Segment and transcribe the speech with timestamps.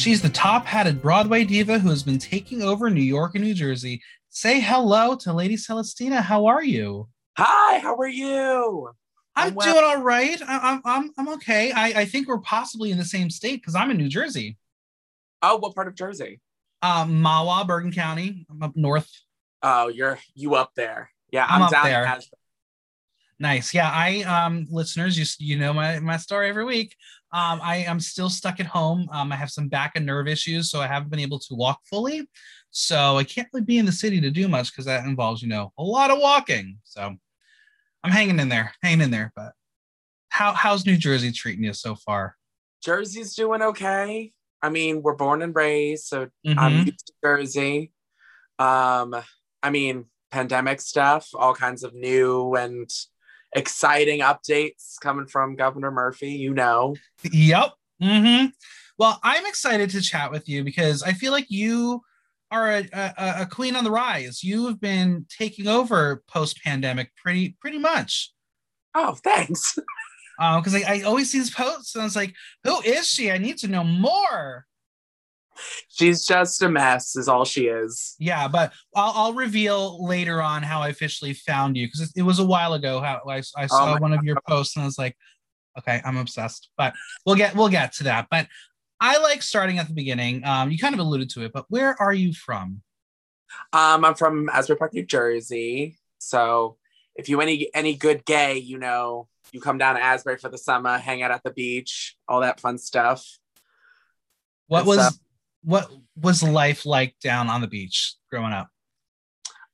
[0.00, 3.52] She's the top hatted Broadway diva who has been taking over New York and New
[3.52, 4.00] Jersey.
[4.30, 6.22] Say hello to Lady Celestina.
[6.22, 7.06] How are you?
[7.36, 8.92] Hi, how are you?
[9.36, 9.74] I'm, I'm well.
[9.74, 10.40] doing all right.
[10.40, 11.70] I, I'm, I'm, I'm okay.
[11.72, 14.56] I, I think we're possibly in the same state because I'm in New Jersey.
[15.42, 16.40] Oh, what part of Jersey?
[16.80, 18.46] Um, Mahwah, Bergen County.
[18.50, 19.10] I'm up north.
[19.62, 21.10] Oh, you're you up there.
[21.30, 22.18] Yeah, I'm I'm, up down there.
[23.38, 23.74] Nice.
[23.74, 26.96] Yeah, I um listeners, you you know my my story every week.
[27.32, 29.08] Um, I am still stuck at home.
[29.12, 31.80] Um, I have some back and nerve issues, so I haven't been able to walk
[31.84, 32.28] fully.
[32.70, 35.48] So I can't really be in the city to do much because that involves, you
[35.48, 36.78] know, a lot of walking.
[36.84, 37.14] So
[38.02, 39.32] I'm hanging in there, hanging in there.
[39.36, 39.52] But
[40.30, 42.36] how how's New Jersey treating you so far?
[42.82, 44.32] Jersey's doing okay.
[44.62, 46.58] I mean, we're born and raised, so Mhm.
[46.58, 47.92] I'm used to Jersey.
[48.58, 49.16] Um,
[49.62, 52.90] I mean, pandemic stuff, all kinds of new and
[53.54, 56.96] exciting updates coming from Governor Murphy, you know.
[57.30, 57.72] Yep.
[58.00, 58.46] hmm
[58.98, 62.02] Well, I'm excited to chat with you because I feel like you
[62.50, 64.42] are a, a, a queen on the rise.
[64.42, 68.32] You have been taking over post pandemic pretty pretty much.
[68.94, 69.78] Oh, thanks.
[70.38, 73.30] Because I, I always see these posts and I was like, who is she?
[73.30, 74.64] I need to know more.
[75.88, 78.16] She's just a mess, is all she is.
[78.18, 82.22] Yeah, but I'll, I'll reveal later on how I officially found you because it, it
[82.22, 83.00] was a while ago.
[83.00, 85.16] How I, I saw Oh one of your posts and I was like,
[85.78, 86.70] okay, I'm obsessed.
[86.76, 86.94] But
[87.24, 88.28] we'll get we'll get to that.
[88.30, 88.46] But
[89.00, 90.44] I like starting at the beginning.
[90.44, 92.82] Um, you kind of alluded to it, but where are you from?
[93.72, 95.98] Um, I'm from Asbury Park, New Jersey.
[96.18, 96.76] So
[97.14, 100.58] if you any any good gay, you know, you come down to Asbury for the
[100.58, 103.26] summer, hang out at the beach, all that fun stuff.
[104.66, 105.18] What Good was stuff.
[105.62, 108.68] What was life like down on the beach growing up?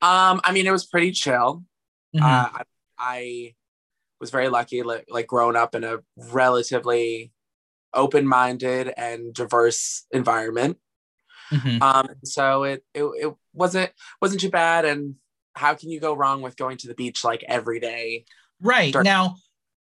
[0.03, 1.65] Um, I mean, it was pretty chill.
[2.15, 2.23] Mhm.
[2.23, 2.63] Uh, I,
[2.99, 3.55] I
[4.21, 7.33] was very lucky, like, like growing up in a relatively
[7.95, 10.79] open-minded and diverse environment.
[11.51, 11.81] Mhm.
[11.81, 14.85] Um, so it, it it wasn't wasn't too bad.
[14.85, 15.15] And
[15.55, 18.25] how can you go wrong with going to the beach like every day?
[18.61, 19.37] Right Dark- now,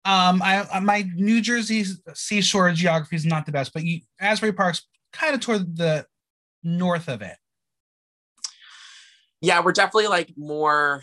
[0.04, 1.84] um, I uh, my New Jersey
[2.14, 6.06] seashore geography is not the best, but you, Asbury Park's kind of toward the
[6.62, 7.36] north of it.
[9.40, 11.02] yeah we're definitely like more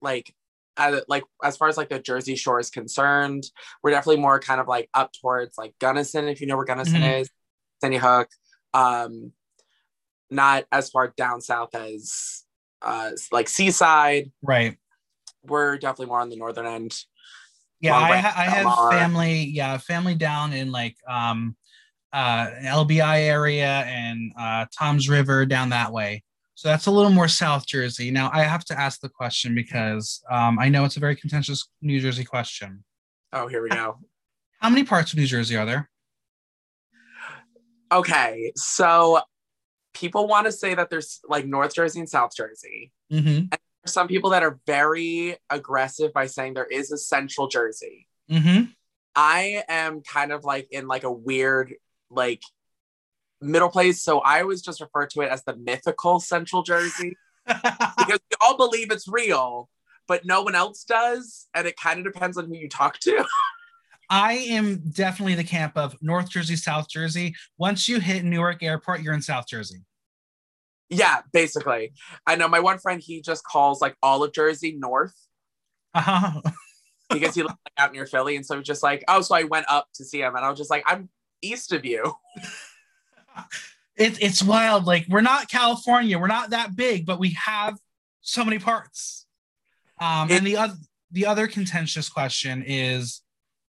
[0.00, 0.32] like
[0.76, 3.42] uh, like as far as like the jersey shore is concerned
[3.82, 7.02] we're definitely more kind of like up towards like gunnison if you know where gunnison
[7.02, 7.20] Mhm.
[7.22, 7.30] is
[7.80, 8.28] sandy hook
[8.74, 9.32] um
[10.30, 12.44] not as far down south as
[12.82, 14.76] uh like seaside Right.
[15.42, 16.94] we're definitely more on the northern end
[17.80, 19.44] Yeah, I, ha- I have family.
[19.44, 21.56] Yeah, family down in like um,
[22.12, 26.22] uh, LBI area and uh, Toms River down that way.
[26.54, 28.10] So that's a little more South Jersey.
[28.10, 31.68] Now I have to ask the question because um, I know it's a very contentious
[31.82, 32.84] New Jersey question.
[33.32, 33.98] oh here we go
[34.60, 35.88] How many parts of New Jersey are there?
[37.90, 39.20] okay so
[39.94, 43.46] people want to say that there's like north jersey and south jersey Mm-hmm.
[43.50, 48.64] There's some people that are very aggressive by saying there is a central jersey Mm-hmm.
[49.16, 51.72] I am kind of like in like a weird
[52.10, 52.42] like
[53.40, 54.02] middle place.
[54.02, 58.56] So I always just refer to it as the mythical Central Jersey because we all
[58.56, 59.68] believe it's real,
[60.06, 61.46] but no one else does.
[61.54, 63.24] And it kind of depends on who you talk to.
[64.10, 67.34] I am definitely the camp of North Jersey, South Jersey.
[67.58, 69.84] Once you hit Newark Airport, you're in South Jersey.
[70.88, 71.92] yeah, basically.
[72.26, 75.14] I know my one friend, he just calls like all of Jersey North
[75.94, 76.40] Uh-huh.
[77.10, 78.36] because he lives like, out near Philly.
[78.36, 80.58] And so just like, oh, so I went up to see him and I was
[80.58, 81.10] just like, I'm
[81.42, 82.14] east of you.
[83.96, 84.84] it, it's wild.
[84.86, 87.78] Like we're not California, we're not that big, but we have
[88.20, 89.26] so many parts.
[90.00, 90.74] Um, and the other
[91.10, 93.22] the other contentious question is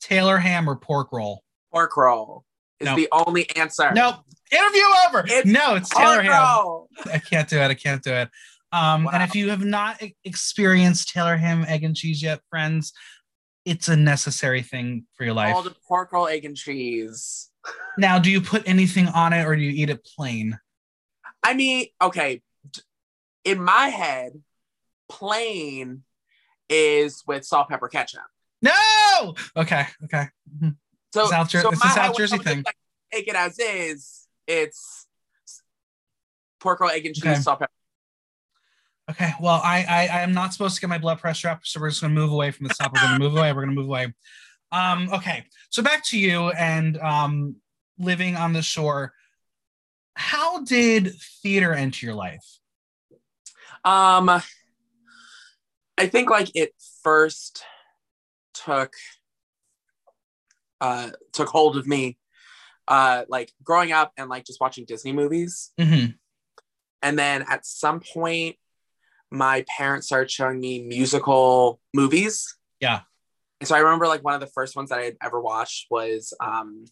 [0.02, 1.44] Taylor ham or pork roll?
[1.72, 2.46] Pork roll
[2.80, 2.96] is No.
[2.96, 3.92] the only answer.
[3.94, 4.16] Nope.
[4.52, 5.24] Interview over.
[5.28, 6.32] It's no, it's Taylor ham.
[6.32, 6.90] roll.
[7.12, 7.68] I can't do it.
[7.68, 8.30] I can't do it.
[8.74, 12.92] Um, And if you have not experienced Taylor ham, egg and cheese yet, friends,
[13.66, 15.56] it's a necessary thing for your life.
[15.56, 17.50] All the pork roll, egg, and cheese.
[17.98, 20.60] Now, do you put anything on it or do you eat it plain?
[21.44, 22.42] I mean, okay,
[23.44, 24.42] in my head,
[25.10, 26.04] plain
[26.70, 28.22] is with salt, pepper, ketchup.
[28.62, 29.36] No.
[29.58, 29.88] Okay.
[30.06, 30.28] Okay.
[30.58, 30.76] Mhm.
[31.14, 32.64] So, South Jer- so it's a South Jersey thing.
[32.66, 32.76] like,
[33.12, 34.28] Take it as is.
[34.48, 35.06] It's
[36.62, 37.36] pork roll, egg and cheese, Okay.
[37.42, 37.72] salt, pepper.
[39.10, 39.34] Okay.
[39.42, 41.90] Well, I, I I am not supposed to get my blood pressure up, so we're
[41.90, 43.02] just gonna move away from this topic.
[43.02, 43.52] We're gonna move away.
[43.52, 44.14] We're gonna move away.
[44.72, 45.10] Um.
[45.12, 45.46] Okay.
[45.70, 47.56] So back to you and um
[47.98, 49.14] living on the shore.
[50.16, 52.46] How did theater enter your life?
[53.84, 54.30] Um,
[55.98, 56.74] I think like it
[57.04, 57.64] first
[58.54, 58.94] took
[60.82, 62.18] uh took hold of me
[62.88, 65.72] uh like growing up and like just watching Disney movies.
[65.80, 66.12] Mm-hmm.
[67.02, 68.58] And then at some point
[69.32, 72.56] my parents started showing me musical movies.
[72.80, 73.02] Yeah.
[73.62, 75.86] And so I remember like one of the first ones that I had ever watched
[75.92, 76.86] was um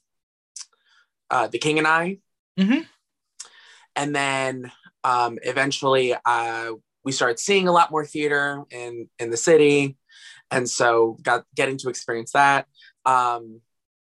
[1.30, 2.20] uh The King and I.
[2.60, 2.86] Mhm.
[3.96, 4.72] And then
[5.04, 6.72] um eventually uh
[7.04, 9.98] we started seeing a lot more theater in in the city
[10.52, 12.68] and so got getting to experience that
[13.06, 13.62] um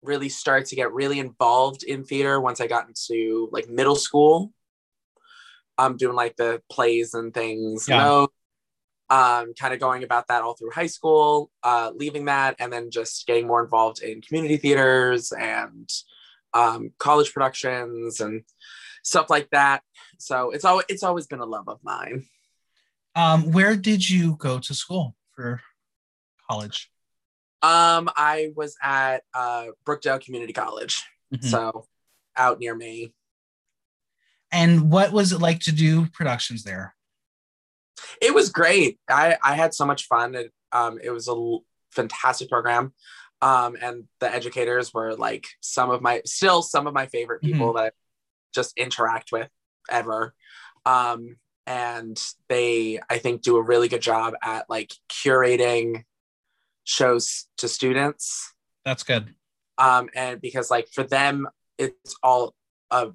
[0.02, 4.52] really started to get really involved in theater once i got into like middle school
[5.78, 7.98] um doing like the plays and things Yeah.
[7.98, 8.28] know
[9.10, 12.90] um kind of going about that all through high school uh leaving that and then
[12.90, 15.90] just getting more involved in community theaters and
[16.54, 18.42] um college productions and
[19.02, 19.82] stuff like that
[20.18, 22.24] so it's always it's always been a love of mine
[23.16, 23.50] Um.
[23.52, 25.60] Where did you go to school for
[26.48, 26.90] college?
[27.62, 31.04] Um, I was at uh, Brookdale Community College,
[31.34, 31.44] Mhm.
[31.44, 31.86] so
[32.36, 33.12] out near me.
[34.52, 36.94] And what was it like to do productions there?
[38.20, 38.98] It was great.
[39.08, 40.34] I I had so much fun.
[40.34, 42.92] It, um, it was a l- fantastic program.
[43.42, 47.72] Um, and the educators were like some of my still some of my favorite people
[47.74, 47.90] that I
[48.54, 49.48] just interact with
[49.90, 50.34] ever.
[50.84, 51.36] Um,
[51.66, 56.04] and they I think do a really good job at like curating
[56.84, 58.52] shows to students.
[58.84, 59.34] That's good.
[59.78, 61.46] um and because like for them
[61.78, 62.54] it's all
[62.90, 63.08] uh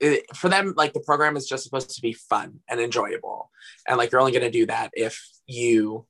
[0.00, 3.50] it, for them like the program is just supposed to be fun and enjoyable
[3.88, 6.06] and like you're only going to do that if you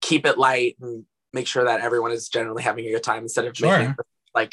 [0.00, 3.44] keep it light and make sure that everyone is generally having a good time instead
[3.44, 3.78] of Sure.
[3.78, 3.94] making
[4.34, 4.52] like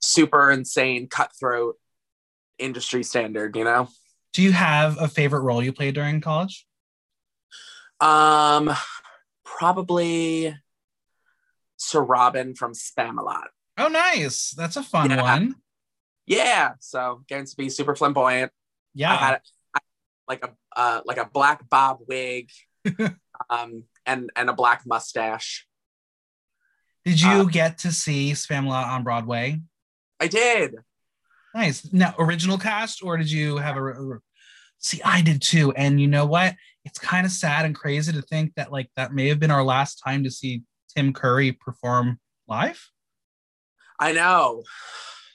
[0.00, 1.76] super insane cutthroat
[2.58, 3.88] industry standard you know
[4.34, 6.66] Do you have a favorite role you played during college?
[8.00, 8.70] um
[9.44, 10.54] probably
[11.76, 13.46] sir robin from spamalot
[13.80, 14.50] Oh, nice.
[14.56, 15.22] That's a fun Yeah.
[15.22, 15.54] one.
[16.28, 18.52] Yeah so getting to be super flamboyant
[18.94, 19.12] Yeah.
[19.12, 19.40] I had
[19.74, 19.80] I-
[20.28, 22.50] like a uh, like a black bob wig,
[23.50, 25.66] um, and and a black mustache.
[27.04, 29.60] Did you uh, get to see Spamalot on Broadway?
[30.20, 30.76] I did.
[31.54, 31.90] Nice.
[31.92, 34.18] Now, original cast, or did you have a-
[34.78, 35.72] See, I did too.
[35.72, 36.54] And you know what?
[36.84, 39.64] It's kind of sad and crazy to think that like that may have been our
[39.64, 40.62] last time to see
[40.94, 42.86] Tim Curry perform live.
[43.98, 44.62] I know.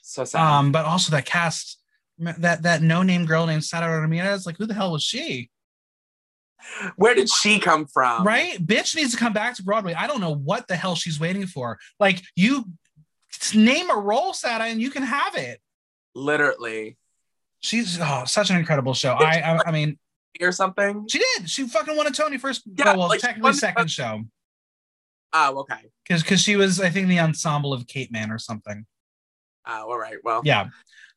[0.06, 0.40] So sad.
[0.42, 1.78] Um, but also that cast,
[2.18, 5.50] that that no name girl named Sara Ramirez, like who the hell was she?
[6.96, 8.22] Where did she come from?
[8.24, 8.58] right?
[8.64, 9.94] Bitch needs to come back to Broadway.
[9.94, 11.78] I don't know what the hell she's waiting for.
[11.98, 12.66] Like you
[13.54, 15.58] name a role, Sada, and you can have it.
[16.14, 16.98] Literally.
[17.60, 19.12] She's oh, such an incredible show.
[19.12, 19.98] I, I I mean,
[20.40, 21.06] Or something.
[21.08, 21.48] she did.
[21.48, 22.62] She fucking won a Tony first.
[22.66, 24.20] Yeah, well, like, technically second show
[25.32, 25.90] Oh, okay.
[26.06, 28.84] because because she was I think the ensemble of Capeman or something.
[29.66, 30.16] Oh, all right.
[30.24, 30.68] Well, Yeah.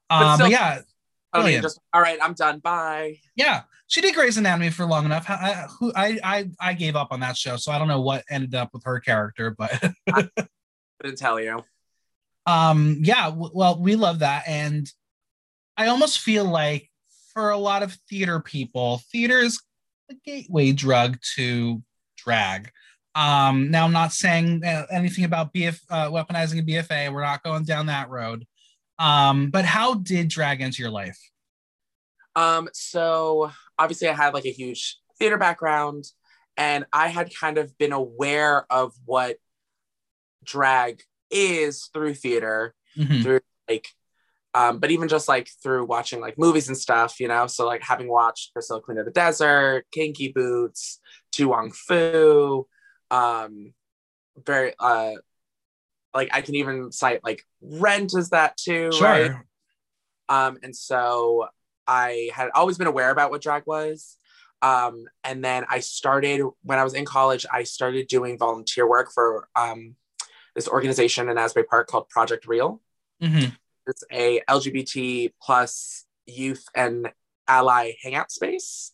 [0.10, 0.82] But Um, still- yeah,
[1.34, 1.64] brilliant.
[1.64, 2.18] just all right.
[2.22, 2.60] I'm done.
[2.60, 3.20] Bye.
[3.36, 5.30] yeah, she did Grey's Anatomy for long enough.
[5.30, 8.02] I, I, who, I, I, I gave up on that show, so I don't know
[8.02, 9.72] what ended up with her character, but
[11.02, 11.64] Couldn't tell you.
[12.48, 14.90] um yeah w- well we love that and
[15.76, 16.90] i almost feel like
[17.34, 19.62] for a lot of theater people theater is
[20.10, 21.84] a gateway drug to
[22.18, 22.72] drag
[23.18, 27.42] um now i'm not saying uh, anything about bf uh, weaponizing a bfa we're not
[27.44, 28.46] going down that road
[29.00, 31.20] um but how did drag into your life
[32.36, 36.04] Um, so obviously I had like a huge theater background
[36.56, 39.38] and I had kind of been aware of what
[40.44, 43.24] drag is through theater, Mhm.
[43.24, 43.88] through like
[44.54, 47.46] um, but even just like through watching like movies and stuff, you know.
[47.48, 51.00] So like having watched Priscilla Queen of the Desert, Kinky Boots,
[51.34, 52.68] To Wong Foo,
[53.12, 53.74] um,
[54.46, 55.14] very uh
[56.14, 59.32] like I can even cite like Rent is that too, sure right?
[60.30, 61.48] Um, and so
[61.88, 64.18] I had always been aware about what drag was.
[64.62, 69.12] Um, and then I started when I was in college, I started doing volunteer work
[69.14, 69.96] for um,
[70.56, 72.82] this organization in Asbury Park called Project Real.
[73.22, 73.56] Mhm.
[73.86, 77.12] It's a LGBT plus youth and
[77.48, 78.92] ally hangout space.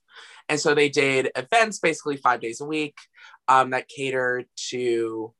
[0.49, 2.97] And so they did events basically five days a week
[3.47, 5.33] um, that catered to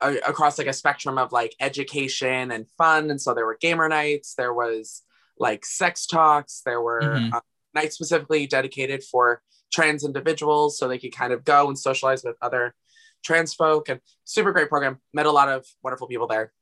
[0.00, 3.10] a- across like a spectrum of like education and fun.
[3.10, 5.02] And so there were gamer nights, there was
[5.38, 7.34] like sex talks, there were Mhm.
[7.34, 7.40] uh,
[7.74, 12.36] nights specifically dedicated for trans individuals so they could kind of go and socialize with
[12.40, 12.74] other
[13.22, 16.52] trans folk and super great program met a lot of wonderful people there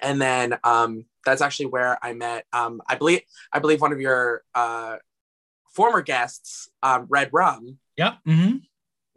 [0.00, 3.20] and then um, that's actually where i met um, i believe
[3.52, 4.96] i believe one of your uh,
[5.74, 8.18] former guests um, red rum Yep.
[8.24, 8.56] hmm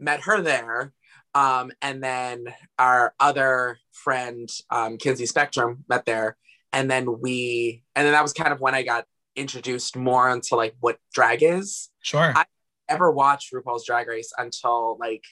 [0.04, 0.92] met her there
[1.34, 2.46] um, and then
[2.78, 6.36] our other friend um, kinsey spectrum met there
[6.72, 10.54] and then we and then that was kind of when i got introduced more into
[10.54, 12.32] like what drag is Sure.
[12.36, 12.44] I-
[12.86, 15.24] ever watched RuPaul's Drag Race until like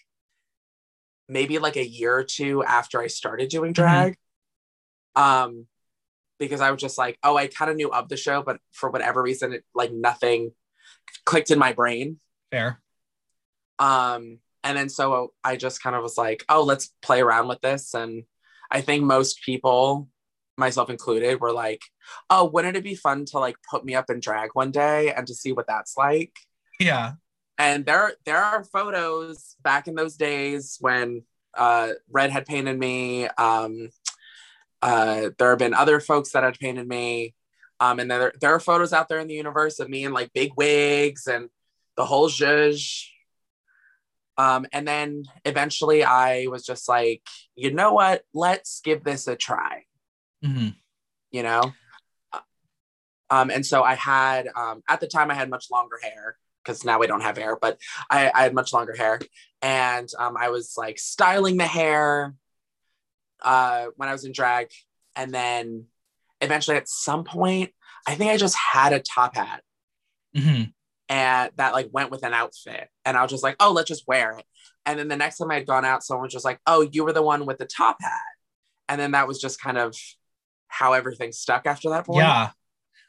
[1.28, 4.16] maybe like a year or two after I started doing drag.
[5.14, 5.66] Um,
[6.38, 8.90] because I was just like, oh, I kind of knew of the show, but for
[8.90, 10.52] whatever reason, it like nothing
[11.26, 12.18] clicked in my brain.
[12.50, 12.80] Fair.
[13.78, 17.60] Um, and then so I just kind of was like, oh, let's play around with
[17.60, 17.94] this.
[17.94, 18.24] And
[18.70, 20.08] I think most people,
[20.56, 21.82] myself included, were like,
[22.30, 25.26] oh, wouldn't it be fun to like put me up in drag one day and
[25.26, 26.32] to see what that's like?
[26.80, 27.12] Yeah.
[27.58, 31.22] and there there are photos back in those days when
[31.54, 33.90] uh red had painted me um
[34.80, 37.34] uh there have been other folks that had painted me
[37.78, 40.32] um and there, there are photos out there in the universe of me in like
[40.32, 41.50] big wigs and
[41.96, 43.04] the whole zhuzh
[44.38, 47.22] um and then eventually i was just like
[47.54, 48.22] you know what?
[48.32, 49.84] Let's give this a try.
[50.42, 50.68] Hmm
[51.32, 51.72] you know?
[53.30, 56.84] Um and so i had um at the time i had much longer hair because
[56.84, 57.78] now we don't have hair but
[58.10, 59.18] i, I had much longer hair.
[59.62, 62.34] And um, i was like styling the hair
[63.40, 64.68] uh when i was in drag.
[65.16, 65.86] And then
[66.40, 67.70] eventually at some point
[68.06, 69.62] i think i just had a top hat.
[70.36, 70.62] Hmm
[71.12, 74.08] and that like went with an outfit and i was just like oh let's just
[74.08, 74.44] wear it
[74.86, 77.04] and then the next time i had gone out someone was just like oh you
[77.04, 78.20] were the one with the top hat
[78.88, 79.94] and then that was just kind of
[80.68, 82.50] how everything stuck after that point Yeah.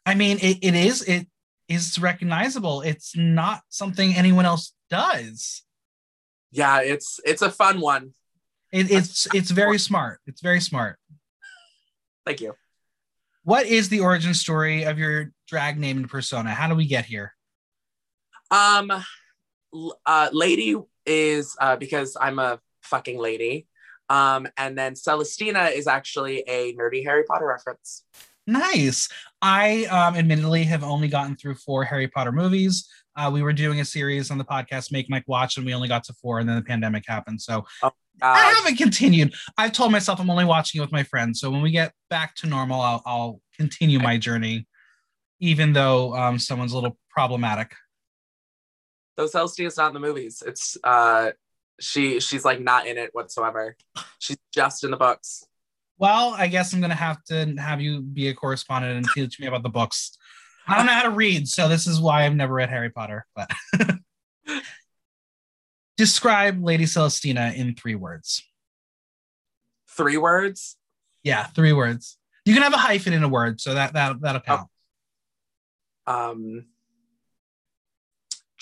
[0.06, 1.28] I mean, it, it is it
[1.70, 2.82] is recognizable.
[2.82, 5.64] It's not something anyone else does.
[6.52, 8.14] yeah it's it's a fun one
[8.74, 10.20] It, it's it's very smart.
[10.28, 10.98] It's very smart.
[12.26, 12.54] thank you
[13.44, 16.50] What is the origin story of your drag name and persona?
[16.54, 17.34] How do we get here?
[18.54, 18.92] Um
[20.06, 23.68] uh lady is uh because i'm a fucking lady
[24.10, 28.04] um and then celestina is actually a nerdy harry potter reference
[28.46, 29.08] Nice.
[29.42, 32.90] I um, admittedly have only gotten through four Harry Potter movies.
[33.16, 35.88] Uh, we were doing a series on the podcast, Make Mike Watch, and we only
[35.88, 37.42] got to four, and then the pandemic happened.
[37.42, 37.90] So I
[38.22, 39.34] uh, haven't continued.
[39.58, 41.40] I've told myself I'm only watching it with my friends.
[41.40, 44.68] So when we get back to normal, I'll, I'll continue my journey,
[45.40, 47.74] even though um, someone's a little problematic.
[49.18, 51.32] Though celestina's not in the movies it's uh
[51.80, 53.76] she she's like not in it whatsoever
[54.20, 55.46] she's just in the books
[55.98, 59.48] Well, I guess I'm gonna have to have you be a correspondent and teach me
[59.48, 60.18] about the books.
[60.68, 63.26] I don't know how to read, so this is why I've never read Harry Potter.
[63.36, 63.52] But
[65.98, 68.44] describe Lady Celestina in three words.
[69.90, 70.78] three words
[71.24, 72.18] Yeah, three words.
[72.46, 74.68] You can have a hyphen in a word, so that that that'll count.
[76.08, 76.66] um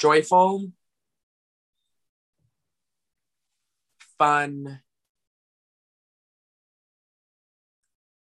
[0.02, 0.72] joyful
[4.18, 4.82] fun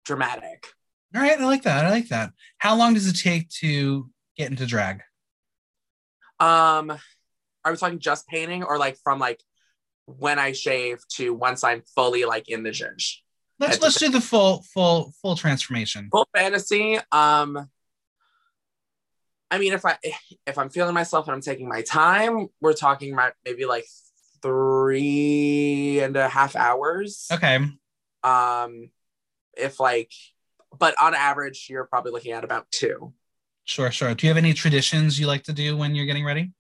[0.06, 0.68] dramatic
[1.16, 1.86] All right, I like that.
[1.86, 2.32] I like that.
[2.60, 5.02] How long does it take to get into drag?
[6.40, 6.92] um
[7.64, 9.40] are we talking just painting or like from like
[10.06, 13.18] when i shave to once i'm fully like in the zhuzh
[13.60, 16.10] Let's let's do the full full full transformation.
[16.12, 17.70] full fantasy um
[19.52, 19.98] i mean if i
[20.48, 23.86] if i'm feeling myself and i'm taking my time we're talking about maybe like
[24.42, 27.60] three and a half hours Okay.
[28.24, 28.90] um
[29.56, 30.12] if like
[30.80, 33.14] but on average you're probably looking at about two
[33.64, 34.14] Sure, sure.
[34.16, 36.52] Do you have any traditions you like to do when you're getting ready?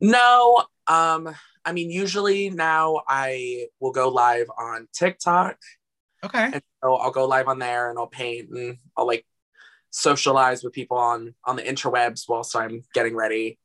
[0.00, 1.28] no um
[1.64, 5.56] i mean usually now i will go live on tiktok
[6.24, 6.44] Okay.
[6.52, 9.26] and so i'll go live on there and i'll paint and i'll like
[9.90, 13.58] socialize with people on on the interwebs whilst i'm getting ready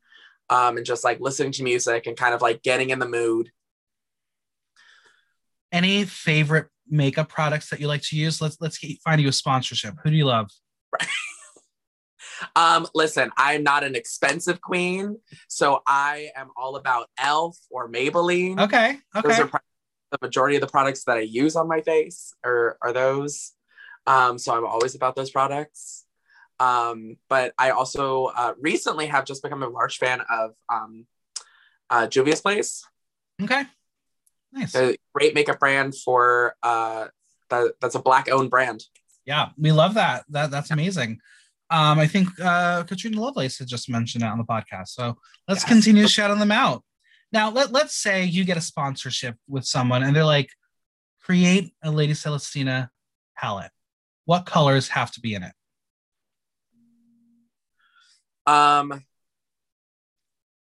[0.49, 3.51] um and just like listening to music and kind of like getting in the mood
[5.71, 8.39] Any favorite makeup products that you like to use?
[8.39, 9.95] Let's let's get, find you a sponsorship.
[10.03, 10.51] Who do you love?
[12.55, 18.59] um listen i'm not an expensive queen so i am all about elf or maybelline
[18.59, 18.97] Okay.
[19.15, 19.41] those Okay.
[19.41, 19.59] are pro-
[20.11, 23.53] the majority of the products that i use on my face are are those
[24.05, 26.02] um so i'm always about those products
[26.63, 31.05] Um, but I also uh, recently have just become a large fan of um,
[31.89, 32.85] uh, Juvia's Place.
[33.41, 33.63] Okay.
[34.53, 34.75] Nice.
[34.75, 37.07] A great makeup brand for uh,
[37.49, 38.83] that, that's a black owned brand.
[39.25, 40.25] Yeah, we love that.
[40.29, 41.19] That that's amazing.
[41.69, 44.89] Um, I think uh, Katrina Lovelace had just mentioned it on the podcast.
[44.89, 45.17] So
[45.47, 45.69] let's Yes.
[45.73, 46.83] continue shouting them out.
[47.31, 50.49] Now, let, let's say you get a sponsorship with someone and they're like,
[51.21, 52.89] create a Lady Celestina
[53.35, 53.71] palette.
[54.25, 55.53] What colors have to be in it?
[58.45, 59.03] Um,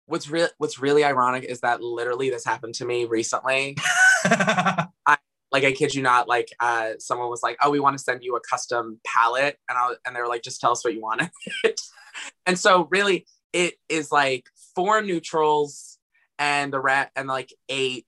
[0.05, 3.77] what's real what's really ironic is that literally this happened to me recently.
[4.25, 5.17] I
[5.51, 8.23] like I kid you not, like uh someone was like, "Oh, we want to send
[8.23, 10.93] you a custom palette," and I was, and they were like, "Just tell us what
[10.93, 11.23] you want."
[12.45, 14.45] and so really, it is like
[14.75, 15.97] four neutrals
[16.39, 18.05] and the rat and like eight,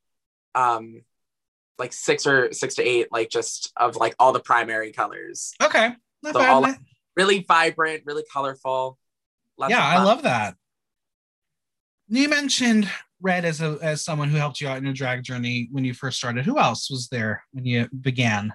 [0.55, 1.01] um,
[1.77, 5.53] like six or six to eight, like just of like all the primary colors.
[5.61, 5.89] okay.
[6.33, 6.61] So all-
[7.15, 8.97] Really vibrant, really colorful.
[9.57, 10.55] Yeah, I love that.
[12.07, 12.89] You mentioned
[13.21, 15.93] Red as a as someone who helped you out in your drag journey when you
[15.93, 16.45] first started.
[16.45, 18.53] Who else was there when you began?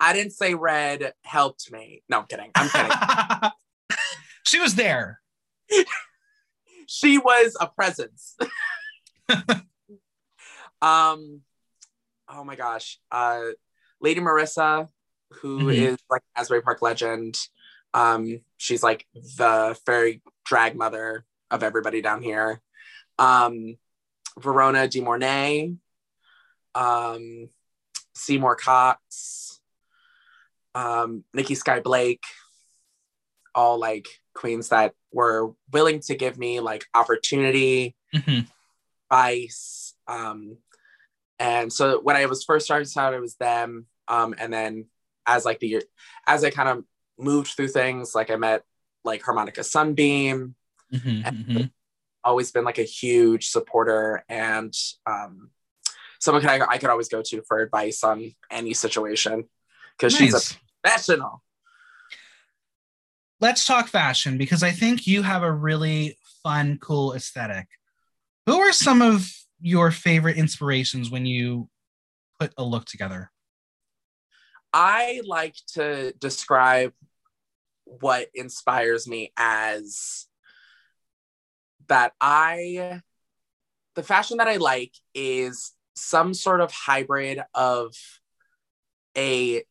[0.00, 2.02] I didn't say red helped me.
[2.08, 2.50] No, I'm kidding.
[2.54, 3.50] I'm kidding.
[4.46, 5.20] she was there.
[6.86, 8.36] she was a presence.
[10.82, 11.40] um,
[12.28, 13.40] oh my gosh, uh,
[14.00, 14.88] Lady Marissa,
[15.40, 16.00] who is Mhm.
[16.10, 17.36] like Asbury Park legend.
[17.94, 22.60] Um, she's like the fairy drag mother of everybody down here.
[23.18, 23.76] Um,
[24.38, 25.76] Verona de Mornay,
[26.74, 27.48] um,
[28.14, 29.60] Seymour Cox,
[30.74, 32.24] um, Nikki Sky Blake,
[33.54, 38.46] all like queens that were willing to give me like opportunity, Mhm.
[39.10, 39.94] advice.
[40.06, 40.58] Um,
[41.38, 43.86] and so when I was first starting out, it was them.
[44.08, 44.86] Um, and then
[45.26, 45.82] as like the year,
[46.26, 46.84] as I kind of
[47.18, 48.62] moved through things, like I met
[49.06, 50.54] like Harmonica Sunbeam,
[50.92, 51.70] Mhm, mhm.
[52.22, 54.74] always been like a huge supporter and
[55.06, 55.50] um,
[56.18, 59.44] someone could, I, I could always go to for advice on any situation
[59.96, 60.58] because she's a Nice.
[60.82, 61.42] professional.
[63.40, 67.66] Let's talk fashion because I think you have a really fun, cool aesthetic.
[68.46, 71.68] Who are some of your favorite inspirations when you
[72.40, 73.30] put a look together?
[74.72, 76.92] I like to describe
[77.86, 80.26] what inspires me as
[81.88, 83.00] that I,
[83.94, 87.94] the fashion that I like is some sort of hybrid of
[89.16, 89.62] a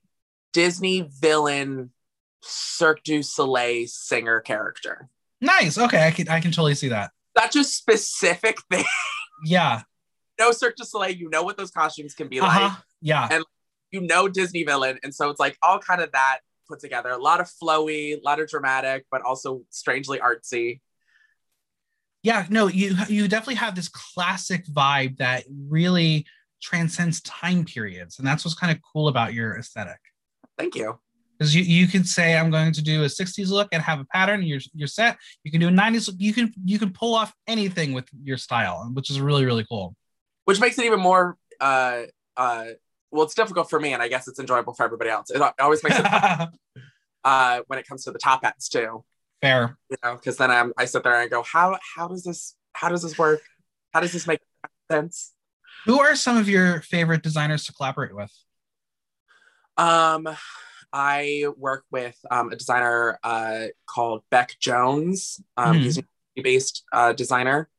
[0.54, 1.92] Disney villain
[2.42, 5.10] Cirque du Soleil singer character.
[5.42, 5.78] Nice.
[5.78, 7.12] Okay, I can I can totally see that.
[7.38, 8.86] Such a specific thing.
[9.46, 9.82] Yeah.
[10.40, 12.60] no Cirque du Soleil, you know what those costumes can be Uh-huh.
[12.70, 12.72] like.
[13.02, 13.28] Yeah.
[13.30, 13.44] And-
[13.92, 17.10] you know Disney villain, and so it's like all kind of that put together.
[17.10, 20.82] A lot of flowy, a lot of dramatic, but also strangely artsy.
[22.24, 26.26] yeah no you you definitely have this classic vibe that really
[26.62, 30.00] transcends time periods and that's what's kind of cool about your aesthetic
[30.58, 30.98] Thank you.
[31.38, 34.06] because you, you can say i'm going to do a 60s look and have a
[34.06, 37.14] pattern you're, you're set you can do a 90s look you can you can pull
[37.14, 39.96] off anything with your style which is really really cool
[40.46, 42.04] Which makes it even more uh
[42.36, 42.66] uh
[43.16, 45.30] well, it's difficult for me, and I guess it's enjoyable for everybody else.
[45.32, 46.06] It always makes it
[47.24, 49.04] uh when it comes to the top hats too.
[49.42, 52.24] fair You know, because then I'm I sit there and I go, how how does
[52.24, 53.42] this how does this work?
[53.94, 54.42] How does this make
[54.92, 55.32] sense?
[55.86, 58.32] who are some of your favorite designers to collaborate with
[59.78, 60.28] Um,
[60.92, 65.42] I work with um, a designer uh, called Beck Jones.
[65.58, 65.82] Um, Mhm.
[65.84, 66.04] He's a
[66.42, 67.70] based uh, designer.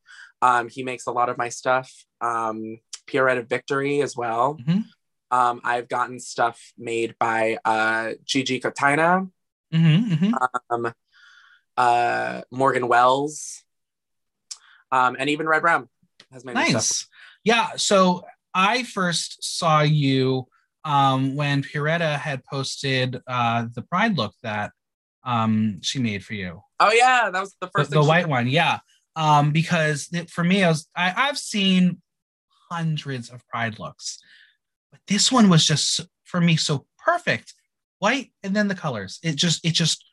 [0.41, 1.91] Um, he makes a lot of my stuff.
[2.21, 4.57] Um, Pierrette of Victory as well.
[4.61, 4.85] Mhm.
[5.31, 9.29] Um, I've gotten stuff made by uh, Gigi Cotina,
[9.73, 10.33] mm-hmm, mm-hmm.
[10.69, 10.93] um,
[11.75, 13.63] uh, Morgan Wells,
[14.91, 15.89] um, and even Red Brown
[16.31, 16.55] has made.
[16.55, 17.07] Nice.
[17.43, 17.71] Yeah.
[17.75, 20.47] So I first saw you
[20.85, 24.71] um, when Piretta had posted uh, the Pride look that
[25.23, 28.21] um, she made for you, Oh yeah, that was the the, first the she white
[28.21, 28.29] did.
[28.29, 28.47] one.
[28.47, 28.79] Yeah.
[29.15, 32.01] Um, because it, for me, I was I, I've seen
[32.69, 34.19] hundreds of Pride looks,
[34.91, 37.53] but this one was just for me so perfect.
[37.99, 39.19] White and then the colors.
[39.23, 40.03] It just it just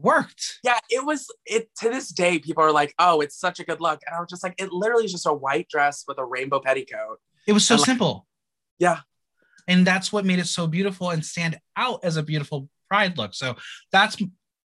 [0.00, 0.60] worked.
[0.62, 3.80] yeah it was it to this day people are like oh it's such a good
[3.80, 6.24] look and i was just like it literally is just a white dress with a
[6.24, 8.26] rainbow petticoat It was so And, like, simple.
[8.78, 9.00] yeah
[9.66, 13.34] and that's what made it so beautiful and stand out as a beautiful pride look
[13.34, 13.56] so
[13.90, 14.16] that's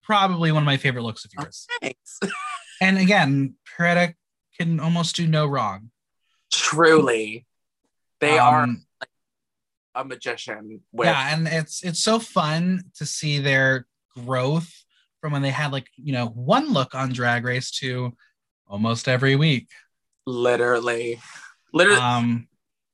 [0.03, 2.19] probably one of my favorite looks of yours thanks
[2.81, 4.15] and again Peretta
[4.59, 5.93] can almost do no wrong
[6.53, 7.47] truly
[8.21, 8.85] they are Um,
[9.95, 14.71] a magician with yeah and it's it's so fun to see their growth
[15.21, 18.13] from when they had like you know one look on Drag Race to
[18.69, 19.69] almost every week.
[20.27, 21.21] Literally,
[21.73, 22.49] literally, Um,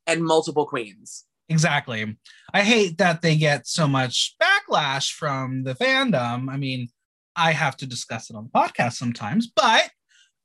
[0.07, 1.25] and multiple queens.
[1.49, 2.17] exactly.
[2.55, 6.49] I hate that they get so much backlash from the fandom.
[6.51, 6.89] I mean,
[7.37, 9.91] I have to discuss it on the podcast sometimes, but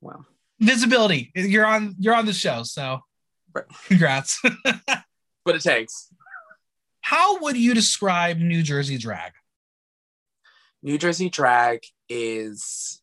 [0.02, 0.26] Well,
[0.60, 1.32] visibility.
[1.34, 1.96] You're on.
[1.98, 3.00] You're on the show, so
[3.54, 3.66] Right.
[3.88, 4.42] congrats.
[5.44, 6.10] what it takes.
[7.12, 9.34] How would you describe New Jersey drag?
[10.82, 13.02] New Jersey drag is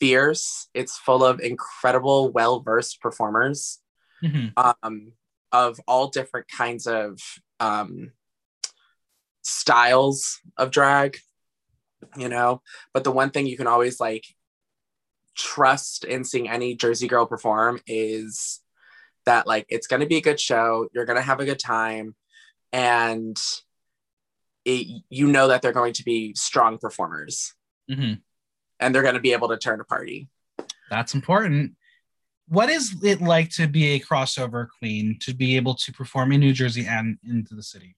[0.00, 0.66] fierce.
[0.74, 3.78] It's full of incredible, well versed performers
[4.20, 4.52] Mhm.
[4.56, 5.12] um,
[5.52, 7.20] of all different kinds of
[7.60, 8.10] um,
[9.42, 11.18] styles of drag,
[12.16, 12.62] you know.
[12.92, 14.24] But the one thing you can always like
[15.36, 18.60] trust in seeing any Jersey girl perform is
[19.24, 20.88] that like it's going to be a good show.
[20.92, 22.16] You're going to have a good time,
[22.74, 23.40] and
[24.64, 27.54] it, you know that they're going to be strong performers
[27.88, 28.20] Mhm.
[28.80, 30.28] and they're going to be able to turn a party.
[30.90, 31.76] That's important.
[32.48, 36.40] What is it like to be a crossover queen, to be able to perform in
[36.40, 37.96] New Jersey and into the city?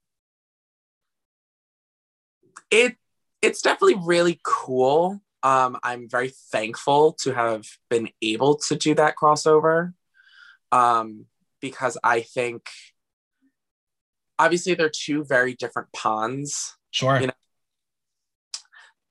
[2.71, 2.97] It
[3.43, 5.21] it's definitely really cool.
[5.43, 9.95] Um, I'm very thankful to have been able to do that crossover
[10.73, 11.27] um,
[11.61, 12.69] because I think
[14.39, 16.77] obviously they're two very different ponds.
[16.91, 17.21] Sure.
[17.21, 17.33] You know,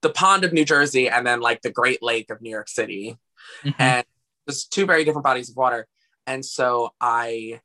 [0.02, 3.18] The pond of New Jersey and then like the Great Lake of New York City.
[3.64, 3.76] Mhm.
[3.78, 4.06] and
[4.48, 5.88] there's two very different bodies of water
[6.26, 7.62] and so i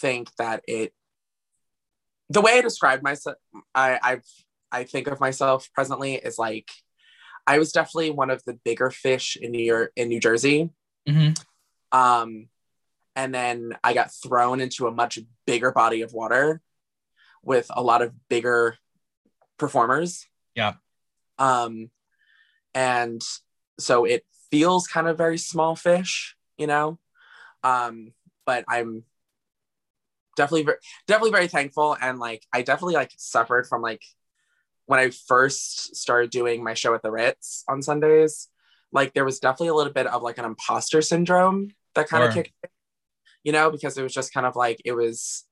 [0.00, 0.94] think that it
[2.30, 3.36] the way i describe myself
[3.74, 4.24] i i've
[4.72, 6.70] i think of myself presently is like
[7.46, 10.70] i was definitely one of the bigger fish in new york in new jersey
[11.06, 11.38] Mhm.
[11.92, 12.48] um
[13.16, 16.60] and then i got thrown into a much bigger body of water
[17.42, 18.76] with a lot of bigger
[19.58, 20.74] performers Yeah.
[21.38, 21.90] um
[22.74, 23.22] and
[23.80, 26.98] so it feels kind of very small fish you know
[27.64, 28.12] um
[28.44, 29.02] but i'm
[30.36, 30.72] definitely
[31.06, 34.02] definitely very thankful and like i definitely like suffered from like
[34.84, 38.48] when i first started doing my show at the ritz on sundays
[38.92, 42.32] like there was definitely a little bit of like an imposter syndrome that kind of
[42.32, 42.42] Sure.
[42.42, 42.70] kicked in,
[43.46, 45.46] you know because it was just kind of like it was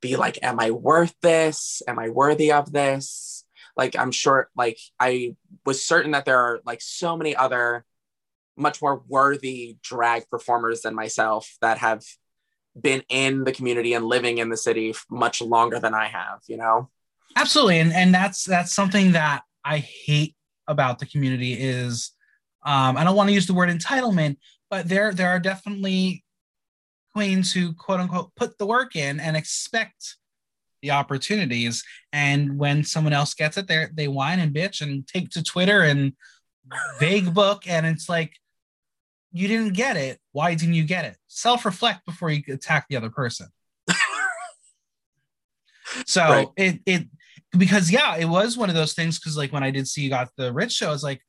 [0.00, 3.44] be like am i worth this am i worthy of this
[3.76, 5.36] like i'm sure like i
[5.66, 7.84] was certain that there are like so many other
[8.56, 12.02] much more worthy drag performers than myself that have
[12.80, 16.56] been in the community and living in the city much longer than I have, you
[16.56, 16.88] know?
[17.36, 17.78] Absolutely.
[17.78, 20.34] And and that's that's something that I hate
[20.66, 22.12] about the community is
[22.64, 24.36] um, I don't want to use the word entitlement,
[24.68, 26.24] but there there are definitely
[27.14, 30.16] queens who quote unquote put the work in and expect
[30.82, 31.84] the opportunities.
[32.12, 35.82] And when someone else gets it, they they whine and bitch and take to Twitter
[35.82, 36.12] and
[36.98, 38.34] vague book, and it's like
[39.32, 40.18] you didn't get it.
[40.32, 41.16] Why didn't you get it?
[41.28, 43.48] Self reflect before you attack the other person.
[46.06, 46.48] So Right.
[46.56, 47.08] it it
[47.56, 50.08] because yeah, it was one of those things because like when I did see you
[50.10, 51.20] got the Ritz show, I was like,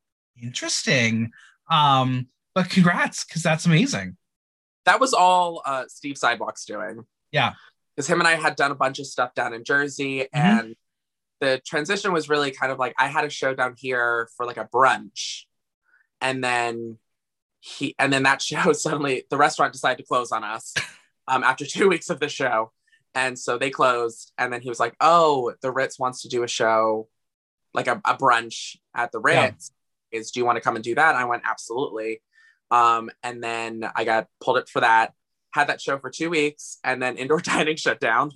[0.41, 1.31] interesting.
[1.69, 4.17] Um, but congrats, because that's amazing.
[4.85, 7.05] That was all uh, Steve Sidewalk's doing.
[7.31, 7.53] Yeah.
[7.95, 10.75] Because him and I had done a bunch of stuff down in Jersey, and
[11.39, 14.57] the transition was really kind of like I had a show down here for like
[14.57, 15.43] a brunch,
[16.21, 16.97] and then
[17.59, 20.73] he and then that show suddenly the restaurant decided to close on us
[21.27, 22.71] um, after two weeks of the show,
[23.13, 24.31] and so they closed.
[24.37, 27.09] And then he was like, "Oh, the Ritz wants to do a show,
[27.73, 29.45] like a, a brunch at the Yeah.
[29.47, 29.71] Ritz.
[30.11, 32.21] Is do you want to come and do that?" And I went, "Absolutely."
[32.71, 35.13] Um, and then I got pulled up for that.
[35.53, 38.31] Had that show for two weeks, and then indoor dining shut down.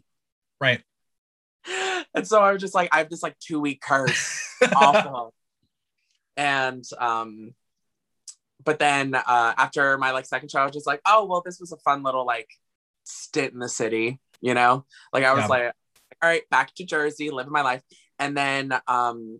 [0.59, 0.83] Right.
[2.13, 5.33] And so I was just like, I have this like two week curse awful.
[6.37, 7.53] And um,
[8.63, 9.21] but then uh,
[9.57, 12.03] after my like second show, I was just like, oh well, this was a fun
[12.03, 12.49] little like
[13.03, 14.85] stint in the city, you know.
[15.13, 15.47] Like I was Yeah.
[15.47, 15.73] like,
[16.21, 17.81] all right, back to Jersey, living my life.
[18.19, 19.39] And then um,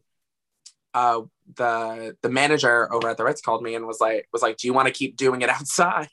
[0.95, 1.21] uh,
[1.57, 4.65] the the manager over at the Ritz called me and was like, was like, do
[4.67, 6.07] you want to keep doing it outside?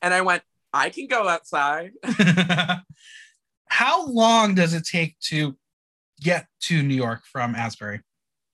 [0.00, 0.42] And I went,
[0.72, 1.90] I can go outside.
[3.68, 5.56] How long does it take to
[6.20, 8.00] get to New York from Asbury?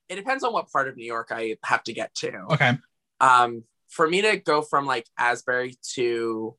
[0.09, 2.33] It depends on what part of New York I have to get to.
[2.53, 2.73] Okay.
[3.21, 6.57] um for me to go from like asbury to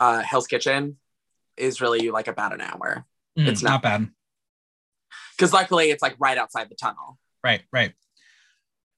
[0.00, 0.96] uh hell's kitchen
[1.56, 3.04] is really like about an hour
[3.38, 4.08] Mm, It's not not- bad.
[5.36, 7.92] because luckily it's like right outside the tunnel Right, right.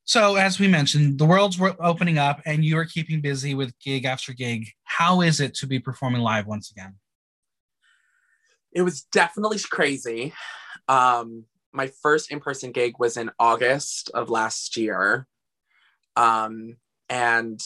[0.04, 4.04] So, as we mentioned, the world's opening up and you are keeping busy with gig
[4.04, 4.68] after gig.
[4.84, 6.94] How is it to be performing live once again?
[8.76, 10.34] it was definitely crazy
[10.86, 11.44] um
[11.76, 15.26] my first in-person gig was in August of last year.
[16.16, 16.78] Um,
[17.10, 17.60] and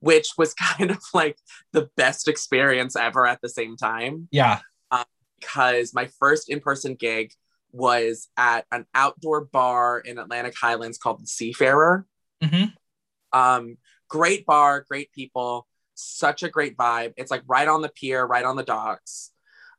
[0.00, 1.38] which was kind of like
[1.72, 4.28] the best experience ever at the same time.
[4.30, 4.60] Yeah.
[4.90, 5.04] Um,
[5.40, 7.32] because my first in-person gig
[7.74, 12.06] was at an outdoor bar in Atlantic Highlands called the Seafarer.
[12.42, 13.38] Mm-hmm.
[13.38, 17.14] Um, great bar, great people, such a great vibe.
[17.16, 19.32] It's like right on the pier, right on the docks.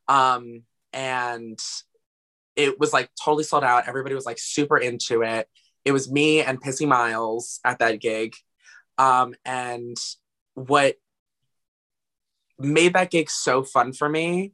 [0.10, 1.58] Um, and
[2.58, 3.88] it was like totally sold out.
[3.88, 5.48] Everybody was like super into it.
[5.86, 8.36] It was me and Pissy Miles at that gig.
[8.98, 9.96] Um, and
[10.54, 10.96] what
[12.60, 14.54] made that gig so fun for me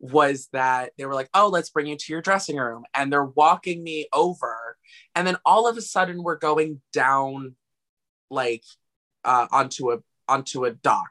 [0.00, 2.84] was that they were like, oh, let's bring you to your dressing room.
[2.94, 4.76] And they're walking me over.
[5.14, 7.56] And then all of a sudden we're going down
[8.30, 8.64] like
[9.24, 11.10] uh, onto a onto a dock.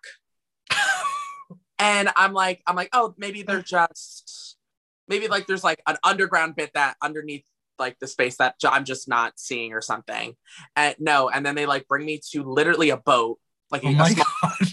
[1.80, 4.58] and I'm like, I'm like, oh, maybe they're just
[5.08, 7.45] maybe like there's like an underground bit that underneath
[7.80, 10.36] like the space that I'm just not seeing or something.
[10.76, 13.39] And no, and then they like bring me to literally a boat,
[13.71, 14.67] like Oh a my small god.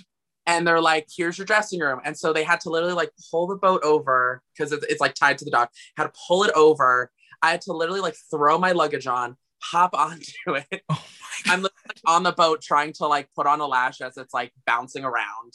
[0.54, 3.46] And they're like, "Here's your dressing room." And so they had to literally like pull
[3.46, 5.70] the boat over because it's, it's like tied to the dock.
[5.96, 7.10] Had to pull it over.
[7.42, 10.32] I had to literally like throw my luggage on, hop onto
[10.70, 10.82] it.
[10.90, 11.02] Oh
[11.46, 11.72] I'm like,
[12.06, 15.52] on the boat trying to like put on a lash as it's like bouncing around.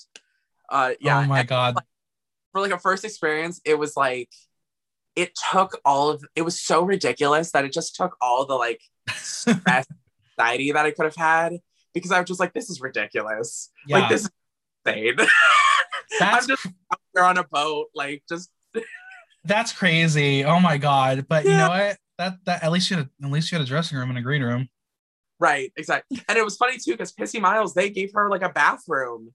[0.69, 1.19] Uh, yeah.
[1.19, 1.75] oh my and god.
[2.51, 4.29] for like a first experience, it was like
[5.15, 8.81] it took all of it was so ridiculous that it just took all the like
[9.15, 9.87] stress,
[10.37, 11.53] anxiety that I could have had
[11.93, 13.71] because I was just like, this is ridiculous.
[13.87, 13.99] Yeah.
[13.99, 14.29] Like this is
[14.85, 15.15] insane.
[16.19, 18.49] That's I'm just out there on a boat, like just
[19.45, 20.43] That's crazy.
[20.43, 21.27] Oh my god.
[21.27, 21.97] But you know what?
[22.17, 24.21] That that at least you had at least you had a dressing room and a
[24.21, 24.69] green room.
[25.39, 26.21] right, exactly.
[26.27, 29.33] And it was funny too because Pissy Miles they gave her like a bathroom,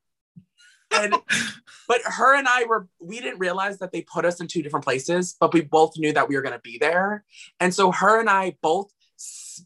[0.93, 1.15] and
[1.89, 4.85] but her and I were we didn't realize that they put us in two different
[4.85, 7.25] places, but we both knew that we were gonna be there,
[7.61, 8.91] and so her and I both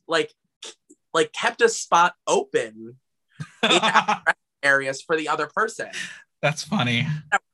[0.07, 0.33] like
[1.15, 2.97] like kept a spot open
[4.63, 5.89] areas for the other person.
[6.43, 7.07] That's funny.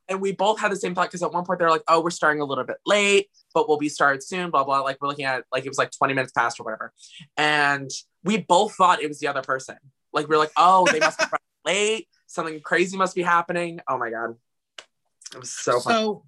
[0.09, 2.11] and we both had the same thought because at one point they're like, "Oh, we're
[2.11, 4.81] starting a little bit late, but we'll be started soon." Blah blah.
[4.81, 6.93] Like we're looking at like it was like twenty minutes past or whatever,
[7.37, 7.91] and
[8.23, 9.77] we both thought it was the other person.
[10.13, 11.25] Like we're like, "Oh, they must be
[11.65, 12.09] late.
[12.27, 14.37] Something crazy must be happening." Oh my god,
[15.33, 15.93] it was so fun.
[15.93, 16.25] So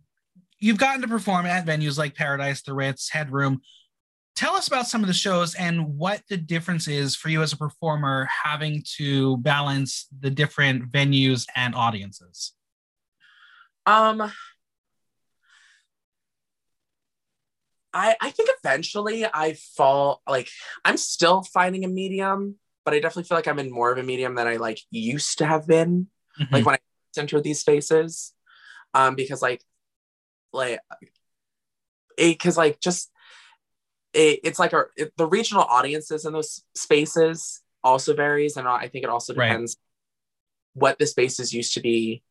[0.58, 3.60] you've gotten to perform at venues like Paradise, the Ritz, Headroom.
[4.36, 7.54] Tell us about some of the shows and what the difference is for you as
[7.54, 12.52] a performer having to balance the different venues and audiences.
[13.86, 14.30] Um,
[17.94, 20.50] I I think eventually I fall like
[20.84, 24.02] I'm still finding a medium, but I definitely feel like I'm in more of a
[24.02, 26.08] medium than I like used to have been.
[26.38, 26.52] Mhm.
[26.52, 26.78] like when I
[27.18, 28.34] enter these spaces,
[28.92, 29.62] um, because like,
[30.52, 33.10] like, it because like just
[34.16, 38.88] it, it's like our it, the regional audiences in those spaces also varies, and I
[38.88, 39.48] think it also Right.
[39.48, 39.76] depends
[40.74, 42.22] what the spaces used to be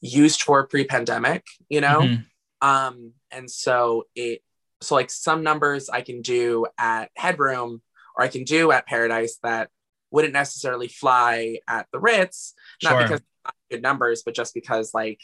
[0.00, 2.00] used for pre-pandemic, you know.
[2.02, 2.24] Mhm.
[2.60, 4.42] Um, and so it
[4.80, 7.80] so like some numbers I can do at Headroom
[8.16, 9.70] or I can do at Paradise that
[10.10, 13.02] wouldn't necessarily fly at the Ritz, not Sure.
[13.02, 15.20] because not good numbers, but just because like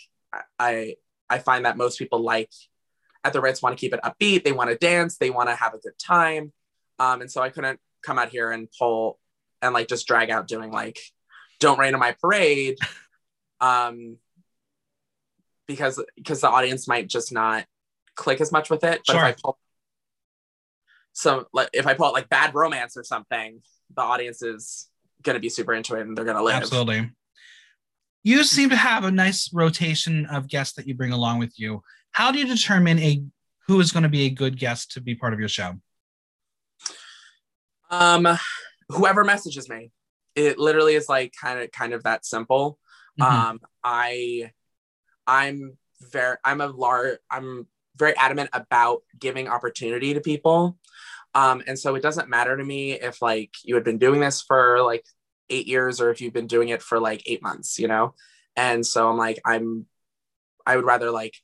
[0.59, 0.97] I
[1.29, 2.51] I find that most people like
[3.25, 5.55] at the Ritz want to keep it upbeat, they want to dance, they want to
[5.55, 6.53] have a good time.
[6.99, 9.19] Um, and so I couldn't come out here and pull
[9.63, 10.99] and like just drag out doing like
[11.59, 12.79] don't rain on my parade.
[13.63, 14.17] Um
[15.67, 17.67] because because the audience might just not
[18.17, 19.03] click as much with it.
[19.07, 19.21] But Sure.
[19.21, 19.59] if I pull
[21.13, 23.61] so like if I pull out like bad romance or something,
[23.95, 24.89] the audience is
[25.23, 26.55] gonna be super into it and they're gonna live.
[26.55, 27.11] Absolutely.
[28.23, 31.83] You seem to have a nice rotation of guests that you bring along with you.
[32.13, 33.23] How do you determine a
[33.67, 35.75] who is going to be a good guest to be part of your show?
[37.91, 38.27] Um
[38.89, 39.91] whoever messages me.
[40.35, 42.79] It literally is like kind of kind of that simple.
[43.19, 43.27] Mhm.
[43.27, 44.53] Um I
[45.27, 45.77] I'm
[46.13, 50.79] very I'm a large I'm very adamant about giving opportunity to people.
[51.35, 54.41] Um and so it doesn't matter to me if like you had been doing this
[54.43, 55.05] for like
[55.49, 58.15] 8 years or if you've been doing it for like 8 months, you know.
[58.57, 59.87] And so I'm like I'm
[60.67, 61.35] I would rather like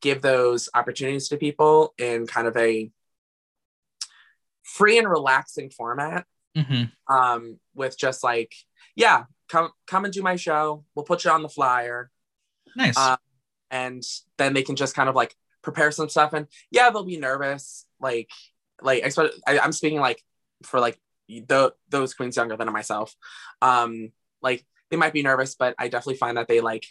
[0.00, 2.90] give those opportunities to people in kind of a
[4.62, 6.26] free and relaxing format
[6.56, 6.92] Mhm.
[7.08, 8.54] um with just like
[8.94, 12.10] yeah come come and do my show we'll put you on the flyer
[12.76, 12.96] Nice.
[12.96, 13.16] Uh,
[13.70, 14.02] and
[14.38, 17.86] then they can just kind of like prepare some stuff and yeah they'll be nervous
[18.00, 18.30] like
[18.82, 19.02] like
[19.46, 20.22] I i'm speaking like
[20.62, 23.14] for like the, those queens younger than myself
[23.62, 26.86] um like they might be nervous but i definitely find that they like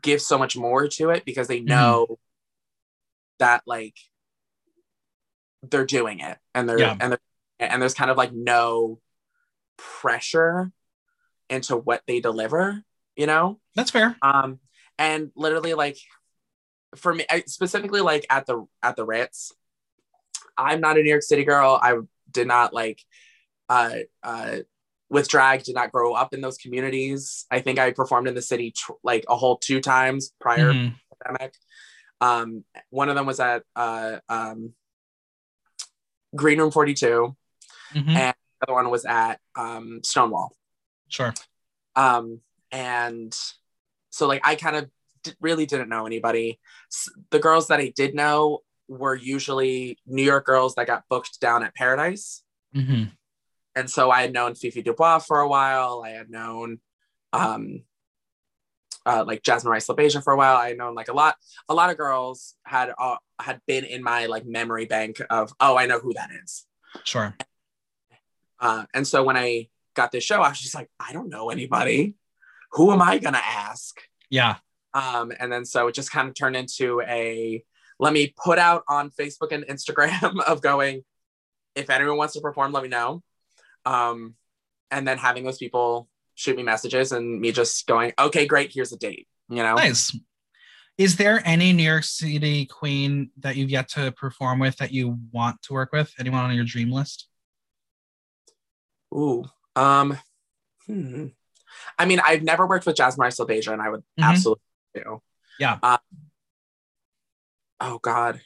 [0.00, 2.18] give so much more to it because they know
[3.38, 3.96] that like
[5.62, 6.96] they're doing it and they're Yeah.
[6.98, 7.20] and they're,
[7.60, 9.00] and there's kind of like no
[9.76, 10.72] pressure
[11.48, 12.82] into what they deliver,
[13.16, 13.60] you know?
[13.74, 14.16] That's fair.
[14.22, 14.58] Um
[14.98, 15.98] and literally like
[16.96, 19.52] for me I, specifically like at the at the Ritz,
[20.56, 21.78] I'm not a New York City girl.
[21.80, 21.96] I
[22.30, 23.02] did not like
[23.68, 24.58] uh uh
[25.12, 27.44] with drag did not grow up in those communities.
[27.50, 30.94] I think I performed in the city tr- like a whole two times prior Mhm.
[31.22, 31.54] pandemic.
[32.22, 34.72] Um, one of them was at uh, um,
[36.34, 37.36] Green Room 42.
[37.92, 38.08] Mhm.
[38.08, 40.56] And the other one was at um, Stonewall.
[41.08, 41.34] Sure.
[41.94, 43.36] Um, and
[44.08, 44.90] so, like, I kind of
[45.24, 46.58] d- really didn't know anybody.
[46.90, 51.38] S- the girls that I did know were usually New York girls that got booked
[51.40, 52.42] down at Paradise.
[52.72, 53.04] hmm
[53.74, 56.02] And so I had known Fifi Dubois for a while.
[56.04, 56.78] I had known
[57.32, 57.82] um,
[59.06, 60.56] uh, like Jasmine Rice LaBeija for a while.
[60.56, 61.36] I had known like a lot,
[61.68, 65.76] a lot of girls had uh, had been in my like memory bank of oh
[65.76, 66.66] I know who that is.
[67.04, 67.34] Sure.
[68.60, 71.50] Uh, and so when I got this show, I was just like I don't know
[71.50, 72.14] anybody.
[72.72, 74.00] Who am I gonna ask?
[74.30, 74.56] Yeah.
[74.94, 77.64] Um, and then so it just kind of turned into a
[77.98, 81.04] let me put out on Facebook and Instagram of going,
[81.74, 83.22] if anyone wants to perform, let me know.
[83.84, 84.34] Um,
[84.90, 88.92] and then having those people shoot me messages and me just going, okay, great, here's
[88.92, 89.28] a date.
[89.48, 90.16] You know, Nice.
[90.98, 95.18] Is there any New York City queen that you've yet to perform with that you
[95.32, 96.12] want to work with?
[96.18, 97.28] Anyone on your dream list?
[99.14, 99.44] ooh,
[99.76, 100.18] um,
[100.86, 101.26] hmm.
[101.98, 104.24] I mean, I've never worked with Jasmine LaBeija, and I would Mhm.
[104.24, 104.62] absolutely
[104.94, 105.22] do.
[105.58, 105.78] Yeah.
[105.82, 105.98] Uh,
[107.80, 108.40] oh God,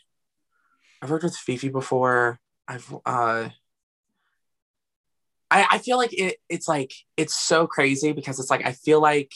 [1.03, 2.41] I've worked with Fifi before.
[2.69, 3.51] I've uh.
[5.51, 9.01] I, I feel like it, it's like it's so crazy because it's like I feel
[9.01, 9.33] like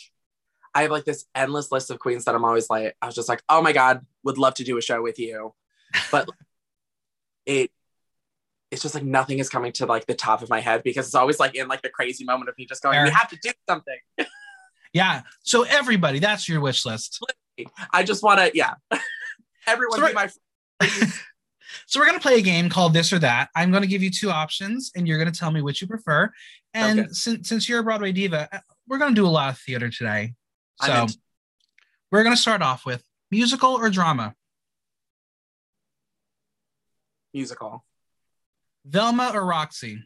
[0.74, 3.28] I have like this endless list of queens that I'm always like I was just
[3.28, 5.54] like oh my god would love to do a show with you,
[6.10, 6.28] but
[7.46, 7.70] it
[8.70, 11.14] it's just like nothing is coming to like the top of my head because it's
[11.14, 13.50] always like in like the crazy moment of me just going we have to do
[13.68, 13.98] something.
[14.92, 15.22] Yeah.
[15.42, 17.22] So everybody, that's your wish list.
[17.92, 18.74] I just want to yeah
[19.66, 20.30] everyone So be my
[20.80, 21.12] friend.
[21.86, 23.48] So we're gonna play a game called This or That.
[23.54, 26.30] I'm gonna give you two options, and you're gonna tell me which you prefer.
[26.74, 27.08] And Okay.
[27.12, 30.34] since since you're a Broadway diva, uh, we're gonna do a lot of theater today.
[30.80, 31.06] So
[32.10, 34.34] we're gonna start off with musical or drama.
[37.32, 37.84] musical
[38.84, 40.02] Velma or Roxy.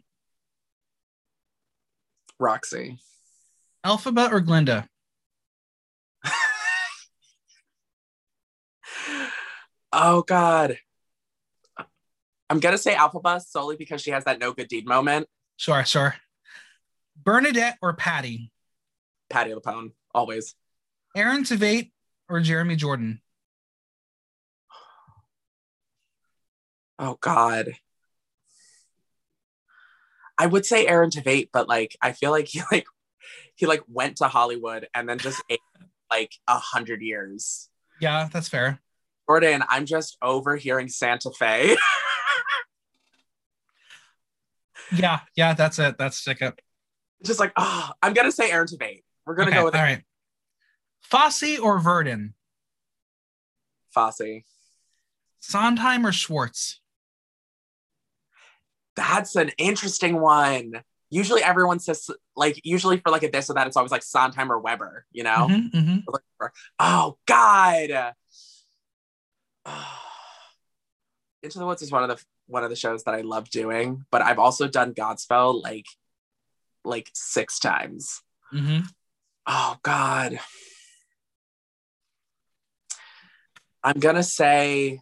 [2.38, 2.98] Roxy.
[3.86, 4.86] Elphaba or Glinda.
[9.92, 10.78] oh God.
[12.50, 15.26] I'm gonna say Elphaba solely because she has that no good deed moment.
[15.56, 16.14] Sure, sure.
[17.16, 18.50] Bernadette or Patti.
[19.30, 20.54] Patti LuPone, always.
[21.16, 21.92] Aaron Tveit
[22.28, 23.20] or Jeremy Jordan.
[26.98, 27.72] Oh God.
[30.38, 32.86] I would say Aaron Tveit, but like I feel like he like
[33.54, 35.60] he like went to Hollywood and then just ate
[36.10, 37.68] like a hundred years.
[38.00, 38.80] Yeah, that's fair.
[39.28, 41.76] Jordan, I'm just overhearing Santa Fe.
[44.92, 45.96] Yeah, yeah, that's it.
[45.98, 46.60] That's stick up.
[47.24, 49.02] just like, oh, I'm gonna say Aaron Tveit.
[49.26, 50.02] We're gonna Okay, go with all right.
[51.02, 52.34] Fosse or Verdon.
[53.94, 54.42] Fosse.
[55.40, 56.80] Sondheim or Schwartz.
[58.96, 60.82] That's an interesting one.
[61.10, 64.50] Usually everyone says like usually for like a this or that, it's always like Sondheim
[64.50, 65.48] or Webber, you know?
[65.50, 66.02] Mhm, mhm.
[66.78, 68.14] Oh God.
[71.42, 74.04] Into the Woods is one of the one of the shows that I love doing,
[74.10, 75.86] but I've also done Godspell like
[76.84, 78.22] like six times.
[78.52, 78.86] Mhm.
[79.46, 80.38] Oh God.
[83.82, 85.00] I'm gonna say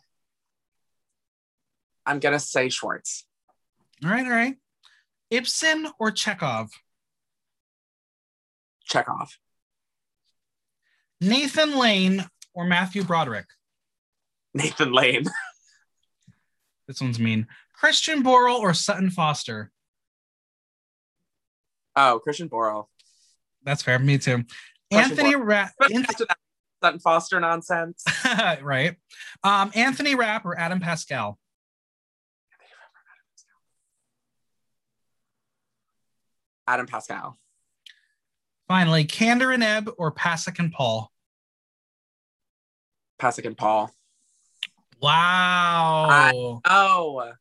[2.07, 3.25] I'm gonna say Schwartz.
[4.05, 4.57] All right, all right.
[5.31, 6.71] Ibsen or Chekhov.
[8.85, 9.39] Chekhov.
[11.21, 13.47] Nathan Lane or Matthew Broderick.
[14.55, 15.25] Nathan Lane.
[16.93, 17.47] This one's mean.
[17.73, 19.73] Christian Borle or Sutton Foster.
[21.97, 22.89] Oh, Christian Borle.
[23.63, 23.99] That's fair.
[23.99, 24.45] Me too.
[24.93, 25.73] Christian Anthony Rapp.
[25.79, 26.37] But back to that
[26.83, 28.05] Sutton Foster nonsense.
[28.63, 28.97] right.
[29.43, 31.39] Um, Anthony Rapp or Adam Pascal.
[36.67, 37.39] Adam Pascal.
[38.69, 41.11] Finally, Kander and Ebb or Pasek and Paul.
[43.19, 43.91] Pasek and Paul.
[45.03, 46.61] Wow.
[46.65, 47.33] Oh.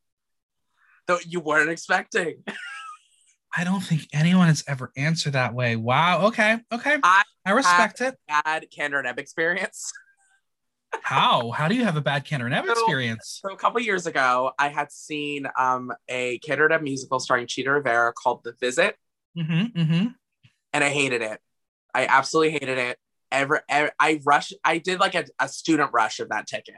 [1.07, 2.43] Though you weren't expecting.
[3.57, 5.75] I don't think anyone has ever answered that way.
[5.75, 6.27] Wow.
[6.27, 6.57] Okay.
[6.71, 6.97] Okay.
[7.03, 8.15] I I respect it.
[8.27, 9.91] Bad Kander and Ebb experience.
[11.03, 11.51] How?
[11.51, 13.39] How do you have a bad Cantor Nev So- experience?
[13.45, 17.71] So a couple years ago, I had seen um, a and Dev musical starring Chita
[17.71, 18.95] Rivera called The Visit,
[19.37, 19.79] Mm-hmm.
[19.81, 20.07] Mm-hmm.
[20.73, 21.39] and I hated it.
[21.93, 22.97] I absolutely hated it.
[23.31, 24.53] Ever, ever I rushed.
[24.65, 26.75] I did like a, a student rush of that ticket,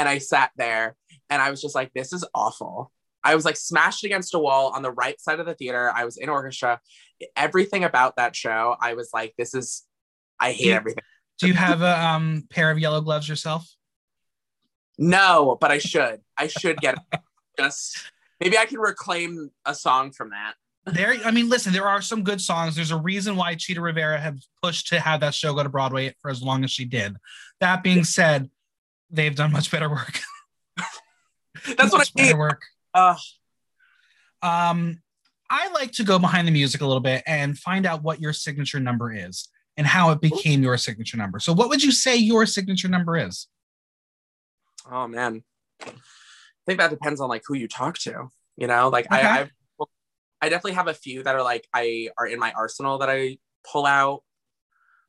[0.00, 0.96] and I sat there,
[1.28, 2.90] and I was just like, "This is awful."
[3.22, 5.92] I was like smashed against a wall on the right side of the theater.
[5.94, 6.80] I was in orchestra.
[7.36, 9.84] Everything about that show, I was like, "This is."
[10.40, 10.76] I hate Yeah.
[10.76, 11.04] everything.
[11.38, 13.68] Do you have a um, pair of yellow gloves yourself?
[14.98, 16.20] No, but I should.
[16.36, 17.20] I should get it.
[17.58, 17.98] just
[18.40, 20.54] maybe I can reclaim a song from that.
[20.86, 22.74] There, I mean, listen, there are some good songs.
[22.74, 26.14] There's a reason why Chita Rivera have pushed to have that show go to Broadway
[26.20, 27.16] for as long as she did.
[27.60, 28.50] That being said,
[29.10, 30.18] they've done much better work.
[31.76, 32.28] That's what much I hate.
[32.28, 32.62] better work.
[32.94, 33.16] Uh,
[34.42, 35.02] Um,
[35.50, 38.32] I like to go behind the music a little bit and find out what your
[38.32, 41.38] signature number is and how it became your signature number.
[41.40, 43.48] So, what would you say your signature number is?
[44.90, 45.42] oh man,
[45.84, 45.92] I
[46.66, 48.28] think that depends on like who you talk to.
[48.56, 49.20] You know, like Okay.
[49.20, 49.50] I, I've,
[50.40, 53.38] I definitely have a few that are like I are in my arsenal that I
[53.70, 54.22] pull out.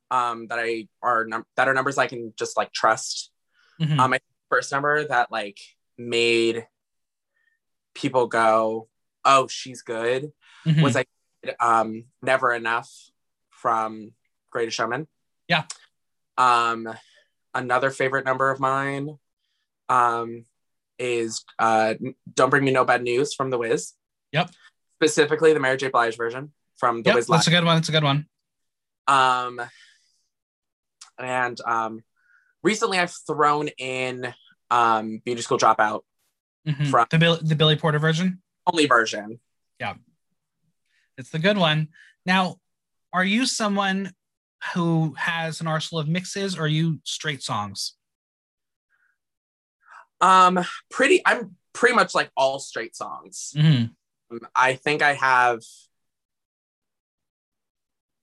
[0.10, 3.31] Um, that I are num- that are numbers I can just like trust.
[3.80, 4.00] Mhm.
[4.00, 4.20] Um, my
[4.50, 5.60] first number that like
[5.98, 6.68] made
[7.94, 8.90] people go,
[9.26, 10.34] "Oh, she's good,"
[10.66, 10.84] Mhm.
[10.84, 11.06] was I
[11.60, 12.90] um never enough
[13.50, 14.14] from
[14.50, 15.08] Greatest Showman.
[15.48, 15.66] Yeah.
[16.38, 16.88] Um
[17.54, 19.18] another favorite number of mine
[19.90, 20.46] um
[21.00, 21.96] is uh
[22.34, 23.94] Don't Bring Me No Bad News from The Wiz.
[24.32, 24.52] Yep.
[25.02, 25.90] Specifically the Mary J.
[25.90, 27.54] Blige version from The Yep, Wiz that's Live.
[27.54, 27.76] a good one.
[27.78, 28.28] That's a good one.
[29.08, 29.62] Um
[31.18, 32.04] and um
[32.64, 34.34] recently I've thrown in
[34.70, 36.02] um Beauty School Dropout
[36.68, 36.90] Mhm.
[36.92, 38.42] From- the Bill, the Billy Porter version.
[38.68, 39.40] only version.
[39.80, 39.96] Yeah,
[41.18, 41.88] it's the good one.
[42.26, 42.58] Now,
[43.12, 44.14] are you someone
[44.76, 47.96] who has an arsenal of mixes, or are you straight songs?
[50.22, 50.60] Um
[50.92, 53.54] pretty I'm pretty much like all straight songs.
[53.56, 53.96] Mhm.
[54.30, 55.62] Um, I think I have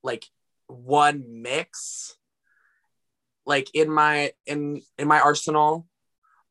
[0.02, 0.26] like
[0.68, 2.16] one mix
[3.48, 5.86] like in my in in my arsenal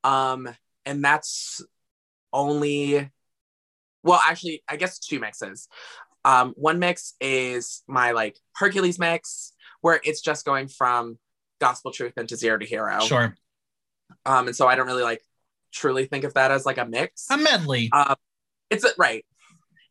[0.04, 0.50] um
[0.86, 1.62] and that's
[2.34, 3.10] only
[4.04, 5.70] well actually I guess two mixes.
[6.26, 11.18] Um one mix is my like Hercules mix where it's just going from
[11.62, 13.00] gospel truth into zero to hero.
[13.00, 13.36] Sure,
[14.26, 15.22] Um and so I don't really like
[15.72, 17.28] truly think of that as like a mix.
[17.30, 17.90] a medley.
[17.94, 18.16] Um,
[18.70, 19.24] it's a right.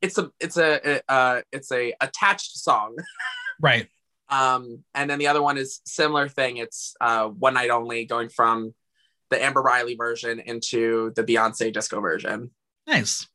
[0.03, 2.97] It's a it's a uh it's a attached song.
[3.61, 3.89] right.
[4.29, 6.57] Um, and then the other one is similar thing.
[6.57, 8.75] It's uh one night only, going from
[9.31, 12.51] the Amber Riley version into the Beyonce disco version.
[12.87, 13.27] Nice.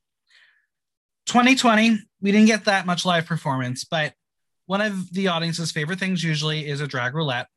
[1.28, 4.14] 2020, we didn't get that much live performance, but
[4.66, 7.48] one of the audience's favorite things usually is a drag roulette.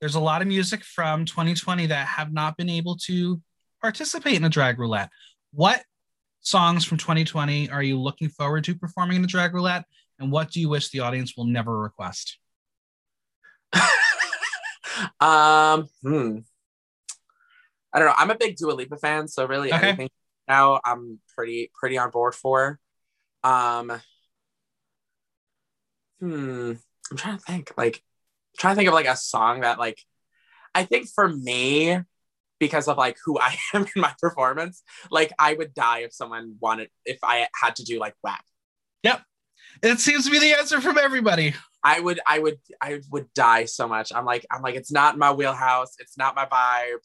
[0.00, 3.40] There's a lot of music from 2020 that have not been able to
[3.80, 5.10] participate in a drag roulette.
[5.52, 5.82] What
[6.40, 9.84] songs from 2020 are you looking forward to performing in the drag roulette?
[10.18, 12.38] And what do you wish the audience will never request?
[15.20, 16.38] um, hmm.
[17.92, 18.14] I don't know.
[18.16, 19.88] I'm a big Dua Lipa fan, so really Okay.
[19.88, 20.10] anything
[20.48, 22.80] now I'm pretty pretty on board for.
[23.44, 24.00] Um,
[26.18, 26.72] hmm.
[27.10, 27.72] I'm trying to think.
[27.76, 28.02] Like,
[28.58, 30.02] trying to think of like a song that like
[30.74, 32.00] I think for me,
[32.58, 36.56] because of like who I am in my performance, like I would die if someone
[36.60, 38.42] wanted if I had to do like WAP.
[39.04, 39.22] Yep.
[39.82, 41.54] It seems to be the answer from everybody.
[41.84, 44.12] I would, I would, I would die so much.
[44.14, 45.94] I'm like, I'm like, it's not my wheelhouse.
[45.98, 46.98] It's not my vibe.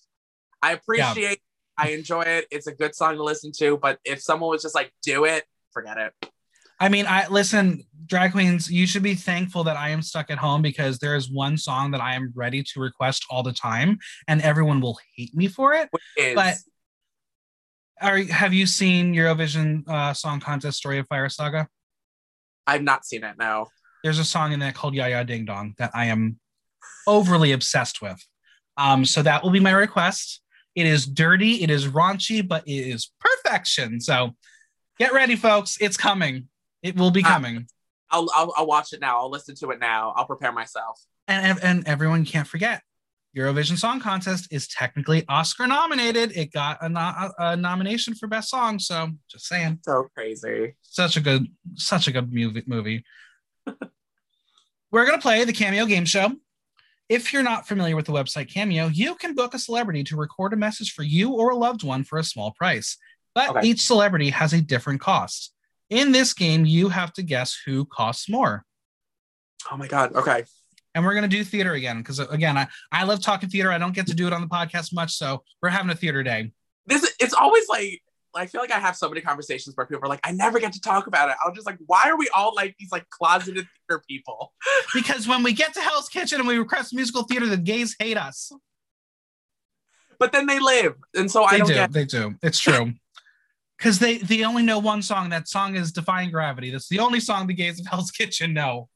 [0.62, 1.40] I appreciate,
[1.78, 2.48] I enjoy it.
[2.52, 3.78] It's a good song to listen to.
[3.78, 6.14] But if someone was just like, do it, forget it.
[6.80, 10.38] I mean, I listen, drag queens, you should be thankful that I am stuck at
[10.38, 14.00] home because there is one song that I am ready to request all the time,
[14.28, 15.88] and everyone will hate me for it.
[15.92, 16.58] Which is, But-
[18.02, 21.70] Are have you seen Eurovision uh, Song Contest Story of Fire Saga?
[22.68, 23.38] I've not seen it.
[23.38, 23.68] No.
[24.04, 26.40] There's a song in that called Jaja Ding Dong that I am
[27.08, 28.20] overly obsessed with.
[28.78, 30.42] Um, so that will be my request.
[30.76, 34.02] It is dirty, it is raunchy, but it is perfection.
[34.02, 34.32] So
[35.00, 35.78] get ready, folks.
[35.80, 36.48] It's coming.
[36.82, 37.30] It will be Ah.
[37.30, 37.68] coming.
[38.10, 39.18] I'll, I'll, I'll watch it now.
[39.20, 40.14] I'll listen to it now.
[40.16, 41.00] I'll prepare myself.
[41.28, 42.82] and and everyone can't forget
[43.36, 46.36] Eurovision Song Contest is technically Oscar nominated.
[46.38, 48.78] It got a, no- a nomination for best song.
[48.80, 50.76] So just saying, So crazy.
[50.84, 52.64] such a good, such a good movie.
[52.68, 53.04] movie.
[54.92, 56.32] We're gonna play the Cameo Game Show.
[57.10, 60.54] If you're not familiar with the website Cameo, you can book a celebrity to record
[60.54, 62.98] a message for you or a loved one for a small price.
[63.36, 63.68] But Okay.
[63.68, 65.54] each celebrity has a different cost.
[65.90, 68.66] In this game, you have to guess who costs more.
[69.72, 70.14] Oh my God.
[70.16, 70.44] Okay.
[70.96, 73.72] and we're gonna do theater again because uh, again, I I love talking theater.
[73.72, 76.22] I don't get to do it on the podcast much, so we're having a theater
[76.22, 76.52] day.
[76.86, 78.02] This it's always like
[78.36, 80.74] I feel like I have so many conversations where people are like, I never get
[80.74, 81.36] to talk about it.
[81.46, 84.54] I'm just like, why are we all like these like closeted theater people?
[84.94, 88.18] Because when we get to Hell's Kitchen and we request musical theater, the gays hate
[88.18, 88.52] us.
[90.20, 91.74] But then they live, and so They I don't do.
[91.74, 91.92] get.
[91.92, 92.36] They do.
[92.42, 92.94] It's true.
[93.78, 95.30] Because they they only know one song.
[95.30, 98.88] That song is "Defying Gravity." That's the only song the gays of Hell's Kitchen know.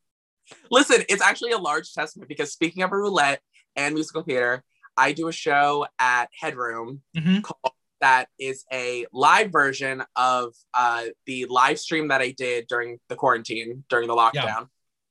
[0.71, 3.41] Listen, it's actually a large testament because speaking of roulette
[3.75, 4.63] and musical theater,
[4.95, 7.43] I do a show at Headroom Mhm.
[7.43, 13.00] called that is a live version of uh, the live stream that I did during
[13.10, 14.68] the quarantine, during the lockdown,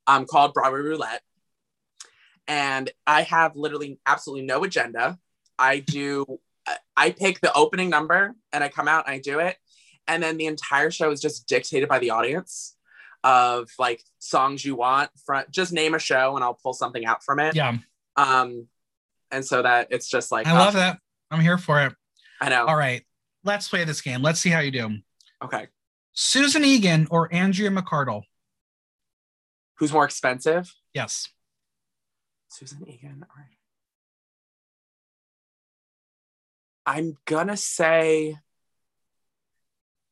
[0.07, 1.21] um, called Broadway Roulette.
[2.47, 5.17] And I have literally absolutely no agenda.
[5.59, 6.39] I do,
[6.95, 9.57] I pick the opening number and I come out and I do it.
[10.07, 12.75] And then the entire show is just dictated by the audience
[13.23, 17.23] of like songs you want from just name a show and I'll pull something out
[17.23, 17.55] from it.
[17.55, 17.77] Yeah,
[18.15, 18.67] Um,
[19.31, 20.99] and so that it's just like, I love that.
[21.29, 21.93] I'm here for it.
[22.39, 22.65] I know.
[22.65, 23.05] All right,
[23.43, 24.21] let's play this game.
[24.21, 24.97] Let's see how you do.
[25.43, 25.67] Okay.
[26.13, 28.23] Susan Egan or Andrea McArdle?
[29.75, 30.73] Who's more expensive?
[30.93, 31.29] Yes.
[32.49, 33.23] Susan Egan.
[33.29, 33.57] All right.
[36.85, 38.37] I'm gonna say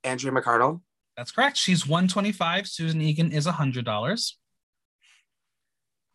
[0.03, 0.81] Andrea McArdle.
[1.17, 1.57] That's correct.
[1.57, 2.67] She's 125.
[2.67, 4.31] Susan Egan is $100.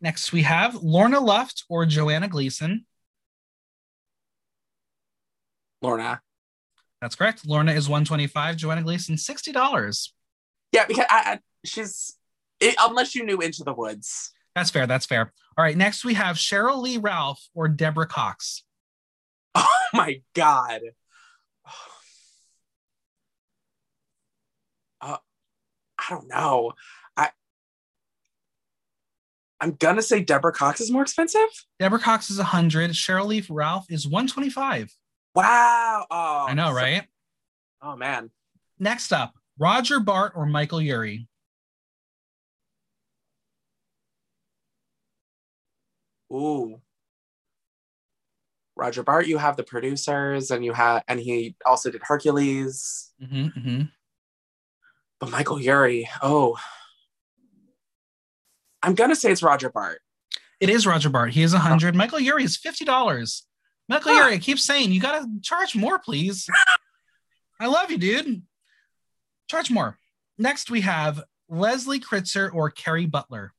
[0.02, 2.86] Next, we have Lorna Luft or Joanna Gleason.
[5.82, 6.20] Lorna.
[7.00, 7.46] That's correct.
[7.46, 8.56] Lorna is 125.
[8.56, 10.08] Joanna Gleason, $60.
[10.72, 12.16] Yeah, because I, I she's
[12.60, 14.32] it, unless you knew Into the Woods.
[14.54, 14.86] That's fair.
[14.86, 15.32] That's fair.
[15.56, 15.76] All right.
[15.76, 18.64] Next, we have Cheryl Lee Ralph or Deborah Cox.
[19.92, 20.82] Oh my god.
[25.02, 25.16] Uh,
[25.98, 26.74] I don't know.
[27.16, 27.30] I
[29.60, 31.48] I'm gonna say Deborah Cox is more expensive.
[31.78, 32.90] Deborah Cox is 100.
[32.90, 34.94] Cheryl Lee Ralph is 125.
[35.34, 36.06] Wow.
[36.10, 37.04] Oh, I know, so- right?
[37.82, 38.30] oh man.
[38.78, 41.28] Next up, Roger Bart or Michael Urie.
[46.32, 46.80] Ooh.
[48.76, 53.12] Roger Bart, you have the producers, and you have, and he also did Hercules.
[53.20, 53.82] hmm hmm
[55.18, 56.56] But Michael Urie, oh,
[58.82, 60.00] I'm gonna say it's Roger Bart.
[60.60, 61.30] It is Roger Bart.
[61.32, 61.94] He is 100.
[61.94, 63.42] Michael Urie is $50.
[63.90, 64.18] Michael Huh.
[64.26, 66.48] Urie, I keep saying, you got to charge more, please.
[67.58, 68.42] I love you, dude.
[69.48, 69.98] Charge more.
[70.38, 73.52] Next, we have Leslie Kritzer or Kerry Butler.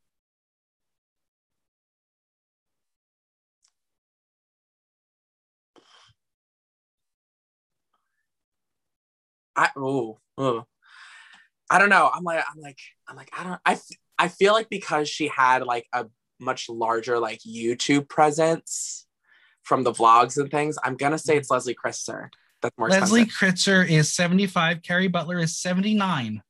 [9.54, 10.64] I oh, oh.
[11.70, 12.10] I don't know.
[12.12, 13.60] I'm like, I'm like, I'm like, I don't.
[13.66, 13.78] I
[14.18, 16.06] I feel like because she had like a
[16.40, 19.01] much larger like YouTube presence
[19.72, 22.28] from the vlogs and things, I'm gonna say it's Leslie Kritzer.
[22.62, 23.86] That's more Leslie expensive.
[23.86, 24.82] Kritzer is 75.
[24.82, 26.44] Kerry Butler is 79.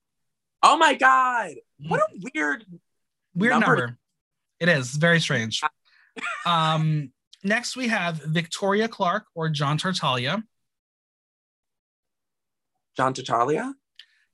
[0.63, 1.51] Oh my god!
[1.87, 2.65] What a weird.
[3.35, 3.67] Weird number.
[3.67, 3.97] number.
[4.59, 5.61] It is very strange.
[6.47, 7.11] um,
[7.43, 10.43] next, we have Victoria Clark or John Tartaglia.
[12.97, 13.75] John Tartaglia.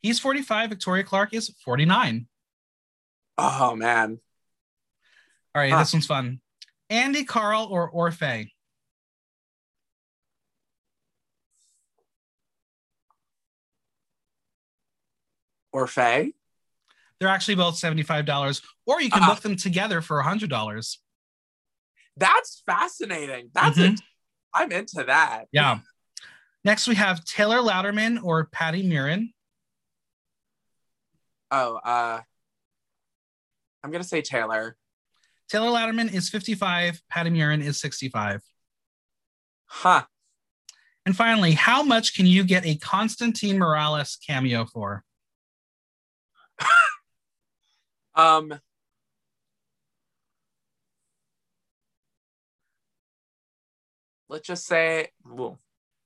[0.01, 0.69] He's 45.
[0.69, 2.25] Victoria Clark is 49.
[3.37, 4.21] Oh man.
[5.53, 5.79] All right, Huh.
[5.79, 6.39] this one's fun.
[6.89, 7.89] Andy Karl or
[15.73, 15.89] Orfeh?
[15.89, 16.33] Faye?
[17.19, 19.27] They're actually both $75, or you can Ah.
[19.33, 20.99] book them together for $100.
[22.15, 23.49] That's fascinating.
[23.53, 23.93] That's Mhm.
[23.93, 24.01] it.
[24.53, 25.45] I'm into that.
[25.51, 25.79] Yeah.
[26.63, 29.33] Next, we have Taylor Louderman or Patti Murin.
[31.51, 32.21] Oh, uh,
[33.83, 34.77] I'm gonna say Taylor.
[35.49, 37.01] Taylor Louderman is 55.
[37.07, 38.41] Patti Murin is 65.
[39.65, 40.05] Huh.
[41.05, 45.05] And finally, how much can you get a Constantine Morales cameo for?
[48.17, 48.59] Um.
[54.29, 55.57] Let's just say, well,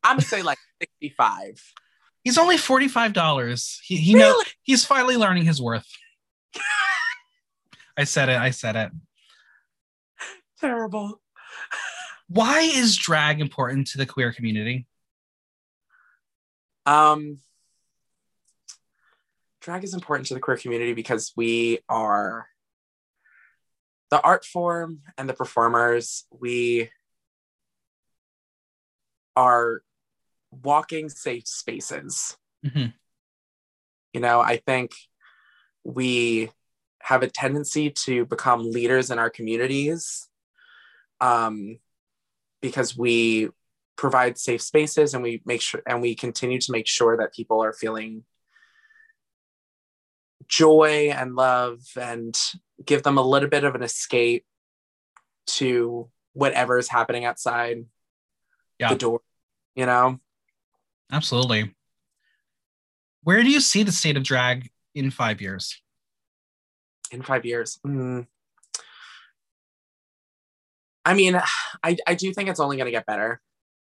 [0.03, 1.73] I'm gonna say like 65.
[2.23, 3.79] He's only $45.
[3.83, 4.45] He, he know Really?
[4.61, 5.87] he's finally learning his worth.
[7.97, 8.37] I said it.
[8.37, 8.91] I said it.
[10.59, 11.19] Terrible.
[12.27, 14.85] Why is drag important to the queer community?
[16.85, 17.39] Um,
[19.61, 22.47] drag is important to the queer community because we are
[24.09, 26.25] the art form and the performers.
[26.31, 26.89] We
[29.35, 29.81] are
[30.51, 32.37] walking safe spaces.
[32.65, 32.93] Mhm.
[34.13, 34.91] You know, I think
[35.83, 36.51] we
[36.99, 40.29] have a tendency to become leaders in our communities
[41.21, 41.79] um,
[42.61, 43.49] because we
[43.95, 47.63] provide safe spaces and we make sure and we continue to make sure that people
[47.63, 48.23] are feeling
[50.51, 52.37] joy and love and
[52.85, 54.45] give them a little bit of an escape
[55.47, 57.85] to whatever is happening outside
[58.77, 58.89] Yeah.
[58.89, 59.21] the door
[59.75, 60.19] you know
[61.13, 61.75] Absolutely.
[63.23, 65.81] Where do you see the state of drag in five years?
[67.11, 68.25] in five years Mm.
[71.05, 71.35] i mean
[71.83, 73.41] i i do think it's only going to get better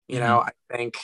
[0.07, 0.95] you know i think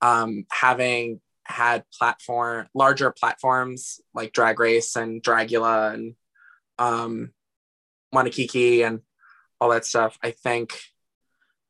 [0.00, 6.14] um having had platform larger platforms like drag race and dragula and
[6.78, 7.32] um
[8.14, 9.00] wanakiki and
[9.60, 10.80] all that stuff i think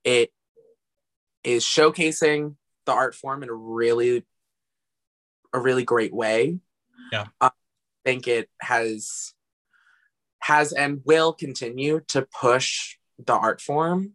[0.03, 0.33] it
[1.45, 2.57] is showcasing
[2.87, 4.25] the art form in a really
[5.53, 6.59] a really great way
[7.13, 7.27] Yeah.
[7.41, 7.51] i
[8.05, 9.35] think it has
[10.41, 14.15] has and will continue to push the art form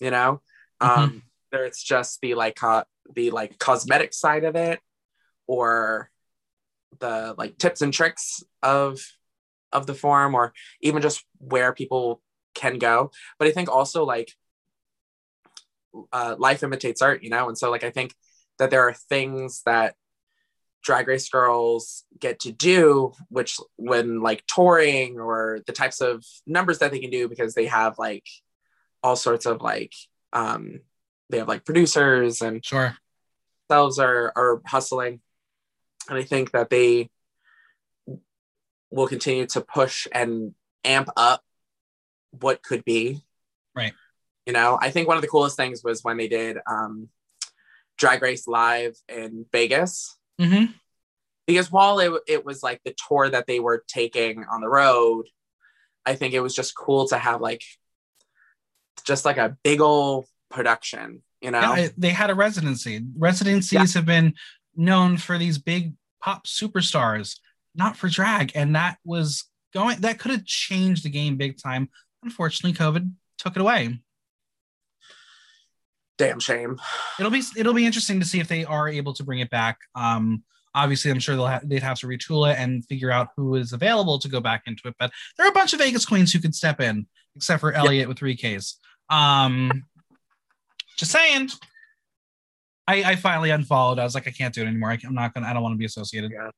[0.00, 0.40] you know
[0.82, 0.88] Mhm.
[0.88, 2.84] um whether it's just the like co-
[3.14, 4.80] the like cosmetic side of it
[5.46, 6.10] or
[6.98, 9.00] the like tips and tricks of
[9.72, 12.22] of the form or even just where people
[12.54, 13.10] can go.
[13.38, 14.32] But i think also like
[16.12, 17.48] uh, life imitates art you know?
[17.48, 18.14] And so like i think
[18.58, 19.94] that there are things that
[20.82, 26.78] drag race girls get to do which when like touring or the types of numbers
[26.78, 28.24] that they can do because they have like
[29.02, 29.92] all sorts of like
[30.32, 30.80] um
[31.30, 32.96] they have like producers and Sure.
[33.68, 35.20] themselves are are hustling
[36.08, 37.10] and i think that they
[38.90, 40.54] will continue to push and
[40.84, 41.42] amp up
[42.30, 43.20] what could be
[43.74, 43.92] Right.
[44.46, 47.08] you know i think one of the coolest things was when they did um
[47.98, 50.70] drag race live in vegas Mm-hmm.
[51.46, 55.26] because while it, it was like the tour that they were taking on the road
[56.04, 57.62] i think it was just cool to have like
[59.04, 63.02] just like a big old production you know Yeah, they had a residency.
[63.16, 64.34] Residencies have been
[64.74, 67.38] known for these big pop superstars,
[67.74, 69.44] not for drag, and that was
[69.74, 70.00] going.
[70.00, 71.88] That could have changed the game big time.
[72.22, 73.98] Unfortunately, COVID took it away.
[76.18, 76.78] damn shame
[77.18, 79.78] It'll be it'll be interesting to see if they are able to bring it back.
[79.94, 80.42] Um,
[80.74, 83.72] obviously, I'm sure they'll ha- they'd have to retool it and figure out who is
[83.72, 84.94] available to go back into it.
[84.98, 88.08] But there are a bunch of Vegas queens who could step in, except for Elliot
[88.08, 88.78] with three Ks.
[89.10, 89.84] Um,
[90.96, 91.50] just saying.
[92.88, 93.98] I, I finally unfollowed.
[93.98, 94.90] I was like, I can't do it anymore.
[94.90, 95.46] I am not gonna.
[95.46, 96.30] I don't want to be associated.
[96.32, 96.50] Yeah.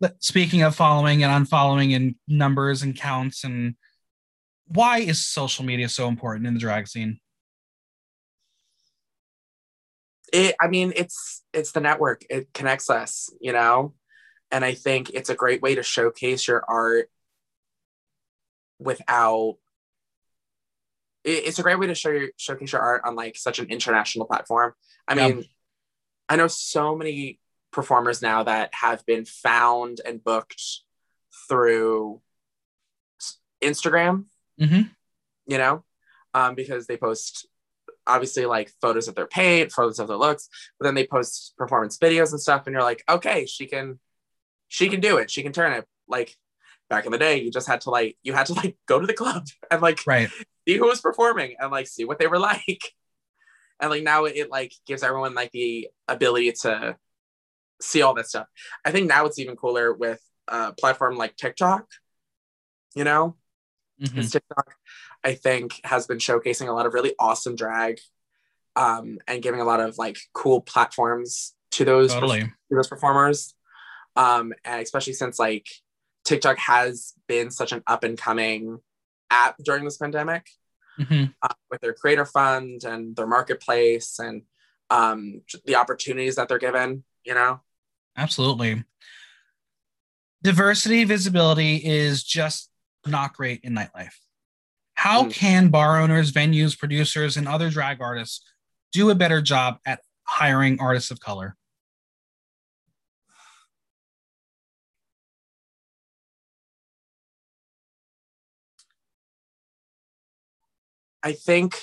[0.00, 3.74] But speaking of following and unfollowing and numbers and counts and
[4.66, 7.20] why is social media so important in the drag scene?
[10.34, 13.94] it i mean it's it's the network it connects us you know
[14.50, 17.08] and i think it's a great way to showcase your art
[18.80, 19.54] without
[21.24, 23.66] it- it's a great way to show your showcase your art on like such an
[23.70, 24.72] international platform
[25.08, 25.28] i Yeah.
[25.28, 25.44] mean
[26.28, 27.40] i know so many
[27.72, 30.62] performers now that have been found and booked
[31.48, 32.20] through
[33.62, 34.24] instagram
[34.60, 34.82] Mm-hmm.
[35.48, 35.82] you know,
[36.32, 37.48] um, because they post
[38.06, 40.48] obviously like photos of their paint, photos of their looks,
[40.78, 43.98] but then they post performance videos and stuff, and you're like, okay, she can,
[44.68, 45.84] she can do it, she can turn it.
[46.06, 46.36] Like
[46.94, 49.06] back in the day, you just had to like, you had to like go to
[49.06, 50.28] the club and like Right.
[50.66, 52.94] see who was performing and like see what they were like,
[53.80, 56.96] and like now it like gives everyone like the ability to
[57.80, 58.46] see all that stuff.
[58.84, 61.86] I think now it's even cooler with a platform like TikTok,
[62.94, 63.36] you know,
[64.00, 64.30] Mhm.
[64.30, 64.74] TikTok,
[65.22, 68.00] I think, has been showcasing a lot of really awesome drag,
[68.76, 72.40] um, and giving a lot of like cool platforms to those Totally.
[72.40, 73.54] to those performers,
[74.16, 75.66] um, and especially since like
[76.24, 78.78] TikTok has been such an up and coming
[79.30, 80.48] app during this pandemic
[80.98, 81.34] Mhm.
[81.42, 84.42] uh, with their creator fund and their marketplace and
[84.90, 87.04] um, the opportunities that they're given.
[87.24, 87.60] You know,
[88.16, 88.84] Absolutely.
[90.42, 92.70] Diversity visibility is just
[93.06, 94.14] not great in nightlife.
[94.94, 95.32] How Mm.
[95.32, 98.44] can bar owners, venues, producers, and other drag artists
[98.92, 101.56] do a better job at hiring artists of color?
[111.24, 111.80] I think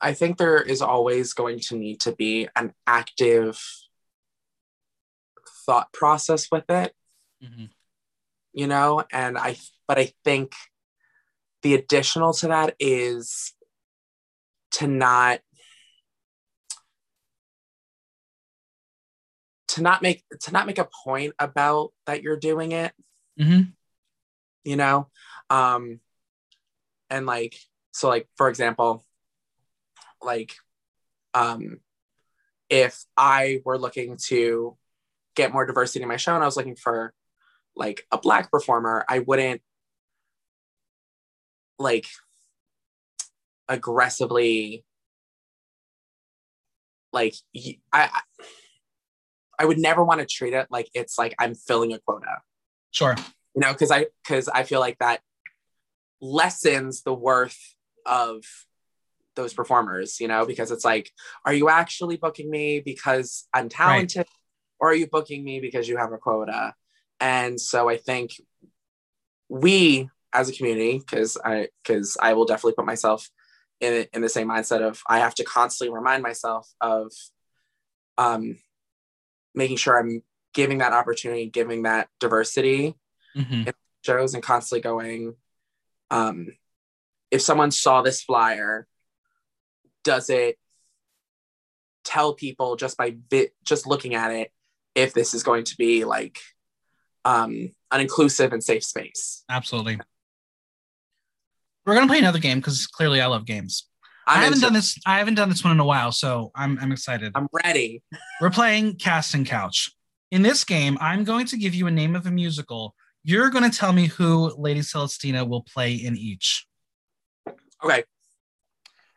[0.00, 3.60] I think there is always going to need to be an active
[5.66, 6.94] thought process with it,
[8.52, 9.56] you know, and I
[9.88, 10.52] but I think
[11.62, 13.54] the additional to that is
[14.72, 15.40] to not
[19.68, 22.92] to not make to not make a point about that you're doing it.
[23.38, 23.62] Hmm
[24.68, 25.08] you know
[25.48, 25.98] um
[27.08, 27.58] and like
[27.90, 29.02] so like for example
[30.22, 30.54] like
[31.32, 31.80] um
[32.68, 34.76] if i were looking to
[35.34, 37.14] get more diversity in my show and i was looking for
[37.74, 39.62] like a black performer i wouldn't
[41.78, 42.06] like
[43.68, 44.84] aggressively
[47.12, 47.34] like
[47.90, 48.10] I
[49.58, 52.42] I would never want to treat it like it's like i'm filling a quota
[52.90, 53.14] Sure.
[53.58, 55.20] You know because i because i feel like that
[56.20, 57.74] lessens the worth
[58.06, 58.44] of
[59.34, 61.10] those performers you know because it's like
[61.44, 64.26] are you actually booking me because i'm talented
[64.78, 66.72] or are you booking me because you have a quota?
[67.18, 68.30] And so i think
[69.48, 73.28] we as a community because i because i will definitely put myself
[73.80, 77.10] in in the same mindset of i have to constantly remind myself of
[78.18, 78.56] um
[79.54, 80.22] making sure i'm
[80.54, 82.94] giving that opportunity giving that diversity
[83.34, 83.62] hmm
[84.04, 85.34] shows and constantly going
[86.10, 86.46] um
[87.30, 88.86] if someone saw this flyer
[90.04, 90.56] does it
[92.04, 94.52] tell people just by vi- just looking at it
[94.94, 96.38] if this is going to be like
[97.24, 99.98] um an inclusive and safe space Absolutely.
[101.84, 103.88] We're gonna play another game because clearly I love games.
[104.26, 104.98] I'm I haven't into- done this.
[105.06, 107.32] I haven't done this one in a while, so I'm I'm excited.
[107.34, 108.02] i'm ready
[108.40, 109.90] We're playing Casting Couch.
[110.30, 112.94] In this game, I'm going to give you a name of a musical.
[113.28, 116.66] You're going to tell me who Lady Celestina will play in each.
[117.84, 118.02] okay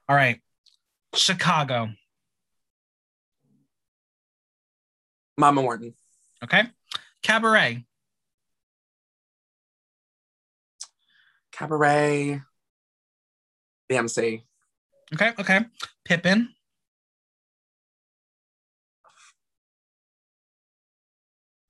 [0.10, 0.42] All right.
[1.16, 1.88] Chicago.
[5.38, 5.94] mama morton
[6.44, 6.64] Okay.
[7.24, 7.86] Cabaret.
[11.54, 12.42] cabaret
[13.88, 14.44] the mc
[15.14, 15.32] Okay.
[15.40, 15.62] Okay.
[16.04, 16.50] Pippin.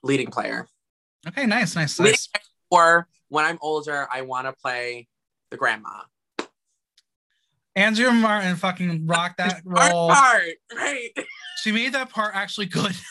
[0.02, 0.68] leading player
[1.28, 1.46] Okay.
[1.46, 1.76] Nice.
[1.76, 2.00] Nice.
[2.00, 2.30] Nice.
[2.70, 5.08] or when i'm older i want to play
[5.50, 6.02] the grandma
[7.76, 10.10] Andrea Martin fucking rocked that role.
[10.10, 10.44] part,
[10.76, 11.10] right
[11.62, 12.92] She made that part actually good.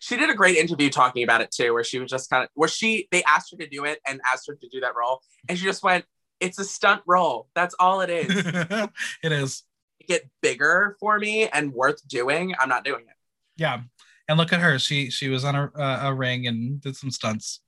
[0.00, 2.50] she did a great interview talking about it too, where she was just kind of
[2.54, 5.20] where she they asked her to do it and asked her to do that role,
[5.48, 6.04] and she just went,
[6.38, 7.48] "It's a stunt role.
[7.54, 8.28] That's all it is.
[9.24, 9.64] it is.
[10.06, 12.54] Get bigger for me and worth doing.
[12.60, 13.16] I'm not doing it."
[13.56, 13.80] Yeah.
[14.28, 14.78] And look at her.
[14.78, 17.60] She she was on a, uh, a ring and did some stunts.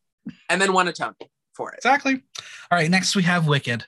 [0.49, 1.15] And then won a Tony
[1.55, 1.79] for it.
[1.79, 2.23] Exactly.
[2.71, 2.91] All right.
[2.91, 3.85] Next we have Wicked.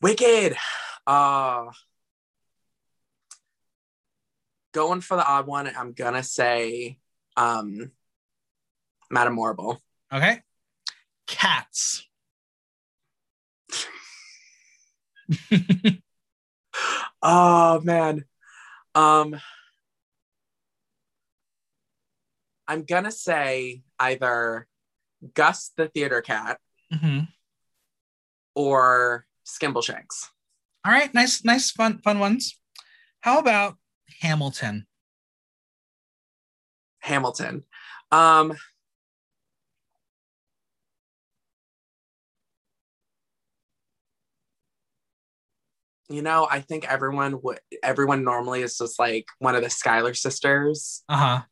[0.00, 0.56] Wicked.
[1.06, 1.66] Uh
[4.72, 5.70] going for the odd one.
[5.76, 6.98] I'm gonna say,
[7.36, 7.92] um,
[9.10, 9.80] Madame Morrible.
[10.12, 10.40] Okay.
[11.26, 12.06] Cats.
[17.22, 18.24] Oh man.
[18.94, 19.40] Um
[22.68, 24.66] I'm gonna say either
[25.34, 26.58] Gus the theater cat
[26.90, 27.20] hmm
[28.54, 30.28] or Skimbleshanks.
[30.84, 31.12] All right.
[31.14, 32.58] Nice, nice, fun, fun ones.
[33.20, 33.76] How about
[34.20, 34.86] Hamilton?
[37.00, 37.64] Hamilton.
[38.10, 38.54] Um
[46.08, 50.12] You know, I think everyone would everyone normally is just like one of the Schuyler
[50.14, 51.04] sisters.
[51.08, 51.42] Uh huh.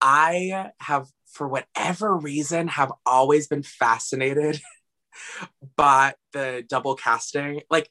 [0.00, 4.60] I have, for whatever reason, have always been fascinated
[5.76, 7.62] by the double casting.
[7.70, 7.90] Like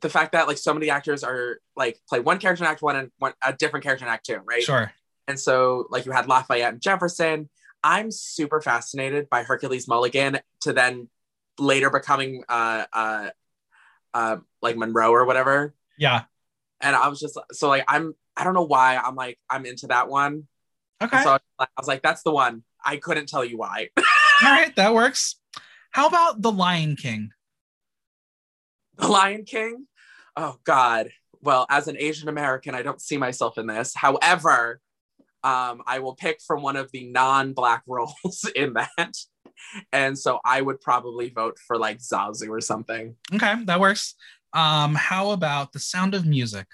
[0.00, 2.96] the fact that like so many actors are like play one character in act one
[2.96, 4.62] and one a different character in act two, right?
[4.62, 4.92] Sure.
[5.28, 7.48] And so like you had Lafayette and Jefferson.
[7.82, 11.08] I'm super fascinated by Hercules Mulligan to then
[11.58, 13.30] later becoming uh uh
[14.12, 15.74] uh like Monroe or whatever.
[15.98, 16.24] Yeah.
[16.80, 19.88] And I was just so like I'm I don't know why I'm like I'm into
[19.88, 20.46] that one.
[21.02, 21.22] Okay.
[21.22, 22.62] So I was like, that's the one.
[22.84, 23.88] I couldn't tell you why.
[23.98, 24.04] All
[24.42, 24.74] right.
[24.76, 25.36] That works.
[25.90, 27.30] How about The Lion King?
[28.98, 29.86] the Lion King.
[30.36, 31.10] Oh God.
[31.42, 33.94] Well, as an Asian American, I don't see myself in this.
[33.94, 34.80] However,
[35.44, 39.16] um, I will pick from one of the non-black roles in that.
[39.92, 43.16] And so I would probably vote for like Zazu or something.
[43.34, 43.54] Okay.
[43.64, 44.14] That works.
[44.52, 46.66] Um, how about The Sound of Music?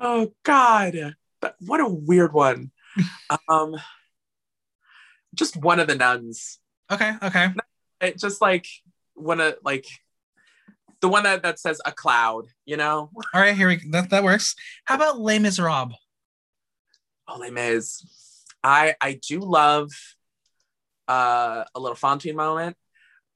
[0.00, 1.14] Oh God.
[1.40, 2.70] But what a weird one.
[3.48, 3.76] um
[5.34, 6.58] just one of the nuns.
[6.90, 7.12] Okay.
[7.22, 7.48] Okay.
[8.00, 8.66] It just like
[9.14, 9.86] one of like
[11.00, 13.10] the one that, that says a cloud, you know?
[13.34, 13.56] All right.
[13.56, 14.54] Here we that that works.
[14.84, 15.94] How about Les Miserables?
[17.28, 18.04] Oh, Les Mis.
[18.62, 19.90] I I do love
[21.08, 22.76] uh, a little Fantine moment,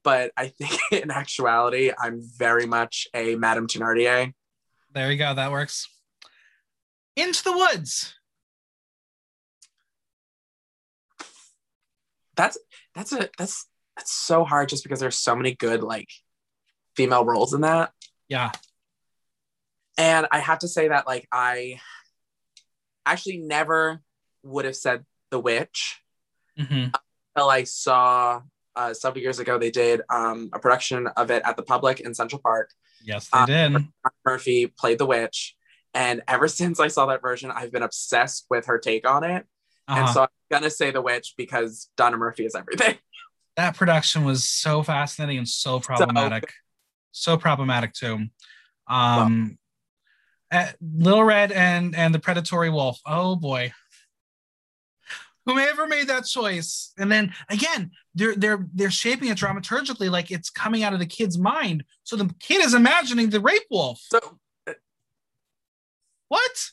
[0.02, 4.32] but I think in actuality, I'm very much a Madame Thenardier.
[4.92, 5.34] there you go.
[5.34, 5.88] That works.
[7.16, 8.14] Into the woods.
[12.36, 12.58] That's
[12.94, 16.08] that's a that's that's so hard just because there's so many good like
[16.96, 17.92] female roles in that.
[18.28, 18.50] Yeah.
[19.96, 21.80] And I have to say that like I
[23.06, 24.00] actually never
[24.42, 26.00] would have said the witch
[26.58, 26.86] hmm
[27.36, 28.42] until I saw
[28.76, 32.14] uh, several years ago they did um, a production of it at the public in
[32.14, 32.70] Central Park.
[33.04, 33.88] Yes, they Uh, did.
[34.24, 35.56] Murphy played the witch.
[35.94, 39.46] And ever since I saw that version, I've been obsessed with her take on it.
[39.88, 40.12] And Uh-huh.
[40.12, 42.98] so I'm gonna say the witch because Donna Murphy is everything.
[43.56, 46.52] that production was so fascinating and so problematic.
[47.12, 48.26] So, problematic too.
[48.88, 49.58] Um
[50.50, 53.00] uh, Little Red and and the predatory wolf.
[53.06, 53.72] Oh boy.
[55.46, 56.92] Whomever made that choice.
[56.96, 61.06] And then again, they're they're they're shaping it dramaturgically like it's coming out of the
[61.06, 61.84] kid's mind.
[62.04, 64.00] So the kid is imagining the rape wolf.
[64.02, 64.18] So
[66.28, 66.70] What?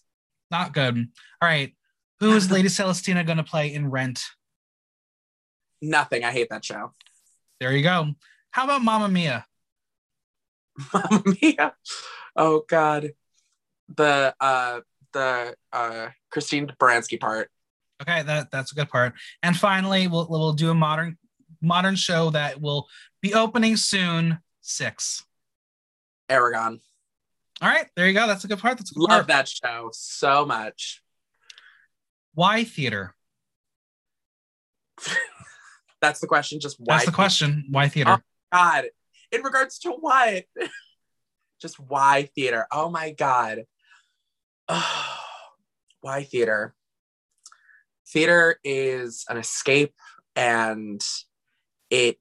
[0.49, 0.97] Not good.
[0.97, 1.73] All right.
[2.19, 4.21] Who is Lady Celestina going to play in Rent?
[5.81, 6.23] nothing.
[6.23, 6.93] I hate that show.
[7.59, 8.13] There you go.
[8.51, 9.45] How about Mamma Mia?
[10.93, 11.73] Mamma Mia.
[12.35, 13.11] Oh God.
[13.95, 14.81] The uh
[15.13, 17.49] the uh Christine Baranski part.
[18.01, 19.13] Okay, that that's a good part.
[19.43, 21.17] And finally, we'll we'll do a modern
[21.61, 22.87] modern show that will
[23.21, 24.39] be opening soon.
[24.61, 25.25] Six.
[26.29, 26.79] Aragon.
[27.62, 28.26] All right, there you go.
[28.26, 28.80] That's a good part.
[28.80, 29.28] That's a good Love part.
[29.28, 31.03] that show so much.
[32.34, 33.14] Why theater?
[36.01, 36.59] That's the question.
[36.59, 36.95] Just why?
[36.95, 37.66] That's the question.
[37.70, 38.18] Why theater?
[38.18, 38.86] Oh God.
[39.32, 40.45] In regards to what?
[41.62, 42.66] Just why theater?
[42.72, 43.66] Oh my God.
[44.68, 45.18] Oh,
[46.01, 46.74] why theater?
[48.07, 49.93] Theater is an escape
[50.36, 50.99] and
[51.91, 52.18] it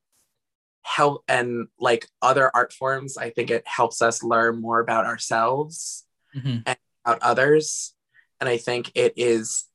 [0.83, 6.07] help and like other art forms, I think it helps us learn more about ourselves,
[6.35, 6.63] Mhm.
[7.05, 7.95] about others.
[8.41, 9.67] And I think it is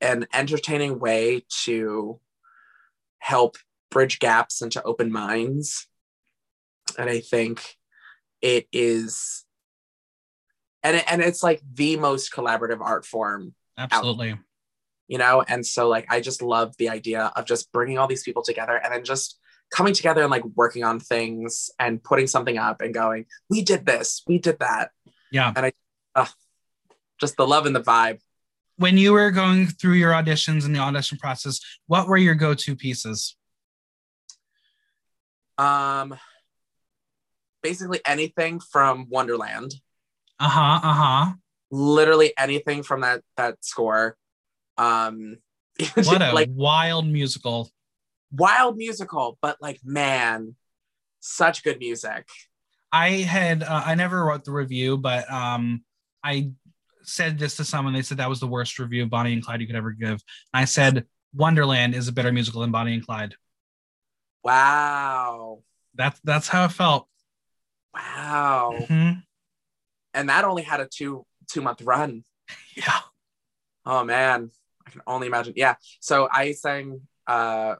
[0.00, 2.20] an entertaining way to
[3.18, 3.56] help
[3.90, 5.86] bridge gaps and to open minds.
[6.98, 7.76] And I think
[8.40, 9.44] it is,
[10.82, 14.38] and, it, and it's like the most collaborative art form, Absolutely.
[15.06, 15.42] you know?
[15.42, 18.76] And so, like, I just love the idea of just bringing all these people together
[18.76, 19.38] and then just
[19.70, 23.86] coming together and like working on things and putting something up and going, we did
[23.86, 24.90] this, we did that.
[25.30, 25.52] Yeah.
[25.54, 25.72] And I,
[26.14, 26.26] uh,
[27.20, 28.20] just the love and the vibe.
[28.76, 32.76] When you were going through your auditions and the audition process, what were your go-to
[32.76, 33.36] pieces?
[35.58, 36.16] Um,
[37.62, 39.74] basically anything from Wonderland.
[40.38, 40.80] Uh huh.
[40.82, 41.32] Uh huh.
[41.70, 44.16] literally anything from that that score
[44.78, 45.36] um
[45.94, 47.70] What a like wild musical.
[48.32, 50.54] Wild musical but like man
[51.20, 52.26] such good music
[52.90, 55.84] I had uh, I never wrote the review, but um,
[56.24, 56.52] I
[57.02, 57.92] said this to someone.
[57.92, 60.12] They said that was the worst review of Bonnie and Clyde you could ever give.
[60.54, 61.04] And I said
[61.34, 63.34] Wonderland is a better musical than Bonnie and Clyde.
[64.42, 65.58] wow
[65.94, 67.08] That's that's how it felt.
[67.94, 69.22] wow Mhm.
[70.14, 72.24] and that only had a two two month run
[72.74, 73.00] Yeah.
[73.84, 74.50] oh man
[74.86, 77.74] i can only imagine yeah so i sang uh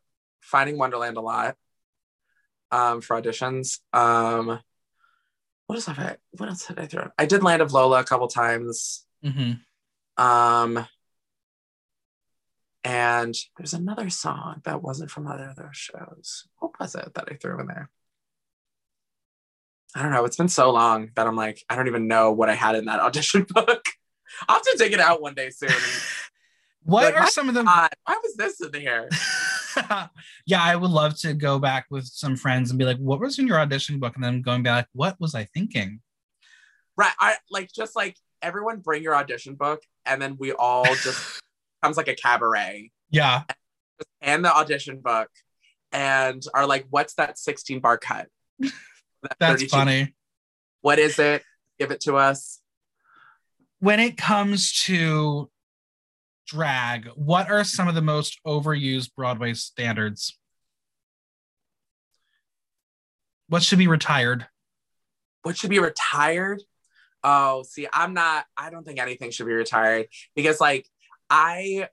[0.49, 1.57] finding wonderland a lot
[2.71, 4.47] um for auditions um
[5.67, 8.05] what else have i what else did i throw i did land of lola a
[8.05, 9.53] couple times hmm
[10.17, 10.87] Um,
[12.85, 16.47] and there's another song that wasn't from either of those shows.
[16.59, 17.91] What was it that I threw in there?
[19.95, 20.25] I don't know.
[20.25, 22.87] It's been so long that I'm like, I don't even know what I had in
[22.87, 23.83] that audition book.
[24.49, 25.71] I'll have to dig it out one day soon.
[26.85, 27.65] What Like, are some of the?
[27.65, 29.09] God, why was this in here?
[30.47, 33.39] yeah, I would love to go back with some friends and be like, "What was
[33.39, 36.01] in your audition book?" And then going back, "What was I thinking?"
[36.97, 37.13] Right.
[37.21, 41.41] I like just like everyone bring your audition book and then we all just
[41.83, 43.43] comes like a cabaret Yeah,
[44.21, 45.29] and the audition book
[45.93, 48.29] and are like, what's that 16 bar cut?
[48.61, 48.73] That
[49.41, 50.15] that's 32 funny.
[50.81, 51.43] What is it?
[51.79, 52.61] Give it to us.
[53.81, 55.51] when it comes to
[56.49, 60.37] drag, what are some of the most overused Broadway standards?
[63.49, 64.47] What should be retired?
[65.43, 66.63] What should be retired?
[67.23, 70.89] Oh, see, I'm not, I don't think anything should be retired because, like,
[71.31, 71.89] I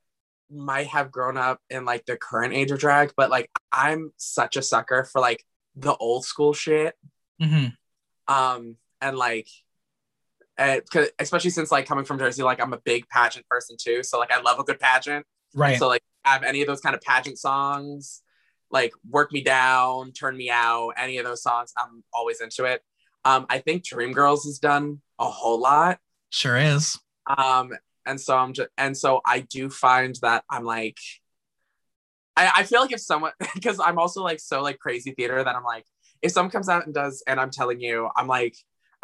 [0.49, 4.55] might have grown up in like the current age of drag, but like, I'm such
[4.57, 5.43] a sucker for like
[5.75, 6.95] the old school shit.
[7.41, 7.75] Mhm.
[8.27, 9.47] Um, and like,
[10.57, 10.81] and
[11.19, 14.03] especially since like coming from Jersey, like, I'm a big pageant person too.
[14.03, 15.25] So, like, I love a good pageant.
[15.55, 15.79] Right.
[15.79, 18.21] So like have any of those kind of pageant songs,
[18.69, 22.81] like Work Me Down, Turn Me Out, any of those songs, I'm always into it.
[23.23, 25.97] Um, I think Dreamgirls has done a whole lot.
[26.29, 26.99] Sure is.
[27.25, 27.71] Um,
[28.05, 30.97] and so I'm just, and so I do find that I'm like,
[32.35, 35.55] I, I feel like if someone, because I'm also like so like crazy theater that
[35.55, 35.85] I'm like,
[36.21, 38.55] if someone comes out and does, and I'm telling you, I'm like,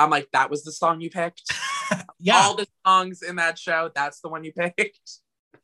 [0.02, 1.43] I'm like, that was the song you picked.
[2.20, 2.38] yeah.
[2.38, 5.20] All the songs in that show, that's the one you picked.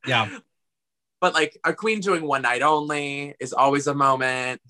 [0.05, 0.29] Yeah.
[1.19, 4.61] But like a queen doing one night only is always a moment.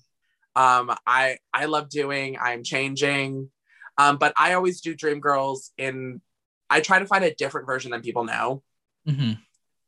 [0.56, 3.50] Um, I I love doing I'm changing.
[3.98, 6.22] Um, but I always do Dreamgirls in
[6.70, 8.62] I try to find a different version than people know.
[9.06, 9.32] hmm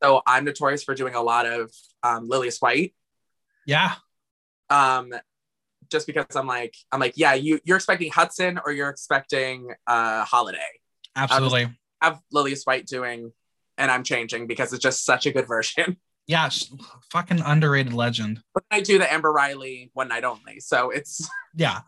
[0.03, 1.73] So I'm notorious for doing a lot of
[2.03, 2.95] um, Lillias White.
[3.65, 3.95] Yeah.
[4.69, 5.15] Um,
[5.91, 10.25] just because I'm like, I'm like, yeah, you you're expecting Hudson or you're expecting uh
[10.25, 10.59] Holliday.
[11.17, 11.69] Absolutely.
[12.01, 13.33] Have Lillias White doing,
[13.77, 15.97] and I'm changing because it's just such a good version.
[16.27, 16.49] yeah.
[17.13, 18.41] Fucking underrated legend.
[18.55, 21.81] But I do the Amber Riley one night only, so it's yeah.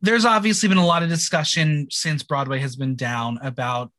[0.00, 3.90] There's obviously been a lot of discussion since Broadway has been down about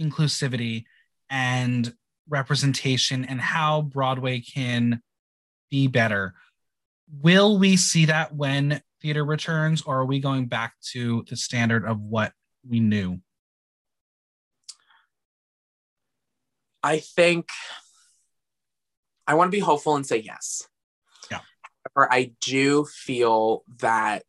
[0.00, 0.84] inclusivity
[1.30, 1.94] and
[2.28, 5.00] representation and how Broadway can
[5.70, 6.34] be better.
[7.08, 11.84] Will we see that when theater returns, or are we going back to the standard
[11.84, 12.32] of what
[12.68, 13.20] we knew?
[16.82, 17.48] I think
[19.26, 20.68] I want to be hopeful and say yes.
[21.30, 21.40] Yeah.
[21.94, 24.24] However, I do feel that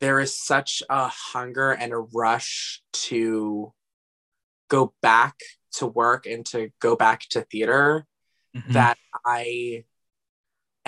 [0.00, 3.72] there is such a hunger and a rush to
[4.68, 5.34] go back
[5.72, 8.06] to work and to go back to theater
[8.54, 8.72] Mhm.
[8.72, 9.84] that I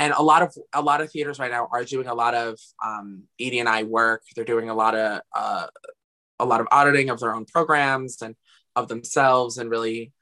[0.01, 2.59] and a lot of a lot of theaters right now are doing a lot of
[2.83, 4.23] um, EDI work.
[4.35, 5.67] They're doing a lot of uh,
[6.39, 8.35] a lot of auditing of their own programs and
[8.75, 10.13] of themselves, and really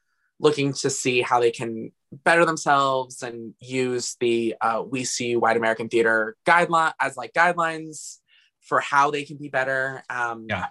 [0.41, 1.93] looking to see how they can
[2.24, 8.18] better themselves and use the uh, We See White American Theater guideline as like guidelines
[8.61, 10.66] for how they can be better um, Yeah.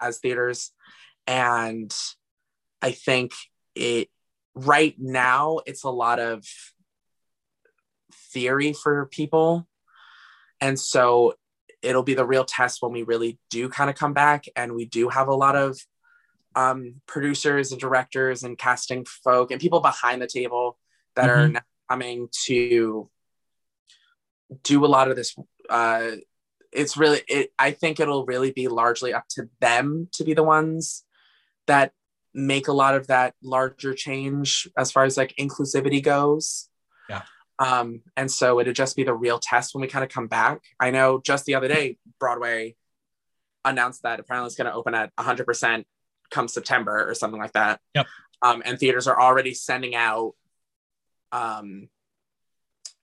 [0.00, 0.72] as theaters.
[1.26, 1.94] And
[2.80, 3.32] I think
[3.74, 4.08] it
[4.54, 6.44] right now it's a lot of
[8.32, 9.66] theory for people.
[10.60, 11.34] And so
[11.82, 14.84] it'll be the real test when we really do kind of come back and we
[14.84, 15.78] do have a lot of
[16.54, 20.76] um, producers and directors and casting folk and people behind the table
[21.16, 21.52] that are Mhm.
[21.52, 23.08] now coming to
[24.64, 25.34] do a lot of this.
[25.68, 26.12] Uh,
[26.72, 30.42] it's really, it, I think it'll really be largely up to them to be the
[30.42, 31.04] ones
[31.66, 31.92] that
[32.34, 36.68] make a lot of that larger change as far as like inclusivity goes.
[37.08, 37.22] Yeah.
[37.60, 40.62] Um, and so it'd just be the real test when we kind of come back.
[40.80, 42.74] I know just the other day, Broadway
[43.66, 45.84] announced that apparently it's going to open at 100%
[46.30, 47.80] come September or something like that.
[47.94, 48.06] Yep.
[48.40, 50.32] Um, and theaters are already sending out
[51.32, 51.90] um,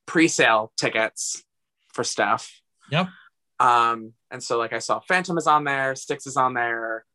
[0.07, 1.43] pre-sale tickets
[1.93, 2.59] for stuff.
[2.89, 3.09] Yep.
[3.59, 7.05] Um, and so like I saw Phantom is on there, Six is on there.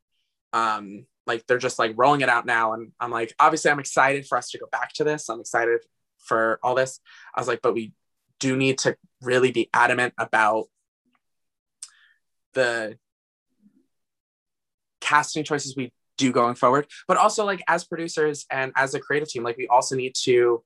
[0.53, 2.74] Um, like they're just like rolling it out now.
[2.74, 5.28] And I'm like, obviously I'm excited for us to go back to this.
[5.28, 5.80] I'm excited
[6.23, 7.01] for all this.
[7.35, 7.93] I was like, but we
[8.41, 10.64] do need to really be adamant about
[12.55, 12.99] the
[15.01, 16.87] casting choices we do going forward.
[17.09, 20.62] But also like as producers and as a creative team, like we also need to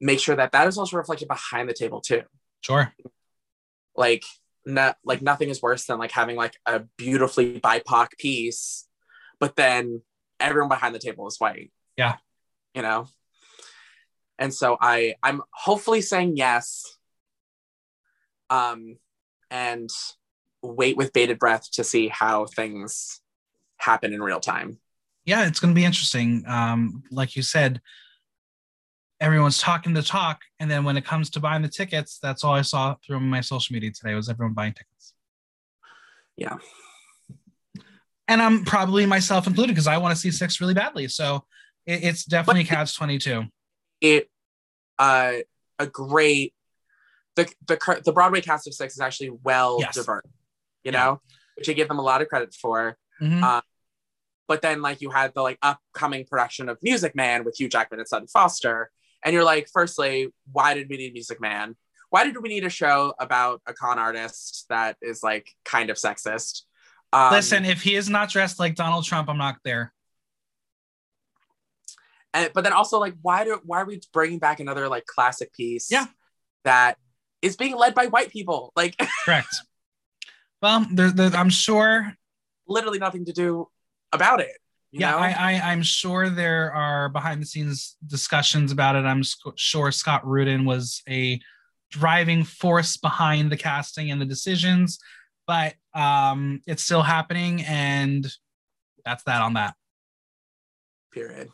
[0.00, 2.22] make sure that that is also reflected behind the table too
[2.62, 2.90] Sure.
[3.94, 4.24] like
[4.64, 8.86] not like nothing is worse than like having like a beautifully BIPOC piece,
[9.38, 10.02] but then
[10.38, 11.72] everyone behind the table is white.
[11.96, 12.16] Yeah.
[12.74, 13.08] You know?
[14.40, 16.96] And so I I'm hopefully saying yes.
[18.48, 18.96] Um
[19.50, 19.90] and
[20.62, 23.20] wait with bated breath to see how things
[23.76, 24.78] happen in real time.
[25.24, 26.44] yeah, it's going to be interesting.
[26.46, 27.80] Um, like you said,
[29.20, 32.54] everyone's talking the talk, and then when it comes to buying the tickets, that's all
[32.54, 35.14] I saw through my social media today was everyone buying tickets.
[36.36, 36.56] Yeah.
[38.28, 41.08] And I'm probably myself included because I want to see six really badly.
[41.08, 41.44] So
[41.84, 43.44] it, it's definitely catch twenty two.
[44.00, 44.29] It
[45.00, 45.32] uh
[45.80, 46.54] a great
[47.36, 49.94] the the the Broadway cast of six is actually well Yes.
[49.94, 50.22] diverse,
[50.84, 51.04] you Yeah.
[51.04, 51.20] know,
[51.56, 52.96] which I give them a lot of credit for.
[53.20, 53.42] Mhm.
[53.42, 53.62] Uh,
[54.46, 58.00] But then like you had the like upcoming production of Music Man with Hugh Jackman
[58.00, 58.90] and Sutton Foster,
[59.22, 61.76] and you're like, firstly, why did we need Music Man?
[62.10, 65.96] Why did we need a show about a con artist that is like kind of
[65.96, 66.62] sexist?
[67.12, 69.92] Um, Listen, if he is not dressed like Donald Trump, I'm not there.
[72.34, 75.52] And, but then also like, why do why are we bringing back another like classic
[75.52, 75.90] piece?
[75.90, 76.06] Yeah.
[76.64, 76.96] that
[77.42, 78.72] is being led by white people.
[78.76, 79.48] Like Correct.
[80.62, 82.12] Well, there, there, I'm sure.
[82.68, 83.68] literally nothing to do
[84.12, 84.56] about it.
[84.92, 85.18] You yeah, know?
[85.18, 89.04] I, I, I'm sure there are behind the scenes discussions about it.
[89.04, 91.40] I'm sc- sure Scott Rudin was a
[91.90, 94.98] driving force behind the casting and the decisions.
[95.46, 98.24] But Um, it's still happening, and
[99.04, 99.74] that's that on that.
[101.12, 101.48] Period.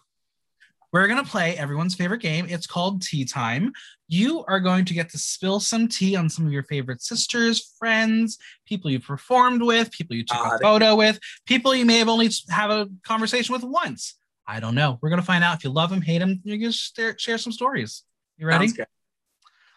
[0.97, 2.47] We're going to play everyone's favorite game.
[2.49, 3.75] It's called Tea Time.
[4.09, 7.75] You are going to get to spill some tea on some of your favorite sisters,
[7.79, 10.55] friends, people you performed with, people you took God.
[10.55, 14.15] a photo with, people you may have only have a conversation with once.
[14.47, 14.99] I don't know.
[15.03, 16.41] We're going to find out if you love them, hate them.
[16.45, 18.03] You're going to share, some stories.
[18.39, 18.73] You ready?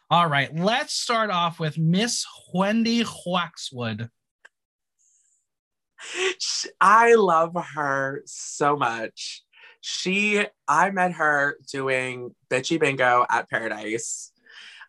[0.10, 0.56] All right.
[0.56, 4.10] Let's start off with Miss Wendy Waxwood.
[6.80, 9.44] I love her so much.
[9.82, 14.32] She, I met her doing Bitchy Bingo at Paradise.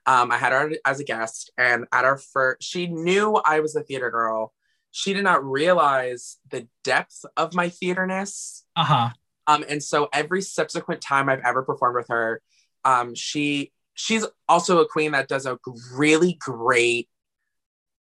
[0.07, 3.77] Um, I had her as a guest, and at our first, she knew I was
[3.77, 4.53] a theater girl.
[4.91, 8.65] She did not realize the depth of my theaterness.
[8.75, 9.09] Uh huh.
[9.47, 12.41] Um, and so every subsequent time I've ever performed with her,
[12.85, 15.59] um, she she's also a queen that does a
[15.95, 17.09] really great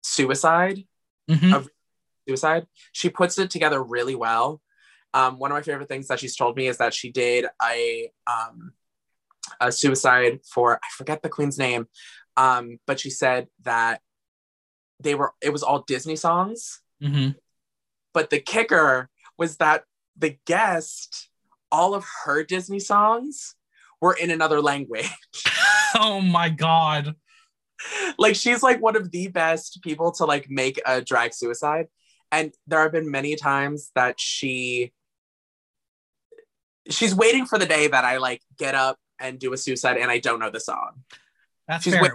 [0.03, 0.85] suicide
[1.29, 1.69] hmm Of-
[2.29, 2.67] suicide.
[2.93, 4.61] She puts it together really well.
[5.13, 8.11] Um, one of my favorite things that she's told me is that she did a
[8.27, 8.73] um,
[9.61, 11.89] a suicide for I forget the queen's name,
[12.37, 14.01] um, but she said that
[15.01, 17.31] they were it was all Disney songs, hmm
[18.13, 19.09] but the kicker
[19.39, 19.85] was that
[20.17, 21.29] the guest,
[21.71, 23.55] all of her Disney songs
[24.01, 25.11] were in another language.
[25.97, 27.17] Oh my God.
[28.19, 31.87] like she's like one of the best people to like make a drag suicide
[32.31, 34.93] and there have been many times that she
[36.91, 40.11] she's waiting for the day that i like get up and do a suicide and
[40.11, 41.03] i don't know the song
[41.69, 42.15] That's She's fair.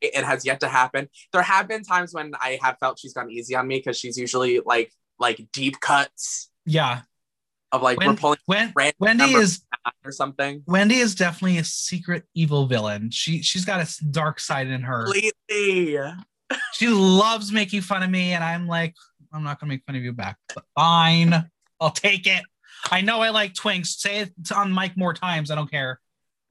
[0.00, 3.30] it has yet to happen there have been times when i have felt she's gone
[3.30, 7.00] easy on me because she's usually like like deep cuts yeah.
[7.72, 9.62] of like When- we're pulling When Wendy is
[10.04, 13.10] or something Wendy is definitely a secret evil villain.
[13.10, 15.04] She she's got a dark side in her.
[15.04, 15.98] completely
[16.72, 18.94] She loves making fun of me, and I'm like,
[19.32, 20.36] I'm not gonna make fun of you back.
[20.54, 21.50] But fine,
[21.80, 22.42] I'll take it.
[22.90, 23.88] I know I like twinks.
[23.98, 25.50] Say it on mic more times.
[25.50, 26.00] I don't care.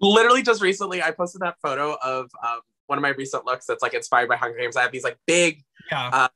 [0.01, 3.81] literally just recently i posted that photo of um, one of my recent looks that's
[3.81, 6.27] like inspired by hunger games i have these like big Yeah.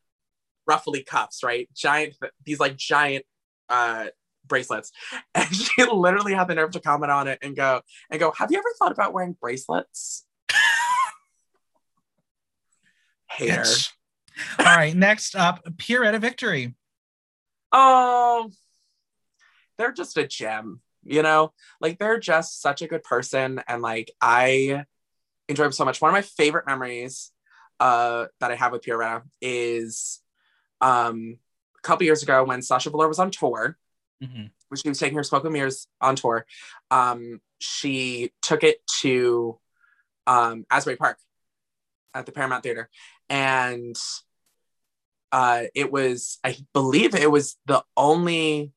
[0.68, 1.70] ruffly cuffs, right?
[1.76, 2.16] Giant,
[2.46, 3.26] these like giant
[3.70, 4.08] uh
[4.48, 4.92] bracelets.
[5.36, 8.52] And she literally had the nerve to comment on it and go and go, have
[8.52, 10.26] you ever thought about wearing bracelets?
[13.30, 13.64] Hater.
[14.60, 14.96] All right.
[14.96, 16.76] Next up, Pierretta Victory.
[17.72, 18.50] Oh,
[19.82, 21.54] they're just a gem, you know?
[21.80, 23.62] Like they're just such a good person.
[23.68, 24.86] And like I
[25.50, 26.00] enjoy them so much.
[26.00, 27.32] One of my favorite memories
[27.80, 30.22] uh that I have with Pierretta is
[30.82, 31.38] um
[31.78, 33.78] a couple years ago when Sasha Velour was on tour.
[34.24, 34.52] Mhm.
[34.70, 36.46] when she was taking her smoke and mirrors on tour,
[36.92, 39.60] um, she took it to
[40.28, 41.18] um, Asbury Park
[42.14, 42.88] at the Paramount Theater,
[43.30, 43.98] and
[45.32, 48.74] uh, it was, I believe, it was the only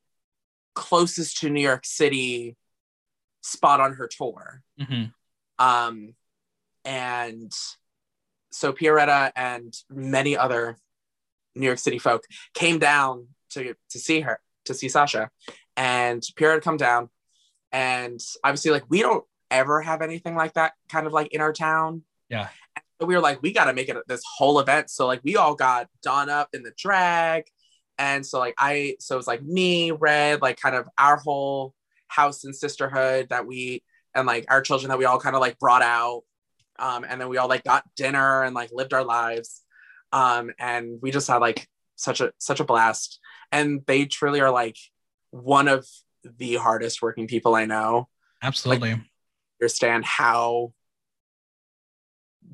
[0.74, 2.56] closest to New York City
[3.42, 4.62] spot on her tour.
[4.80, 5.12] Mhm.
[5.58, 6.14] Um,
[6.84, 7.52] and
[8.50, 10.78] so Pierretta and many other
[11.54, 15.30] New York City folk came down to to see her, to see Sasha.
[15.76, 17.10] And Pierretta come down.
[17.72, 21.52] And obviously, like, we don't ever have anything like that kind of like in our
[21.52, 22.02] town.
[22.28, 22.48] Yeah.
[23.00, 24.90] So we were like, we got to make it this whole event.
[24.90, 27.44] So like we all got done up in the drag.
[27.98, 31.74] And so like I, so it was like me, Red, like kind of our whole
[32.08, 33.82] house and sisterhood that we,
[34.14, 36.22] and like our children that we all kind of like brought out.
[36.78, 39.62] Um, and then we all like got dinner and like lived our lives.
[40.12, 43.20] Um, and we just had like such a such a blast.
[43.52, 44.76] And they truly are like
[45.30, 45.86] one of
[46.38, 48.08] the hardest working people I know
[48.42, 49.00] Absolutely.
[49.60, 50.72] understand how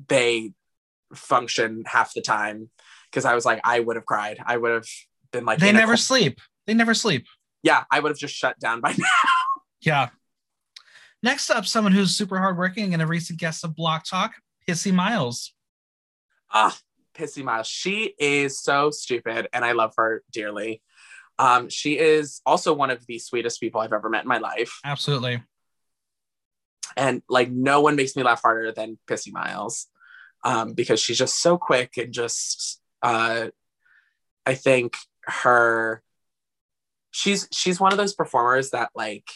[0.07, 0.53] they
[1.13, 2.69] function half the time
[3.09, 4.39] because I was like, I would have cried.
[4.45, 4.87] I would have
[5.31, 6.39] been like, they never sleep.
[6.67, 7.25] They never sleep.
[7.63, 9.05] yeah, I would have just shut down by now.
[9.81, 10.09] Yeah.
[11.23, 14.33] Next up, someone who's super hardworking and a recent guest of Block Talk,
[14.67, 15.53] Pissi Myles.
[16.51, 16.75] Ah,
[17.15, 17.67] Pissi Myles.
[17.67, 20.81] She is so stupid and I love her dearly.
[21.39, 24.79] Um, she is also one of the sweetest people I've ever met in my life.
[24.83, 25.41] Absolutely.
[26.97, 29.87] And like, no one makes me laugh harder than Pissi Myles
[30.43, 33.47] um, because she's just so quick and just, uh,
[34.45, 34.97] I think
[35.31, 36.01] her,
[37.11, 39.29] she's, she's one of those performers that like,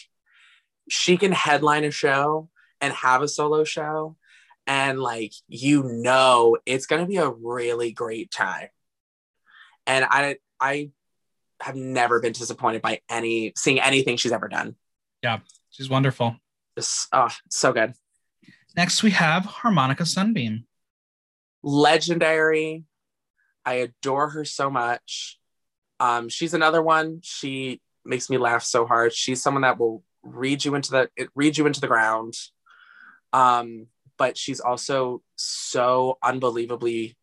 [0.88, 2.48] she can headline a show
[2.80, 4.16] and have a solo show
[4.68, 8.68] and like you know it's going to be a really great time
[9.86, 10.90] and i i
[11.60, 14.74] have never been disappointed by any seeing anything she's ever done
[15.22, 15.38] Yeah,
[15.70, 16.36] She's wonderful.
[16.78, 17.94] just oh so good
[18.76, 20.66] Next, we have Harmonica Sunbeam.
[21.62, 22.84] legendary
[23.64, 25.38] I adore her so much.
[26.00, 27.20] Um, she's another one.
[27.22, 29.12] She makes me laugh so hard.
[29.12, 32.34] She's someone that will read you into the it read you into the ground.
[33.32, 33.86] Um,
[34.18, 37.16] but she's also so unbelievably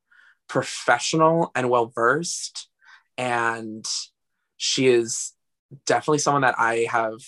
[0.47, 2.69] professional and well versed,
[3.17, 3.85] and
[4.57, 5.33] she is
[5.85, 7.19] definitely someone that I have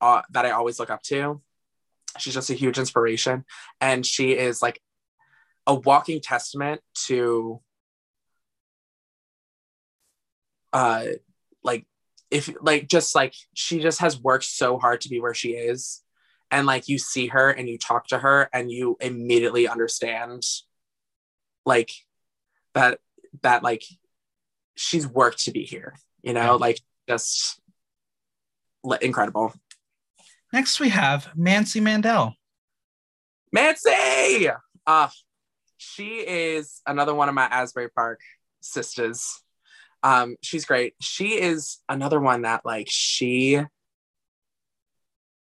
[0.00, 1.40] uh, that I always look up to.
[2.18, 3.44] She's just a huge inspiration,
[3.80, 4.80] and she is like
[5.66, 7.60] a walking testament to
[10.72, 11.04] uh
[11.62, 11.86] like
[12.30, 16.02] if like just like she just has worked so hard to be where she is.
[16.50, 20.44] And like you see her and you talk to her and you immediately understand
[21.64, 21.90] like
[22.74, 22.98] that
[23.42, 23.84] that like
[24.74, 27.60] she's worked to be here you know like just
[29.00, 29.54] incredible.
[30.52, 32.34] Next we have nancy mandel.
[33.52, 34.48] Nancy!
[34.86, 35.08] Uh
[35.76, 38.20] she is another one of my asbury park
[38.60, 39.41] sisters
[40.02, 40.94] um, she's great.
[41.00, 43.60] She is another one that like she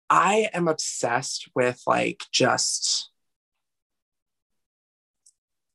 [0.08, 3.10] I am obsessed with like just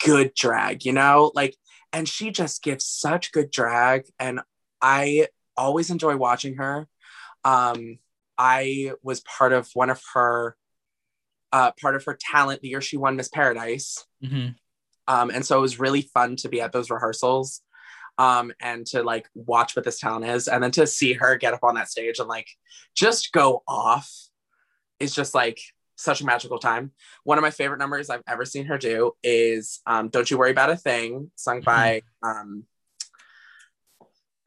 [0.04, 1.32] good drag, you know?
[1.34, 1.56] Like
[1.94, 4.42] and she just gives such good drag and
[4.82, 6.88] I always enjoy watching her.
[7.46, 8.00] Um
[8.38, 10.58] I was part of one of her
[11.54, 14.06] uh part of her talent the year she won Miss Paradise.
[14.22, 14.50] Mm-hmm.
[15.08, 17.62] Um, and so it was really fun to be at those rehearsals
[18.18, 21.54] um, and to like watch what this town is, and then to see her get
[21.54, 22.48] up on that stage and like
[22.96, 24.12] just go off
[25.00, 25.60] is just like
[25.98, 26.92] such a magical time.
[27.24, 30.52] One of my favorite numbers I've ever seen her do is um, "Don't You Worry
[30.52, 31.66] About a Thing," sung mm-hmm.
[31.66, 32.66] by um,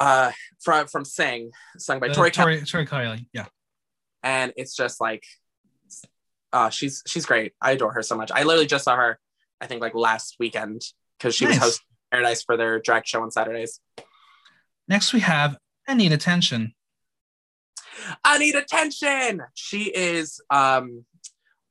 [0.00, 3.46] uh, from from Sing, sung by uh, Tori Tori, Tori Kelly, yeah.
[4.22, 5.24] And it's just like,
[6.52, 7.52] uh, she's she's great.
[7.60, 8.30] I adore her so much.
[8.32, 9.18] I literally just saw her,
[9.60, 10.82] I think like last weekend
[11.18, 11.54] because she nice.
[11.54, 13.80] was hosting Paradise for their drag show on Saturdays.
[14.88, 16.74] Next, we have I Need Attention.
[18.24, 19.42] I Need Attention.
[19.54, 21.04] She is, um,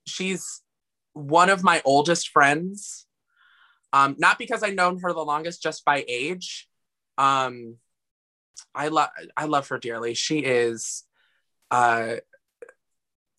[0.05, 0.61] she's
[1.13, 3.05] one of my oldest friends.
[3.93, 6.67] Um, not because I've known her the longest, just by age.
[7.17, 7.77] Um,
[8.75, 10.13] I love I love her dearly.
[10.13, 11.03] She is
[11.71, 12.15] uh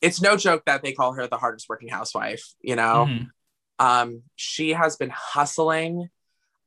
[0.00, 3.06] it's no joke that they call her the hardest working housewife, you know.
[3.08, 3.24] Mm-hmm.
[3.84, 6.08] Um, she has been hustling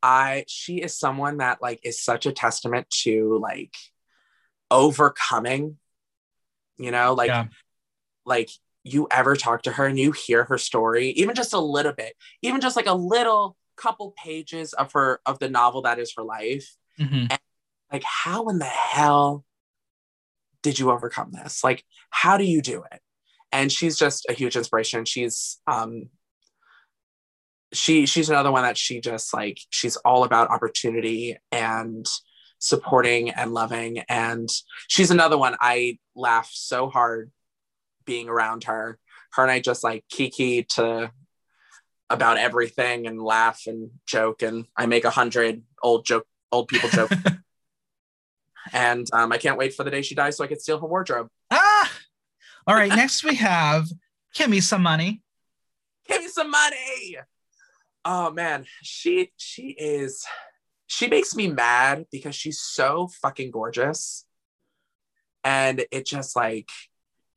[0.04, 3.76] I she is someone that like is such a testament to like
[4.70, 5.78] overcoming,
[6.78, 7.46] you know, like yeah.
[8.26, 8.50] like
[8.84, 12.14] you ever talk to her and you hear her story, even just a little bit,
[12.42, 16.24] even just like a little couple pages of her of the novel that is her
[16.24, 16.76] life.
[17.00, 17.28] Mm-hmm.
[17.30, 17.40] And
[17.92, 19.46] like, how in the hell
[20.64, 21.64] did you overcome this?
[21.64, 23.02] Like, how do you do it?
[23.52, 25.06] And she's just a huge inspiration.
[25.06, 26.10] She's um
[27.74, 32.06] she she's another one that she just like she's all about opportunity and
[32.60, 34.00] supporting and loving.
[34.10, 34.50] And
[34.88, 37.32] she's another one i laugh so hard
[38.06, 39.00] being around her.
[39.34, 41.12] Her and i just like kiki to
[42.10, 44.42] about everything and laugh and joke.
[44.42, 47.12] And i make a hundred old joke old people joke.
[48.74, 50.88] And um, i can't wait for the day she dies so i can steal her
[50.88, 51.30] wardrobe.
[51.50, 51.92] Ah!
[52.68, 53.88] All right next we have
[54.36, 55.22] kimmy some money.
[56.08, 57.18] Give me some money
[58.06, 60.26] oh man, she she is
[60.88, 64.26] she makes me mad because she's so fucking gorgeous.
[65.44, 66.70] And it just like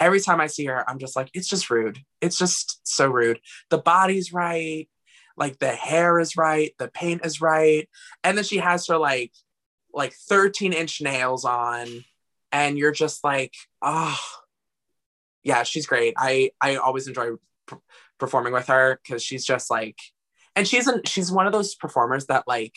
[0.00, 1.98] every time I see her, I'm just like, it's just rude.
[2.20, 3.40] It's just so rude.
[3.70, 4.88] The body's right,
[5.36, 7.88] like the hair is right, the paint is right.
[8.22, 9.32] And then she has her like
[9.92, 12.04] like 13 inch nails on,
[12.50, 14.18] and you're just like, oh
[15.44, 16.14] yeah, she's great.
[16.16, 17.30] I I always enjoy
[18.18, 19.98] performing with her because she's just like
[20.56, 22.76] and she's an, she's one of those performers that like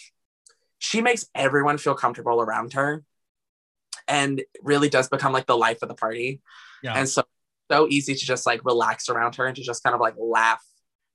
[0.80, 3.04] she makes everyone feel comfortable around her
[4.08, 6.42] and really does become like the life of the party.
[6.84, 6.94] Yeah.
[6.94, 7.24] and so
[7.70, 10.64] so easy to just like relax around her and to just kind of like laugh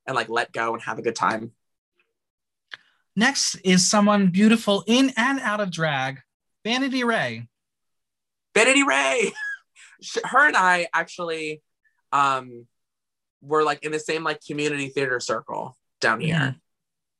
[0.07, 1.53] and like let go and have a good time.
[3.17, 6.21] Next is someone beautiful in and out of drag
[6.65, 7.49] vanity ray.
[8.55, 9.33] Vanity ray!
[10.25, 11.63] Her and i actually
[12.11, 12.67] um
[13.41, 16.57] were like in the same like community theater circle down here.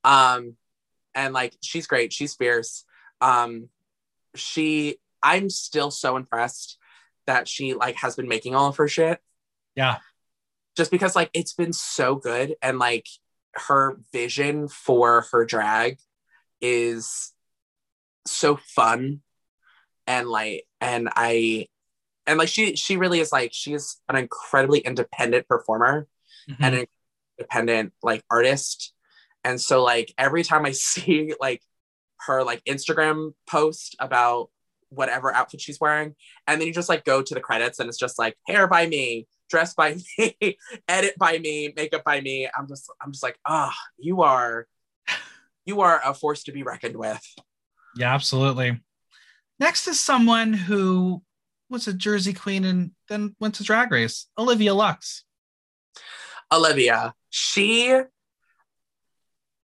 [0.05, 0.57] Um,
[1.15, 2.13] and like she's great.
[2.13, 2.85] She's fierce.
[3.21, 3.69] Um,
[4.35, 6.79] she I'm still so impressed
[7.27, 9.21] that she like has been making all of her shit.
[9.75, 9.99] Yeah.
[10.77, 13.07] Just because like it's been so good and like
[13.55, 15.99] her vision for her drag
[16.61, 17.33] is
[18.27, 19.21] so fun
[20.07, 21.69] and like and I
[22.27, 26.07] and like she she really is like she's an incredibly independent performer
[26.49, 26.63] mm-hmm.
[26.63, 26.87] and an
[27.39, 28.93] independent like artist
[29.45, 31.63] and so like every time i see like
[32.27, 34.49] her like Instagram post about
[34.91, 36.15] whatever outfit she's wearing.
[36.47, 38.87] And then you just like go to the credits and it's just like hair by
[38.87, 42.49] me, dress by me, edit by me, makeup by me.
[42.57, 44.67] I'm just I'm just like, ah, oh, you are
[45.65, 47.23] you are a force to be reckoned with.
[47.97, 48.81] Yeah, absolutely.
[49.59, 51.23] Next is someone who
[51.69, 55.25] was a Jersey queen and then went to drag race, Olivia Lux.
[56.53, 57.99] Olivia, she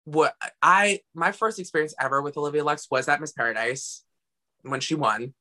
[0.04, 4.04] what I my first experience ever with Olivia Lux was at Miss Paradise
[4.62, 5.34] when she won.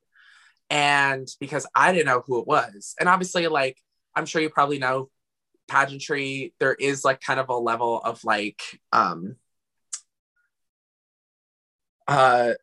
[0.70, 2.96] And because I didn't know who it was.
[3.00, 3.78] And obviously, like,
[4.16, 5.10] I'm sure you probably know
[5.68, 8.62] pageantry, there is like kind of a level of like
[8.92, 9.36] um
[12.08, 12.54] uh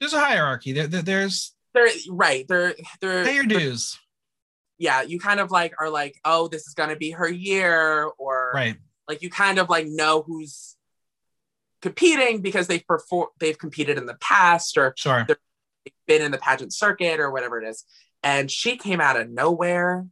[0.00, 0.72] there's a hierarchy.
[0.72, 2.46] There, there there's there right.
[2.48, 3.98] There there pay your dues.
[4.78, 8.52] Yeah, you kind of like are like, oh, this is gonna be her year, or
[8.54, 8.76] right.
[9.08, 10.76] Like you kind of like know who's
[11.80, 15.24] competing because they've performed they've competed in the past or sure.
[15.26, 15.36] they've
[16.06, 17.84] been in the pageant circuit or whatever it is
[18.22, 20.06] and she came out of nowhere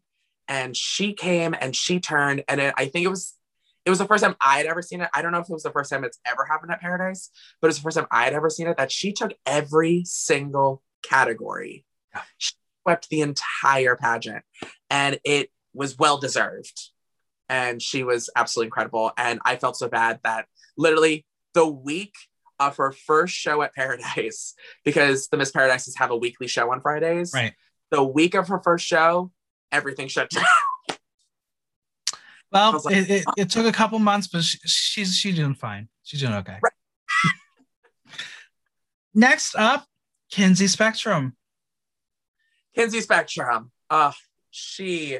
[0.49, 3.35] and she came and she turned and it, i think it was
[3.85, 5.53] it was the first time i had ever seen it i don't know if it
[5.53, 7.31] was the first time it's ever happened at paradise
[7.61, 10.83] but it's the first time i had ever seen it that she took every single
[11.03, 11.85] category
[12.15, 12.23] yeah.
[12.39, 12.55] she
[12.87, 14.45] swept the entire pageant
[14.91, 16.91] and it was well deserved
[17.49, 20.47] and she was absolutely incredible and i felt so bad that
[20.77, 22.15] literally the week
[22.59, 24.55] of her first show at Paradise,
[24.85, 27.33] because the Miss Paradises have a weekly show on Fridays.
[27.35, 27.55] Right.
[27.91, 29.31] The week of her first show,
[29.73, 30.45] everything shut down.
[32.53, 35.89] Well, like, it, it, it, took a couple months, but she, she's she's doing fine.
[36.05, 36.59] She's doing okay.
[36.63, 37.33] Right.
[39.15, 39.85] Next up,
[40.31, 41.37] Kinsey Spectrum.
[42.77, 43.71] Kinsey Spectrum.
[43.89, 44.13] Uh,
[44.51, 45.19] she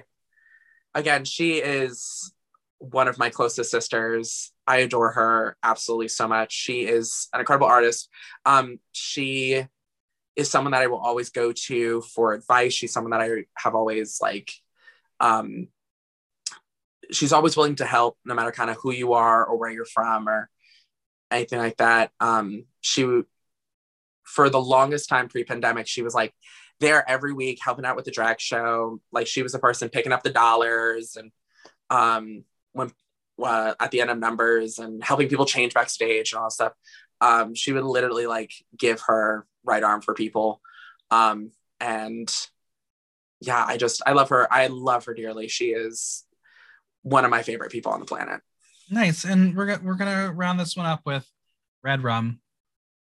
[0.95, 2.33] again, she is
[2.79, 4.53] one of my closest sisters.
[4.67, 6.53] I adore her absolutely so much.
[6.53, 8.09] She is an incredible artist.
[8.45, 9.67] Um, she
[10.37, 12.75] is someone that I will always go to for advice.
[12.75, 14.53] She's someone that I have always like
[15.19, 15.69] um
[17.11, 19.87] she's always willing to help no matter kind of who you are or where you're
[19.87, 20.51] from or
[21.31, 22.11] anything like that.
[22.21, 23.23] Um she
[24.25, 26.35] for the longest time pre-pandemic, she was like
[26.81, 29.01] there every week helping out with the drag show.
[29.13, 31.31] Like she was the person picking up the dollars and
[31.89, 32.91] um when
[33.43, 36.73] uh, at the end of numbers and helping people change backstage and all that stuff.
[37.21, 40.61] Um, she would literally like give her right arm for people.
[41.11, 42.35] Um, and
[43.41, 44.53] yeah, I just, I love her.
[44.53, 45.49] I love her dearly.
[45.49, 46.25] She is
[47.03, 48.41] one of my favorite people on the planet.
[48.91, 49.25] Nice.
[49.25, 51.27] And we're, we're going to round this one up with
[51.83, 52.41] Red Rum.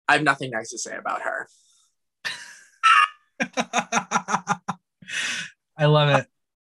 [0.09, 1.49] I have nothing nice to say about her.
[5.77, 6.27] I love it.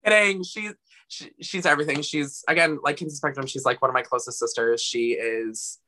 [0.04, 0.42] Kidding.
[0.44, 0.74] She's
[1.08, 2.02] she, she's everything.
[2.02, 3.46] She's again like Kinsey Spectrum.
[3.46, 4.82] She's like one of my closest sisters.
[4.82, 5.78] She is.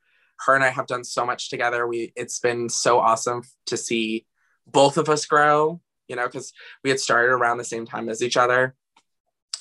[0.47, 1.87] Her and I have done so much together.
[1.87, 4.27] We it's been so awesome to see
[4.67, 5.81] both of us grow.
[6.09, 6.53] You know, because
[6.83, 8.75] we had started around the same time as each other,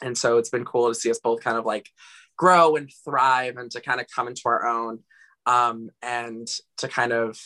[0.02, 1.90] and so it's been cool to see us both kind of like
[2.38, 5.00] grow and thrive and to kind of come into our own
[5.46, 7.40] um, and to kind of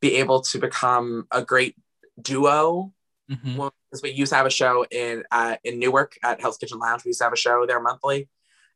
[0.00, 1.74] be able to become a great
[2.20, 2.92] duo
[3.30, 3.56] Mm-hmm.
[3.56, 6.78] Well, because we used to have a show in uh, in Newark at Hell's Kitchen
[6.78, 7.04] Lounge.
[7.04, 8.28] We used to have a show there monthly,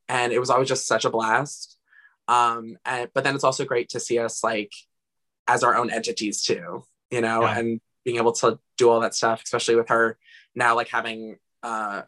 [0.09, 1.77] and it was always just such a blast.
[2.27, 4.71] Um, and but then it's also great to see us like
[5.47, 7.59] as our own entities too, you know, yeah.
[7.59, 10.17] and being able to do all that stuff, especially with her
[10.55, 12.01] now like having uh,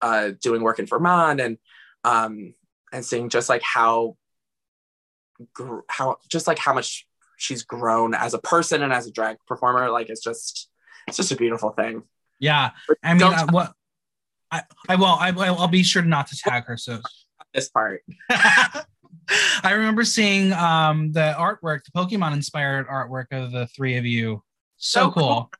[0.00, 1.58] uh, doing work in Vermont and
[2.04, 2.54] um,
[2.92, 4.16] and seeing just like how
[5.52, 7.06] gr- how just like how much
[7.36, 9.90] she's grown as a person and as a drag performer.
[9.90, 10.69] Like it's just
[11.10, 12.02] it's just a beautiful thing.
[12.38, 12.70] Yeah,
[13.02, 13.72] I mean, uh, what
[14.50, 16.76] I I will I I'll be sure not to tag her.
[16.76, 17.00] So
[17.54, 18.02] this part.
[19.62, 24.42] I remember seeing um the artwork, the Pokemon inspired artwork of the three of you.
[24.76, 25.50] So, so cool.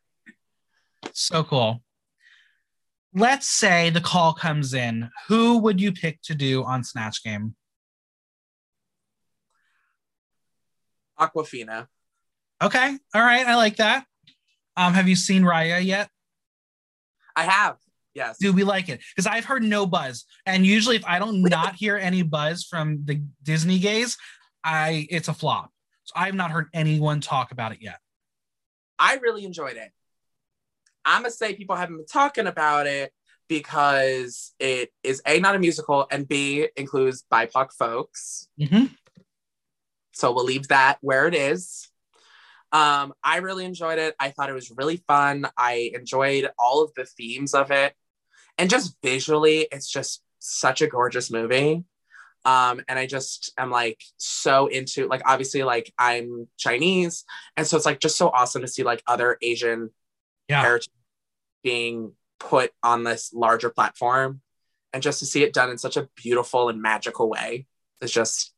[1.03, 1.11] cool.
[1.13, 1.83] So cool.
[3.13, 5.11] Let's say the call comes in.
[5.27, 7.57] Who would you pick to do on Snatch Game?
[11.19, 11.89] Awkwafina.
[12.63, 12.99] Okay.
[13.15, 13.47] All right.
[13.47, 14.07] I like that.
[14.77, 16.09] Um, have you seen Raya yet?
[17.37, 17.77] I have.
[18.15, 18.39] Yes.
[18.39, 19.01] Do we like it?
[19.15, 23.03] Because I've heard no buzz, and usually if I don't not hear any buzz from
[23.05, 24.17] the Disney gays,
[24.65, 25.71] I it's a flop.
[26.05, 27.99] So I've not heard anyone talk about it yet.
[28.99, 29.91] I really enjoyed it.
[31.05, 33.13] I'm gonna say people haven't been talking about it
[33.49, 38.49] because it is a not a musical and b includes BIPOC folks.
[38.61, 38.87] Mm-hmm.
[40.13, 41.90] So we'll leave that where it is.
[42.73, 44.15] Um, I really enjoyed it.
[44.21, 45.47] I thought it was really fun.
[45.57, 47.95] I enjoyed all of the themes of it.
[48.59, 51.85] And just visually, it's just such a gorgeous movie.
[52.45, 57.25] Um, and I just am like so into like obviously like I'm Chinese,
[57.57, 59.91] and so it's like just so awesome to see like other Asian
[60.49, 60.63] Yeah.
[60.63, 60.89] heritage
[61.63, 64.41] being put on this larger platform,
[64.95, 67.67] and just to see it done in such a beautiful and magical way
[68.01, 68.55] is just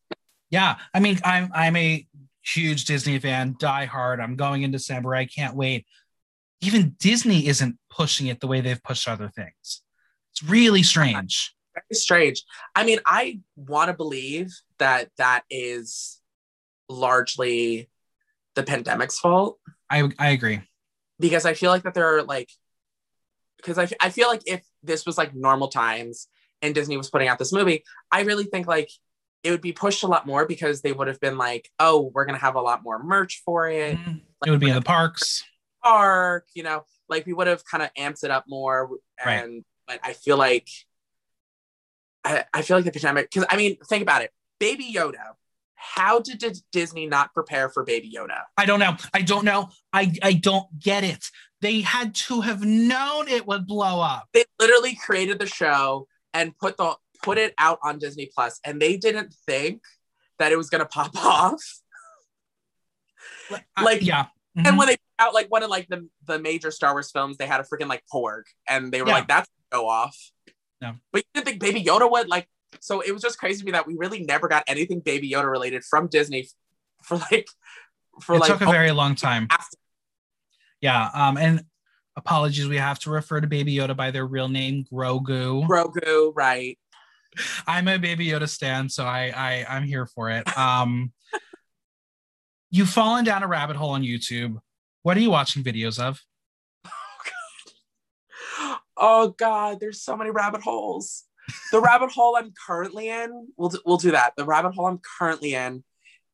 [0.51, 2.07] Yeah, I mean, I'm I'm a
[2.43, 4.21] huge Disney fan, die hard.
[4.21, 5.15] I'm going in December.
[5.15, 5.87] I can't wait.
[6.61, 9.83] Even Disney isn't pushing it the way they've pushed other things.
[10.33, 11.55] It's really strange.
[11.75, 12.43] very strange.
[12.75, 16.21] I mean, I want to believe that that is
[16.89, 17.89] largely
[18.55, 19.59] the pandemic's fault
[19.89, 20.61] I I agree.
[21.19, 22.51] because I feel like that there are like
[23.57, 26.29] because I, I feel like if this was like normal times
[26.61, 28.91] and Disney was putting out this movie, I really think like
[29.43, 32.25] it would be pushed a lot more because they would have been like, oh, we're
[32.25, 33.99] gonna have a lot more merch for it.
[33.99, 34.21] Mhm.
[34.47, 35.43] It would be in the parks.
[35.83, 38.91] Park, you know, like we would have kind of amped it up more.
[39.25, 39.43] Right.
[39.43, 40.69] And but I feel like
[42.25, 44.31] I, I feel like the pandemic because I mean, think about it.
[44.61, 45.35] Baby Yoda.
[45.75, 48.43] How did D- Disney not prepare for Baby Yoda?
[48.57, 48.97] I don't know.
[49.13, 49.71] I don't know.
[49.93, 51.27] I I don't get it.
[51.61, 54.29] They had to have known it would blow up.
[54.33, 58.81] They literally created the show and put the put it out on Disney Plus, and
[58.81, 59.83] they didn't think
[60.39, 61.63] that it was gonna pop off.
[63.81, 64.27] Like- yeah.
[64.55, 64.79] And Mhm.
[64.79, 67.47] when they put out like one of like the, the major Star Wars films, they
[67.47, 69.15] had a freaking like porg, and they were Yeah.
[69.15, 70.15] like, "That's go off."
[70.83, 70.97] No.
[71.13, 72.49] but you didn't think Baby Yoda would like.
[72.81, 75.51] So it was just crazy to me that we really never got anything Baby Yoda
[75.51, 76.49] related from Disney
[77.03, 77.47] for like
[78.21, 79.47] for it like took a very long time.
[79.51, 79.79] after-
[80.83, 81.09] Yeah.
[81.15, 81.39] Um.
[81.39, 81.65] And
[82.17, 85.67] apologies, we have to refer to Baby Yoda by their real name, Grogu.
[85.67, 86.79] Grogu, right?
[87.67, 90.57] I'm a Baby Yoda stan, so I I I'm here for it.
[90.57, 91.13] Um.
[92.75, 94.57] You've fallen down a rabbit hole on YouTube.
[95.03, 96.23] What are you watching videos of?
[99.05, 101.25] Oh God, there's so many rabbit holes.
[101.73, 104.35] The rabbit hole I'm currently in, we'll do, we'll do that.
[104.37, 105.83] The rabbit hole I'm currently in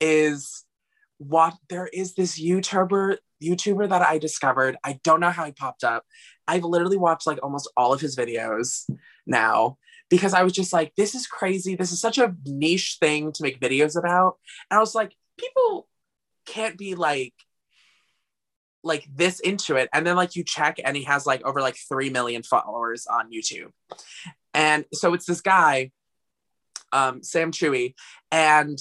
[0.00, 0.64] is
[1.16, 4.76] what there is this YouTuber YouTuber that I discovered.
[4.84, 6.04] I don't know how he popped up.
[6.46, 8.84] I've literally watched like almost all of his videos
[9.26, 9.78] now
[10.10, 11.74] because I was just like, this is crazy.
[11.74, 14.36] This is such a niche thing to make videos about.
[14.70, 15.86] And I was like, people
[16.46, 17.34] can't be like
[18.82, 21.76] like this into it and then like you check and he has like over like
[21.88, 23.70] 3 million followers on youtube
[24.54, 25.90] and so it's this guy
[26.92, 27.94] um Sam Chui
[28.30, 28.78] and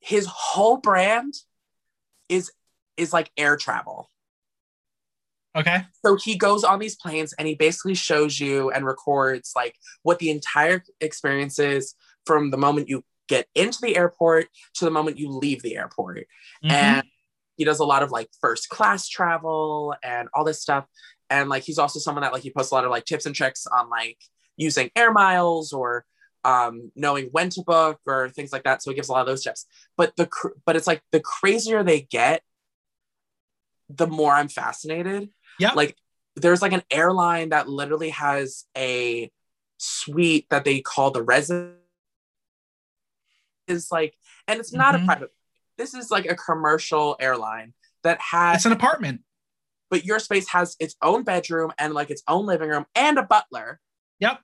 [0.00, 1.34] his whole brand
[2.28, 2.50] is
[2.96, 4.08] is like air travel
[5.56, 5.82] Okay.
[6.04, 10.18] so he goes on these planes and he basically shows you and records like what
[10.18, 11.94] the entire experience is
[12.26, 16.26] from the moment you get into the airport to the moment you leave the airport
[16.64, 16.70] Mhm.
[16.72, 17.06] and
[17.56, 20.86] he does a lot of like first class travel and all this stuff
[21.30, 23.34] and like he's also someone that like he posts a lot of like tips and
[23.34, 24.18] tricks on like
[24.56, 26.04] using air miles or
[26.44, 29.26] um knowing when to book or things like that so he gives a lot of
[29.26, 29.66] those tips
[29.96, 32.42] but the cr- but it's like the crazier they get
[33.88, 35.28] the more i'm fascinated
[35.58, 35.72] Yeah.
[35.74, 35.96] like
[36.36, 39.30] there's like an airline that literally has a
[39.78, 41.76] suite that they call the resident
[43.66, 44.14] is like
[44.46, 45.02] and it's not Mhm.
[45.02, 45.30] a private
[45.76, 47.72] this is like a commercial airline
[48.02, 49.22] that has it's an apartment.
[49.90, 53.22] but your space has its own bedroom and like its own living room and a
[53.22, 53.80] butler
[54.20, 54.40] Yep.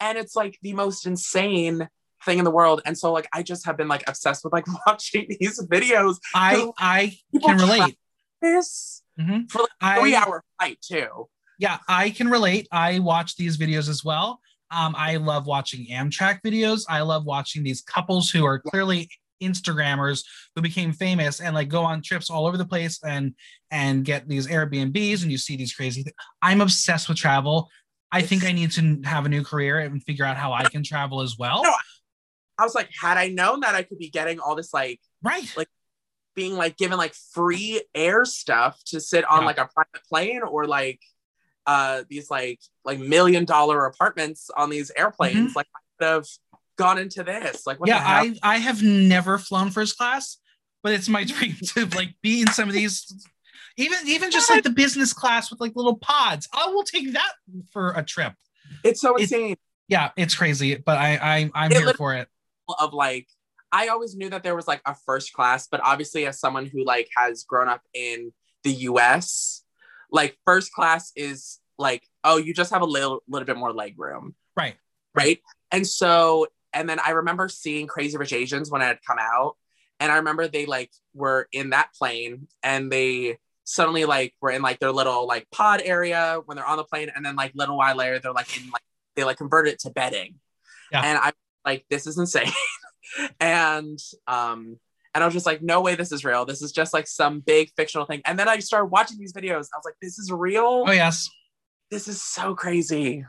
[0.00, 1.88] and it's like the most insane
[2.24, 4.66] thing in the world and so like i just have been like obsessed with like
[4.86, 7.98] watching these videos I I can relate.
[8.40, 9.50] this Mhm.
[9.50, 11.28] for like three I hour flight too
[11.58, 12.66] yeah, I can relate.
[12.72, 14.40] I watch these videos as well.
[14.72, 16.84] Um, I love watching Amtrak videos.
[16.88, 19.08] I love watching these couples who are clearly
[19.40, 20.24] Instagrammers
[20.56, 23.34] who became famous and like go on trips all over the place and
[23.70, 26.04] and get these Airbnbs and you see these crazy.
[26.40, 27.68] I'm obsessed with travel.
[28.10, 30.82] I think I need to have a new career and figure out how I can
[30.82, 31.62] travel as well.
[31.62, 31.74] No,
[32.58, 35.48] i was like had i known that i could be getting all this like Right.
[35.56, 35.68] like,
[36.34, 39.46] being like given like free air stuff to sit on Yeah.
[39.46, 41.00] like a private plane or like
[41.66, 46.26] uh these like like million dollar apartments on these airplanes like i could have
[46.76, 48.34] gone into this like what Mm-hmm.
[48.34, 48.40] yeah?
[48.42, 50.38] I I have never flown first class,
[50.82, 53.26] but it's my dream to like be in some of these
[53.76, 56.48] even even just like the business class with like little pods.
[56.52, 57.32] I will take that
[57.70, 58.32] for a trip.
[58.82, 59.56] it's so insane
[59.88, 62.26] Yeah, it's crazy, but I I I'm It here for it.
[62.80, 63.28] of like
[63.72, 66.84] I always knew that there was like a first class, but obviously as someone who
[66.84, 68.32] like has grown up in
[68.64, 69.64] the US,
[70.10, 73.98] like first class is like, oh, you just have a little little bit more leg
[73.98, 74.34] room.
[74.56, 74.76] Right.
[75.14, 75.40] Right.
[75.70, 79.56] And so and then I remember seeing Crazy Rich Asians when it had come out.
[80.00, 84.60] And I remember they like were in that plane and they suddenly like were in
[84.60, 87.76] like their little like pod area when they're on the plane and then like little
[87.76, 88.82] while later they're like in like
[89.14, 90.34] they like converted it to bedding.
[90.90, 91.02] Yeah.
[91.02, 91.32] And I
[91.64, 92.52] like this is insane.
[93.40, 94.78] and um
[95.14, 96.46] and I was just like, no way this is real.
[96.46, 98.22] This is just like some big fictional thing.
[98.24, 99.68] And then I started watching these videos.
[99.74, 100.84] I was like, this is real.
[100.86, 101.28] Oh yes.
[101.90, 103.26] This is so crazy.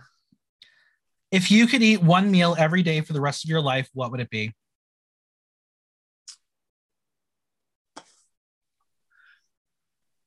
[1.30, 4.12] If you could eat one meal every day for the rest of your life, what
[4.12, 4.54] would it be?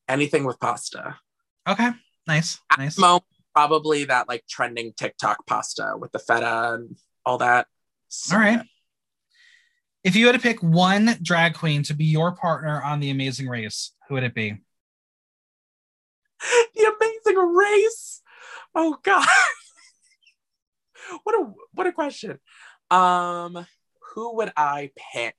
[0.08, 1.16] Anything with pasta.
[1.66, 1.90] Okay.
[2.26, 2.58] Nice.
[2.76, 2.98] Nice.
[2.98, 3.24] Mo-
[3.54, 7.66] probably that like trending TikTok pasta with the feta and all that.
[8.08, 8.60] So All right.
[10.06, 13.48] If you had to pick one drag queen to be your partner on The Amazing
[13.48, 14.56] Race, who would it be?
[16.76, 18.22] The amazing race.
[18.72, 19.26] Oh god.
[21.24, 22.38] what a what a question.
[22.88, 23.66] Um
[24.14, 25.34] who would I pick?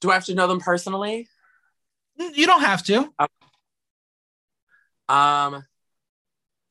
[0.00, 1.28] Do I have to know them personally?
[2.18, 3.12] You don't have to.
[5.08, 5.64] Um,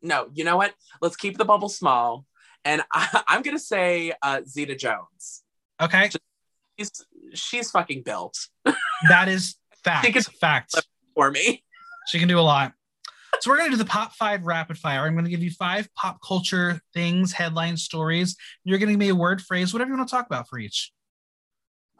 [0.01, 0.73] no, you know what?
[1.01, 2.26] Let's keep the bubble small.
[2.67, 5.43] And I, I'm gonna say uh, Zeta Jones.
[5.81, 6.09] Okay.
[6.77, 6.91] She's
[7.33, 8.37] she's fucking built
[9.09, 10.03] That is fact.
[10.03, 10.75] Think it's- fact.
[11.15, 11.63] for me.
[12.07, 12.73] She can do a lot.
[13.41, 15.05] So we're going to do the pop five rapid fire.
[15.05, 18.37] I'm going to give you five pop culture things, headline stories.
[18.63, 20.57] You're going to give me a word, phrase, whatever you want to talk about for
[20.57, 20.91] each.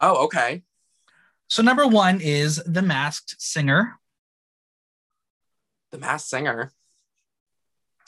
[0.00, 0.62] Oh, okay.
[1.48, 3.98] So number one is the masked singer.
[5.92, 6.72] The Masked Singer.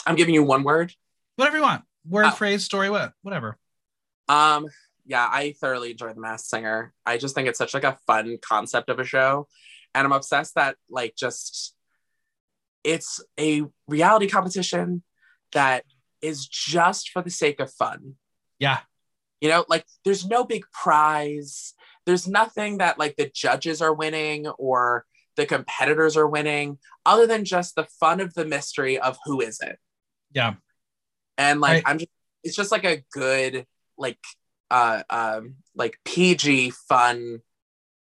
[0.07, 0.95] I'm giving you one word.
[1.37, 1.83] Whatever you want.
[2.07, 2.31] Word, Oh.
[2.31, 3.59] phrase, story, what, whatever.
[4.29, 4.67] Um,
[5.07, 6.93] yeah, I thoroughly enjoy The Masked Singer.
[7.05, 9.49] I just think it's such like a fun concept of a show,
[9.95, 11.75] and I'm obsessed that like just
[12.85, 15.03] it's a reality competition
[15.53, 15.85] that
[16.23, 18.15] is just for the sake of fun.
[18.59, 18.81] Yeah.
[19.41, 21.75] You know, like there's no big prize.
[22.07, 25.05] There's nothing that like the judges are winning or
[25.37, 29.59] the competitors are winning, other than just the fun of the mystery of who is
[29.61, 29.79] it.
[30.33, 30.55] Yeah.
[31.39, 31.83] And like Right.
[31.87, 32.11] I'm just
[32.43, 33.67] it's just like a good
[33.99, 34.19] like
[34.71, 37.41] uh um like PG fun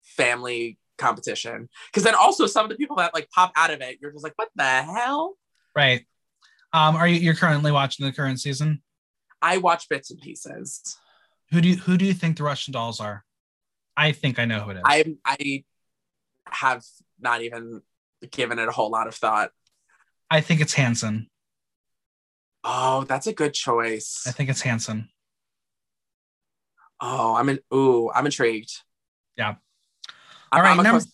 [0.02, 1.68] family competition.
[1.92, 4.24] Cause then also some of the people that like pop out of it, you're just
[4.24, 5.36] like, what the hell?
[5.74, 6.06] Right.
[6.72, 8.82] Um, are you you're currently watching the current season?
[9.42, 10.96] I watch bits and pieces.
[11.50, 13.24] Who do you who do you think the Russian dolls are?
[13.96, 14.82] I think I know who it is.
[14.84, 15.64] I I
[16.46, 16.84] have
[17.18, 17.82] not even
[18.30, 19.50] given it a whole lot of thought.
[20.30, 21.29] I think it's Hanson.
[22.64, 24.24] Oh, that's a good choice.
[24.26, 25.08] I think it's Hanson.
[27.00, 27.60] Oh, I'm in.
[27.72, 28.72] Ooh, I'm intrigued.
[29.36, 29.54] Yeah.
[30.52, 31.12] All right, number- close-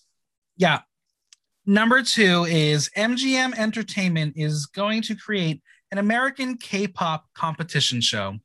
[0.56, 0.80] Yeah.
[1.64, 5.62] Number two is MGM Entertainment is going to create
[5.92, 8.38] an American K-pop competition show.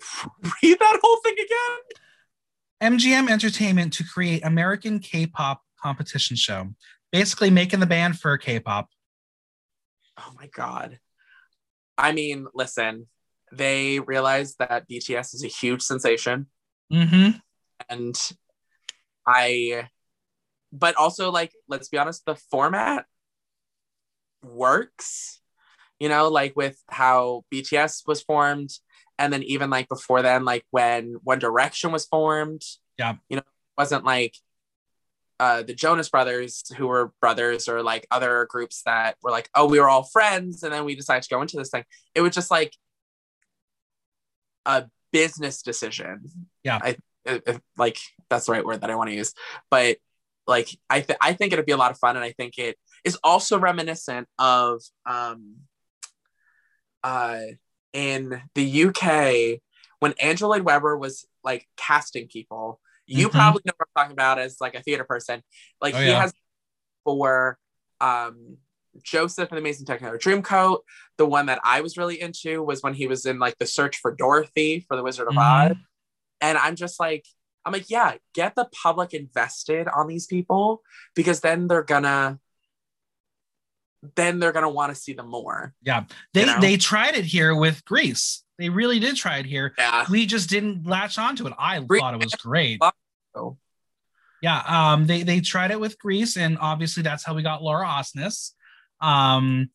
[0.62, 2.92] read that whole thing again.
[2.94, 6.68] MGM Entertainment to create American K-pop competition show.
[7.10, 8.88] Basically making the band for K-pop.
[10.18, 10.98] Oh my god.
[11.96, 13.06] I mean, listen,
[13.52, 16.46] they realized that BTS is a huge sensation,
[16.92, 17.38] Mm-hmm.
[17.88, 18.14] and
[19.26, 19.88] I,
[20.72, 23.06] but also like, let's be honest, the format
[24.42, 25.40] works.
[26.00, 28.70] You know, like with how BTS was formed,
[29.18, 32.62] and then even like before then, like when One Direction was formed.
[32.98, 33.14] Yeah.
[33.28, 34.34] You know, it wasn't like
[35.40, 39.66] uh, the Jonas Brothers, who were brothers, or like other groups that were like, oh,
[39.66, 41.84] we were all friends, and then we decided to go into this thing.
[42.14, 42.72] It was just like
[44.66, 46.24] a business decision.
[46.64, 46.78] Yeah.
[46.82, 47.98] I if, if- like
[48.30, 49.34] that's the right word that I want to use,
[49.70, 49.96] but
[50.46, 52.76] like I th- I think it'd be a lot of fun, and I think it
[53.04, 55.56] is also reminiscent of um
[57.04, 57.40] uh
[57.92, 59.60] in the UK
[60.00, 62.80] when Andrew Lloyd Webber was like casting people.
[63.12, 63.32] You Mhm.
[63.32, 65.42] probably know what I'm talking about as like a theater person.
[65.80, 66.20] Like Oh, he yeah.
[66.22, 66.32] has
[67.04, 67.58] for
[68.00, 68.56] um
[69.02, 70.80] Joseph and the Amazing Technicolor Dreamcoat.
[71.16, 73.96] The one that I was really into was when he was in like the search
[73.98, 75.70] for Dorothy for the Wizard of Mhm.
[75.72, 75.76] Oz.
[76.40, 77.24] And I'm just like,
[77.64, 80.82] I'm like, yeah, get the public invested on these people
[81.14, 82.38] because then they're gonna
[84.16, 85.74] then they're gonna want to see them more.
[85.82, 86.04] Yeah.
[86.34, 86.60] They You know?
[86.60, 88.42] they tried it here with Grease.
[88.58, 89.74] They really did try it here.
[89.78, 90.06] Yeah.
[90.10, 91.52] We just didn't latch onto it.
[91.58, 92.80] I Grease- thought it was great.
[93.34, 93.58] So,
[94.42, 97.86] Yeah, um, they they tried it with Grease, and obviously that's how we got Laura
[97.86, 98.52] Osnes.
[99.00, 99.70] Um,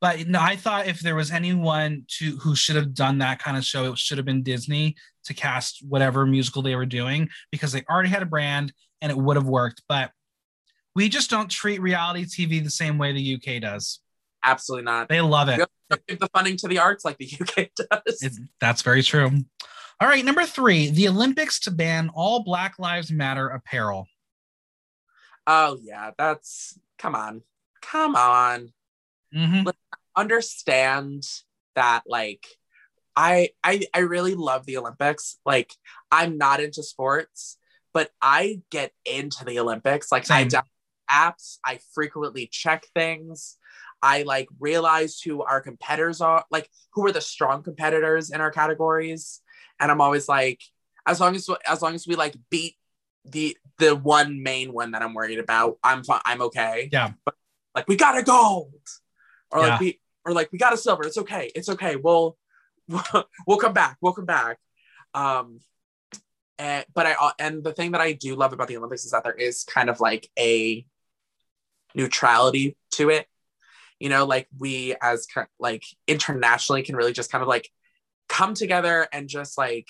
[0.00, 3.56] but no, I thought if there was anyone to who should have done that kind
[3.56, 7.70] of show, it should have been Disney to cast whatever musical they were doing because
[7.72, 9.82] they already had a brand and it would have worked.
[9.88, 10.10] But
[10.96, 14.00] we just don't treat reality TV the same way the UK does.
[14.42, 15.08] absolutely not.
[15.08, 15.64] They love it.
[15.88, 18.22] Don't give the funding to the arts like the UK does.
[18.22, 19.30] It- that's very true.
[20.00, 24.08] All right, number three, the Olympics to ban all Black Lives Matter apparel.
[25.46, 27.42] oh yeah, that's come on.
[27.80, 28.72] Come on.
[29.34, 29.72] Mhm.
[30.14, 31.26] understand
[31.74, 32.46] that like
[33.16, 35.38] I I I really love the Olympics.
[35.44, 35.72] Like
[36.10, 37.58] I'm not into sports,
[37.92, 40.10] but I get into the Olympics.
[40.12, 40.62] Like I download
[41.10, 43.58] apps, I frequently check things.
[44.02, 48.50] I like realize who our competitors are, like who are the strong competitors in our
[48.50, 49.41] categories.
[49.82, 50.62] And I'm always like,
[51.06, 52.76] as long as as long as we like beat
[53.24, 56.20] the the one main one that I'm worried about, I'm fine.
[56.24, 56.88] I'm okay.
[56.92, 57.12] Yeah.
[57.24, 57.34] But
[57.74, 58.74] like we got a gold,
[59.50, 59.66] or Yeah.
[59.66, 61.02] like we or like we got a silver.
[61.04, 61.50] It's okay.
[61.54, 61.96] It's okay.
[61.96, 62.38] We'll
[63.46, 63.96] we'll come back.
[64.00, 64.58] We'll come back.
[65.14, 65.60] Um,
[66.58, 69.24] and but I and the thing that I do love about the Olympics is that
[69.24, 70.86] there is kind of like a
[71.94, 73.26] neutrality to it.
[73.98, 75.26] You know, like we as
[75.58, 77.68] like internationally can really just kind of like
[78.32, 79.86] come together and just like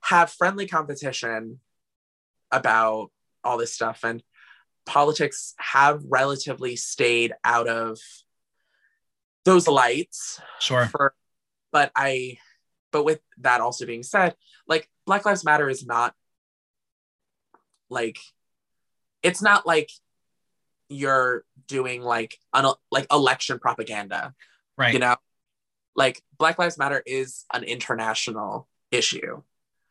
[0.00, 1.60] have friendly competition
[2.50, 3.10] about
[3.44, 4.22] all this stuff and
[4.86, 7.98] politics have relatively stayed out of
[9.44, 10.86] those lights Sure.
[10.86, 11.14] for
[11.72, 12.38] but i
[12.90, 14.34] but with that also being said
[14.66, 16.14] like black lives matter is not
[17.90, 18.16] like
[19.22, 19.90] it's not like
[20.88, 24.32] you're doing like an like election propaganda
[24.78, 24.94] Right.
[24.94, 25.16] you know
[25.96, 29.42] like black lives matter is an international issue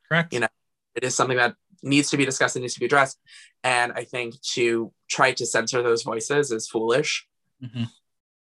[0.07, 0.34] Correct.
[0.34, 0.47] you know,
[0.95, 3.19] it is something that needs to be discussed and needs to be addressed
[3.63, 7.27] and i think to try to censor those voices is foolish
[7.63, 7.89] Mhm.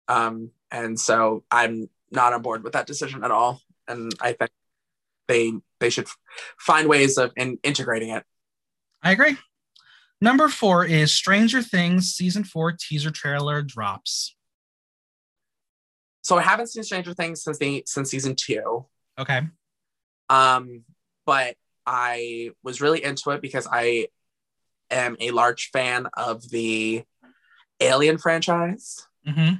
[0.09, 3.61] um, and so I'm not on board with that decision at all.
[3.89, 4.51] And I think
[5.27, 6.09] they they should
[6.59, 8.25] find ways of in, integrating it.
[9.03, 9.37] I agree.
[10.21, 14.37] Number four is Stranger Things season four teaser trailer drops.
[16.23, 18.87] So I haven't seen Stranger Things since the since season two,
[19.19, 19.43] Okay.
[20.29, 20.85] um,
[21.27, 21.57] but
[21.87, 24.09] I was really into it because I
[24.91, 27.05] am a large fan of the
[27.81, 29.55] Alien franchise, hmm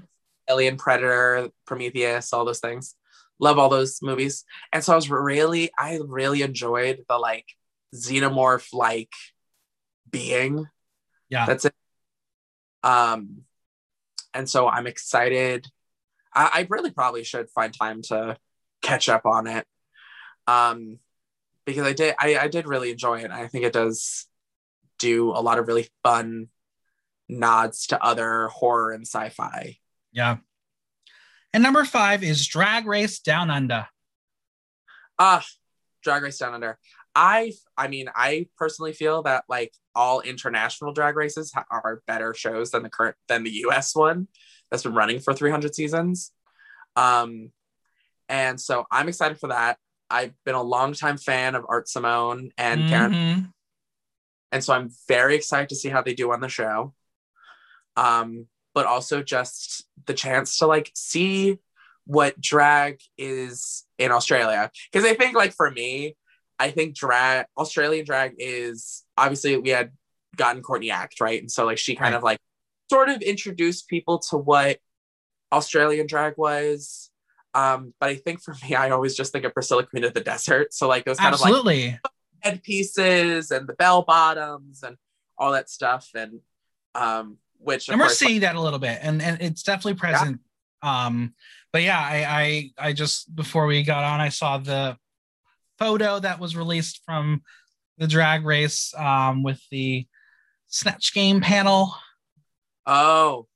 [0.49, 2.95] Alien, Predator, Prometheus, all those things.
[3.39, 7.47] Love all those movies, and so I was really I really enjoyed the like
[7.95, 9.11] xenomorph like
[10.11, 10.67] being
[11.29, 11.47] Yeah.
[11.47, 11.75] that's it
[12.83, 13.43] um
[14.33, 15.67] and so i'm excited
[16.35, 18.37] I, I really probably should find time to
[18.83, 19.67] catch up on it.
[20.47, 20.99] Um
[21.67, 23.31] because i did I, I did really enjoy it.
[23.31, 24.27] I think it does
[24.99, 26.49] do a lot of really fun
[27.29, 29.77] nods to other horror and sci-fi.
[30.13, 30.39] Yeah.
[31.53, 33.87] And number five is Drag Race Down Under.
[35.19, 35.45] ah
[36.03, 36.79] drag race down under.
[37.15, 42.33] I i mean i personally feel that like all international drag races ha- are better
[42.35, 44.29] shows than the current than the us one
[44.71, 46.33] that's been running for 300 seasons.
[46.97, 47.51] Um
[48.29, 49.79] and so i'm excited for that.
[50.09, 53.13] I've been a longtime fan of art simone and karen.
[53.13, 53.53] Mhm.
[54.53, 56.95] and so i'm very excited to see how they do on the show.
[57.97, 61.59] Um but also just the chance to like see
[62.07, 64.71] what drag is in australia.
[64.93, 66.17] Because i think like for me
[66.59, 69.93] i think drag australian drag is obviously we had
[70.37, 71.41] gotten courtney act right?
[71.41, 72.19] And so like she kind Right.
[72.19, 72.39] of like
[72.91, 74.79] sort of introduced people to what
[75.53, 77.11] australian drag was.
[77.55, 80.21] Um but i think for me i always just think of priscilla queen of the
[80.21, 80.75] desert.
[80.75, 81.99] So like those kind of like Absolutely.
[82.41, 84.97] headpieces and the bell bottoms and
[85.39, 86.11] all that stuff.
[86.15, 86.41] And
[86.95, 88.99] um which and we're course, seeing that a little bit.
[89.03, 90.41] And and it's definitely present.
[90.83, 91.35] Um
[91.73, 94.97] but yeah I, I i just before we got on i saw the
[95.79, 97.43] photo that was released from
[97.99, 100.07] the drag race um with the
[100.69, 101.95] snatch game panel
[102.87, 103.47] oh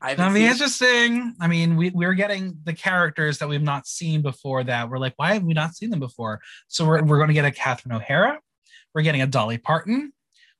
[0.00, 1.34] I That'll be seen- interesting.
[1.40, 5.14] I mean, we, we're getting the characters that we've not seen before that we're like,
[5.16, 6.40] why have we not seen them before?
[6.68, 8.38] So we're, we're going to get a Catherine O'Hara.
[8.94, 10.12] We're getting a Dolly Parton.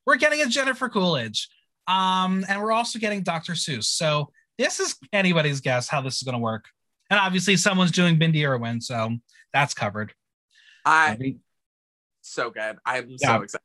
[0.05, 1.47] We're getting a Jennifer Coolidge.
[1.87, 3.53] Um, and we're also getting Dr.
[3.53, 3.85] Seuss.
[3.85, 6.65] So this is anybody's guess how this is going to work.
[7.09, 8.81] And obviously, someone's doing Bindi Irwin.
[8.81, 9.17] So
[9.53, 10.13] that's covered.
[10.85, 11.37] I
[12.21, 13.37] so good I'm Yeah.
[13.37, 13.63] so excited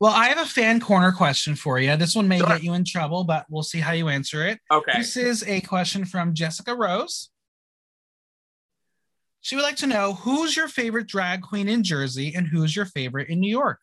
[0.00, 1.96] Well, I have a fan corner question for you.
[1.96, 2.46] This one may Sure.
[2.46, 4.60] get you in trouble, but we'll see how you answer it.
[4.70, 7.30] okay This is a question from Jessica Rose.
[9.40, 12.84] She would like to know who's your favorite drag queen in Jersey and who's your
[12.84, 13.80] favorite in New York?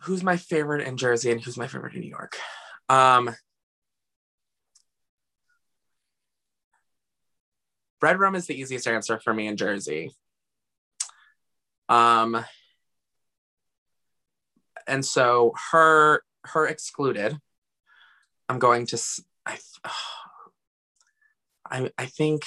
[0.00, 2.36] who's my favorite in jersey and who's my favorite in new york
[2.90, 3.34] um
[8.02, 10.10] red rum is the easiest answer for me in jersey
[11.88, 12.44] um
[14.86, 17.38] and so her her excluded
[18.48, 18.98] i'm going to
[21.66, 21.90] I.
[21.98, 22.42] I think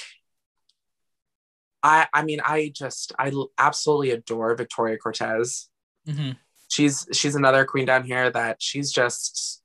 [1.82, 5.68] i i mean i just I absolutely adore victoria cortez
[6.08, 6.32] Mm-hmm.
[6.68, 9.62] she's she's another queen down here that she's just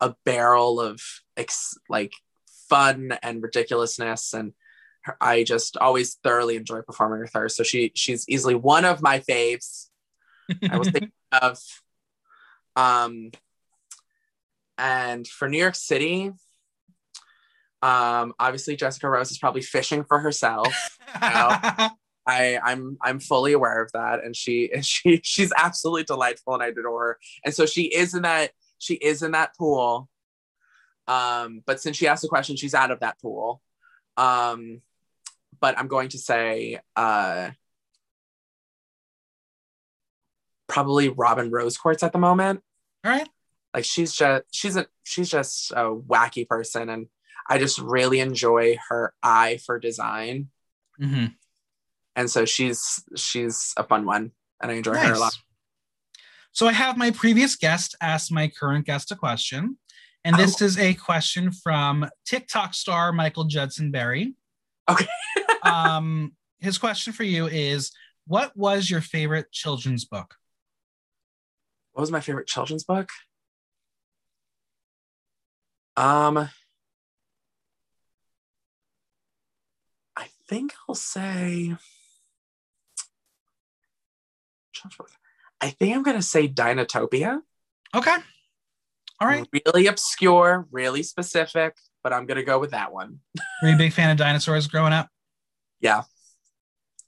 [0.00, 1.00] a barrel of
[1.36, 2.12] ex- like
[2.68, 4.52] fun and ridiculousness and
[5.04, 7.48] her- I just always thoroughly enjoy performing with her.
[7.48, 9.86] So she she's easily one of my faves.
[10.70, 11.58] I was thinking of
[12.78, 13.32] um
[14.78, 16.30] and for New York City,
[17.82, 20.98] um obviously Jessica Rose is probably fishing for herself.
[22.28, 26.62] I I'm I'm fully aware of that and she and she she's absolutely delightful and
[26.62, 27.18] I adore her.
[27.44, 30.08] And so she is in that she is in that pool.
[31.08, 33.60] Um but since she asked the question she's out of that pool.
[34.16, 34.82] Um
[35.60, 37.50] but I'm going to say uh
[40.68, 42.62] probably Robin Rose Quartz at the moment.
[43.04, 43.28] All right.
[43.74, 47.06] Like she's just she's a she's just a wacky person and
[47.48, 50.48] I just really enjoy her eye for design.
[50.98, 51.26] hmm
[52.16, 55.36] And so she's she's a fun one and I enjoy her a lot.
[56.52, 59.78] So I have my previous guest ask my current guest a question.
[60.24, 64.34] And this is a question from TikTok star Michael Judson Berry.
[64.88, 65.06] Okay.
[65.62, 67.92] um, his question for you is
[68.26, 70.34] What was your favorite children's book?
[71.98, 73.10] What was my favorite children's book?
[75.96, 76.48] Um
[80.16, 81.74] I think I'll say
[84.72, 85.10] children's book.
[85.60, 87.40] I think I'm gonna say Dinotopia.
[87.92, 88.16] Okay.
[89.20, 89.48] All right.
[89.66, 93.18] Really obscure, really specific, but I'm gonna go with that one.
[93.60, 95.08] Were you a big fan of dinosaurs growing up?
[95.80, 96.02] Yeah.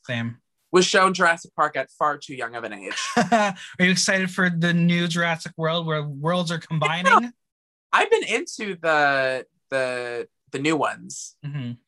[0.05, 0.39] Same.
[0.73, 2.97] Was shown Jurassic Park at far too young of an age.
[3.33, 7.33] Are you excited for the new Jurassic World where worlds are combining?
[7.93, 11.37] I've been into the the the new ones.
[11.45, 11.79] Mhm.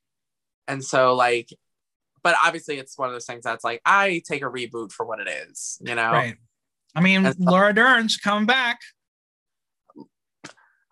[0.66, 1.50] And so like
[2.24, 5.20] but obviously it's one of those things that's like I take a reboot for what
[5.20, 6.10] it is, you know.
[6.10, 6.36] Right.
[6.94, 8.80] I mean, That's- Laura Dern's coming back.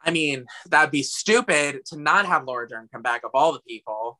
[0.03, 3.61] I mean, that'd be stupid to not have Laura Dern come back of all the
[3.61, 4.19] people,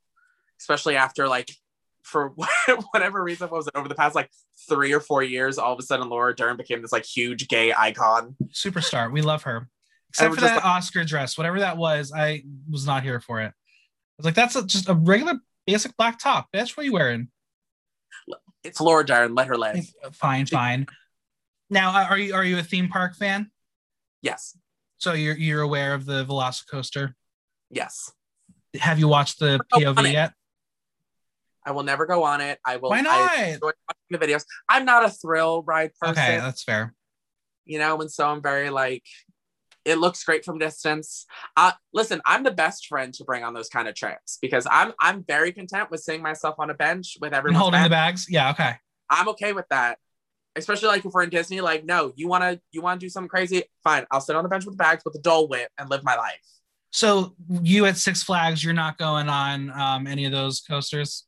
[0.60, 1.51] especially after like
[2.02, 2.32] for
[2.93, 4.31] whatever reason what was it over the past like
[4.68, 7.72] three or four years, all of a sudden Laura Dern became this like huge gay
[7.77, 8.36] icon.
[8.52, 9.12] Superstar.
[9.12, 9.68] We love her.
[10.10, 13.47] Except for that Oscar dress, whatever that was, I was not here for it.
[13.47, 13.52] I
[14.18, 15.35] was like, that's a, just a regular
[15.66, 16.48] basic black top.
[16.52, 17.28] That's what you wearing.
[18.64, 19.86] It's Laura Dern, let her live.
[20.12, 20.86] Fine, fine.
[21.70, 23.51] Now, uh, are you are you a theme park fan?
[24.20, 24.56] Yes,
[24.98, 27.14] So you're you're aware of the Velocicoaster?
[27.70, 28.12] yes.
[28.78, 30.12] Have you watched the Oh, POV it.
[30.12, 30.32] yet?
[31.66, 32.58] I will never go on it.
[32.64, 32.90] I will.
[32.90, 33.38] Why I not?
[33.38, 34.44] enjoy watching the videos.
[34.68, 36.12] I'm not a thrill ride person.
[36.22, 36.94] Okay, that's fair.
[37.64, 39.04] you know, and so I'm very like,
[39.84, 41.26] it looks great from distance.
[41.56, 44.92] Uh, listen, I'm the best friend to bring on those kind of trips because I'm
[45.00, 48.26] I'm very content with sitting myself on a bench with everyone holding the bags.
[48.28, 48.74] Yeah, okay.
[49.08, 49.98] I'm okay with that.
[50.56, 53.08] Especially like if we're in Disney, like no, you want to you want to do
[53.08, 54.04] something crazy, fine.
[54.10, 56.16] I'll sit on the bench with the bags with the Dole Whip and live my
[56.16, 56.40] life.
[56.90, 61.24] So you at Six Flags, you're not going on um, any of those coasters.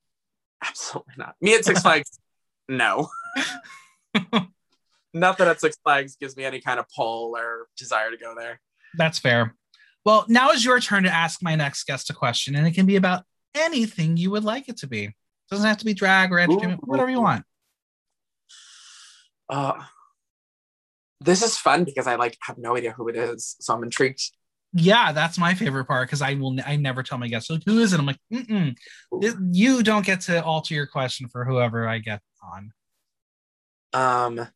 [0.63, 1.35] Absolutely not.
[1.41, 2.19] Me at Six Flags,
[2.69, 3.09] no.
[5.15, 8.61] Nothing at Six Flags gives me any kind of pull or desire to go there.
[8.97, 9.55] That's fair.
[10.05, 12.87] Well, now is your turn to ask my next guest a question, and it can
[12.87, 13.25] be about
[13.55, 15.05] anything you would like it to be.
[15.05, 15.15] It
[15.51, 16.87] doesn't have to be drag or entertainment, Ooh.
[16.87, 17.45] whatever you want.
[19.49, 19.75] Uh,
[21.21, 24.23] this is fun because I like have no idea who it is, so I'm intrigued.
[24.75, 26.57] Yeah, that's my favorite part because I will.
[26.65, 28.01] I never tell my guests like, who is it.
[28.01, 28.75] I'm like, Mm-mm.
[29.53, 32.73] You don't get to alter your question for whoever I get on.
[33.93, 34.49] Um,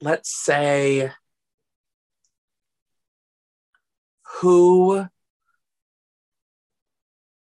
[0.00, 1.12] let's say
[4.40, 5.06] who,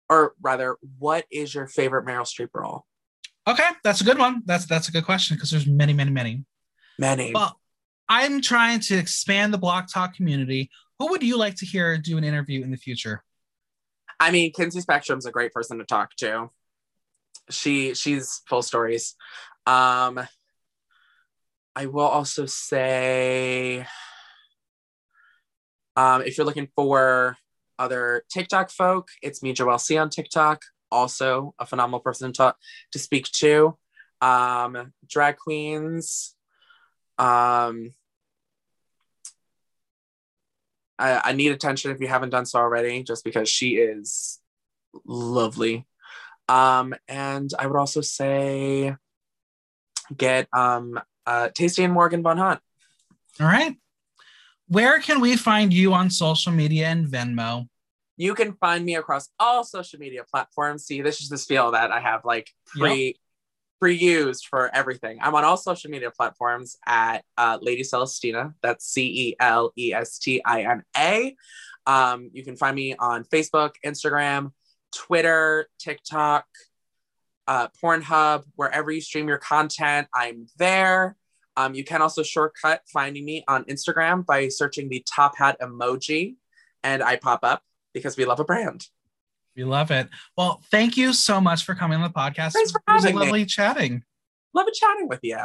[0.10, 2.86] or rather, what is your favorite Meryl Streep role?
[3.48, 4.44] Okay, that's a good one.
[4.46, 6.46] That's that's a good question because there's many, many, many.
[7.00, 7.34] Many.
[7.34, 7.59] Well,
[8.10, 10.72] I'm trying to expand the Block Talk community.
[10.98, 13.24] Who would you like to hear do an interview in the future?
[14.20, 16.50] I mean, Kinsey Spectrum's a great person to talk to.
[17.50, 19.16] She she's full stories.
[19.66, 20.20] Um,
[21.76, 23.86] I will also say,
[25.96, 27.38] um, if you're looking for
[27.78, 30.64] other TikTok folk, it's me, Joelle C on TikTok.
[30.92, 32.58] Also, a phenomenal person to talk
[32.92, 33.78] to speak to.
[34.20, 36.36] Um, drag queens.
[37.18, 37.94] Um,
[41.00, 44.40] I, I need attention if you haven't done so already, just because she is
[45.06, 45.88] lovely.
[46.48, 48.96] Um, and I would also say
[50.16, 52.60] get um uh Tasty and Morgan Von Hunt.
[53.40, 53.76] All right.
[54.68, 57.68] Where can we find you on social media and Venmo?
[58.18, 60.86] You can find me across all social media platforms.
[60.86, 63.18] See, this is this feel that I have like pre
[63.80, 65.20] pre-used for everything.
[65.22, 68.54] I'm on all social media platforms at uh, Lady Celestina.
[68.62, 71.36] That's C E L E S T I N A.
[71.86, 74.52] Um, you can find me on Facebook, Instagram,
[74.94, 76.46] Twitter, TikTok,
[77.48, 81.16] uh, Pornhub, wherever you stream your content, I'm there.
[81.58, 86.36] Um, you can also shortcut finding me on Instagram by searching the top hat emoji,
[86.84, 88.86] and I pop up because we love a brand.
[89.60, 90.08] We love it.
[90.38, 92.54] Well, thank you so much for coming on the podcast.
[92.54, 93.46] Thanks for it was lovely me.
[93.46, 94.04] chatting.
[94.54, 95.38] Love chatting with you.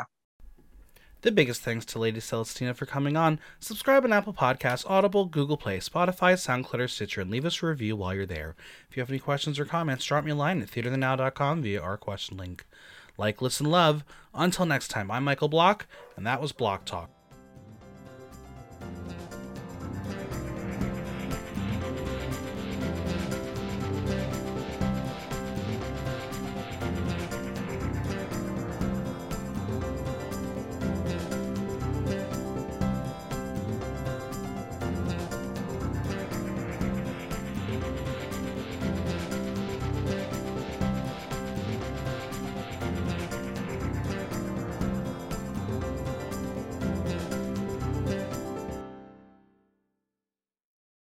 [1.22, 3.40] The biggest thanks to Lady Celestina for coming on.
[3.58, 7.66] Subscribe on Apple Podcasts, Audible, Google Play, Spotify, SoundCloud, or Stitcher, and leave us a
[7.66, 8.54] review while you're there.
[8.88, 11.96] If you have any questions or comments, drop me a line at theaterthenow.com via our
[11.96, 12.64] question link.
[13.18, 14.04] Like, listen, love.
[14.32, 15.86] Until next time, I'm Michael Block,
[16.16, 17.10] and that was Block Talk.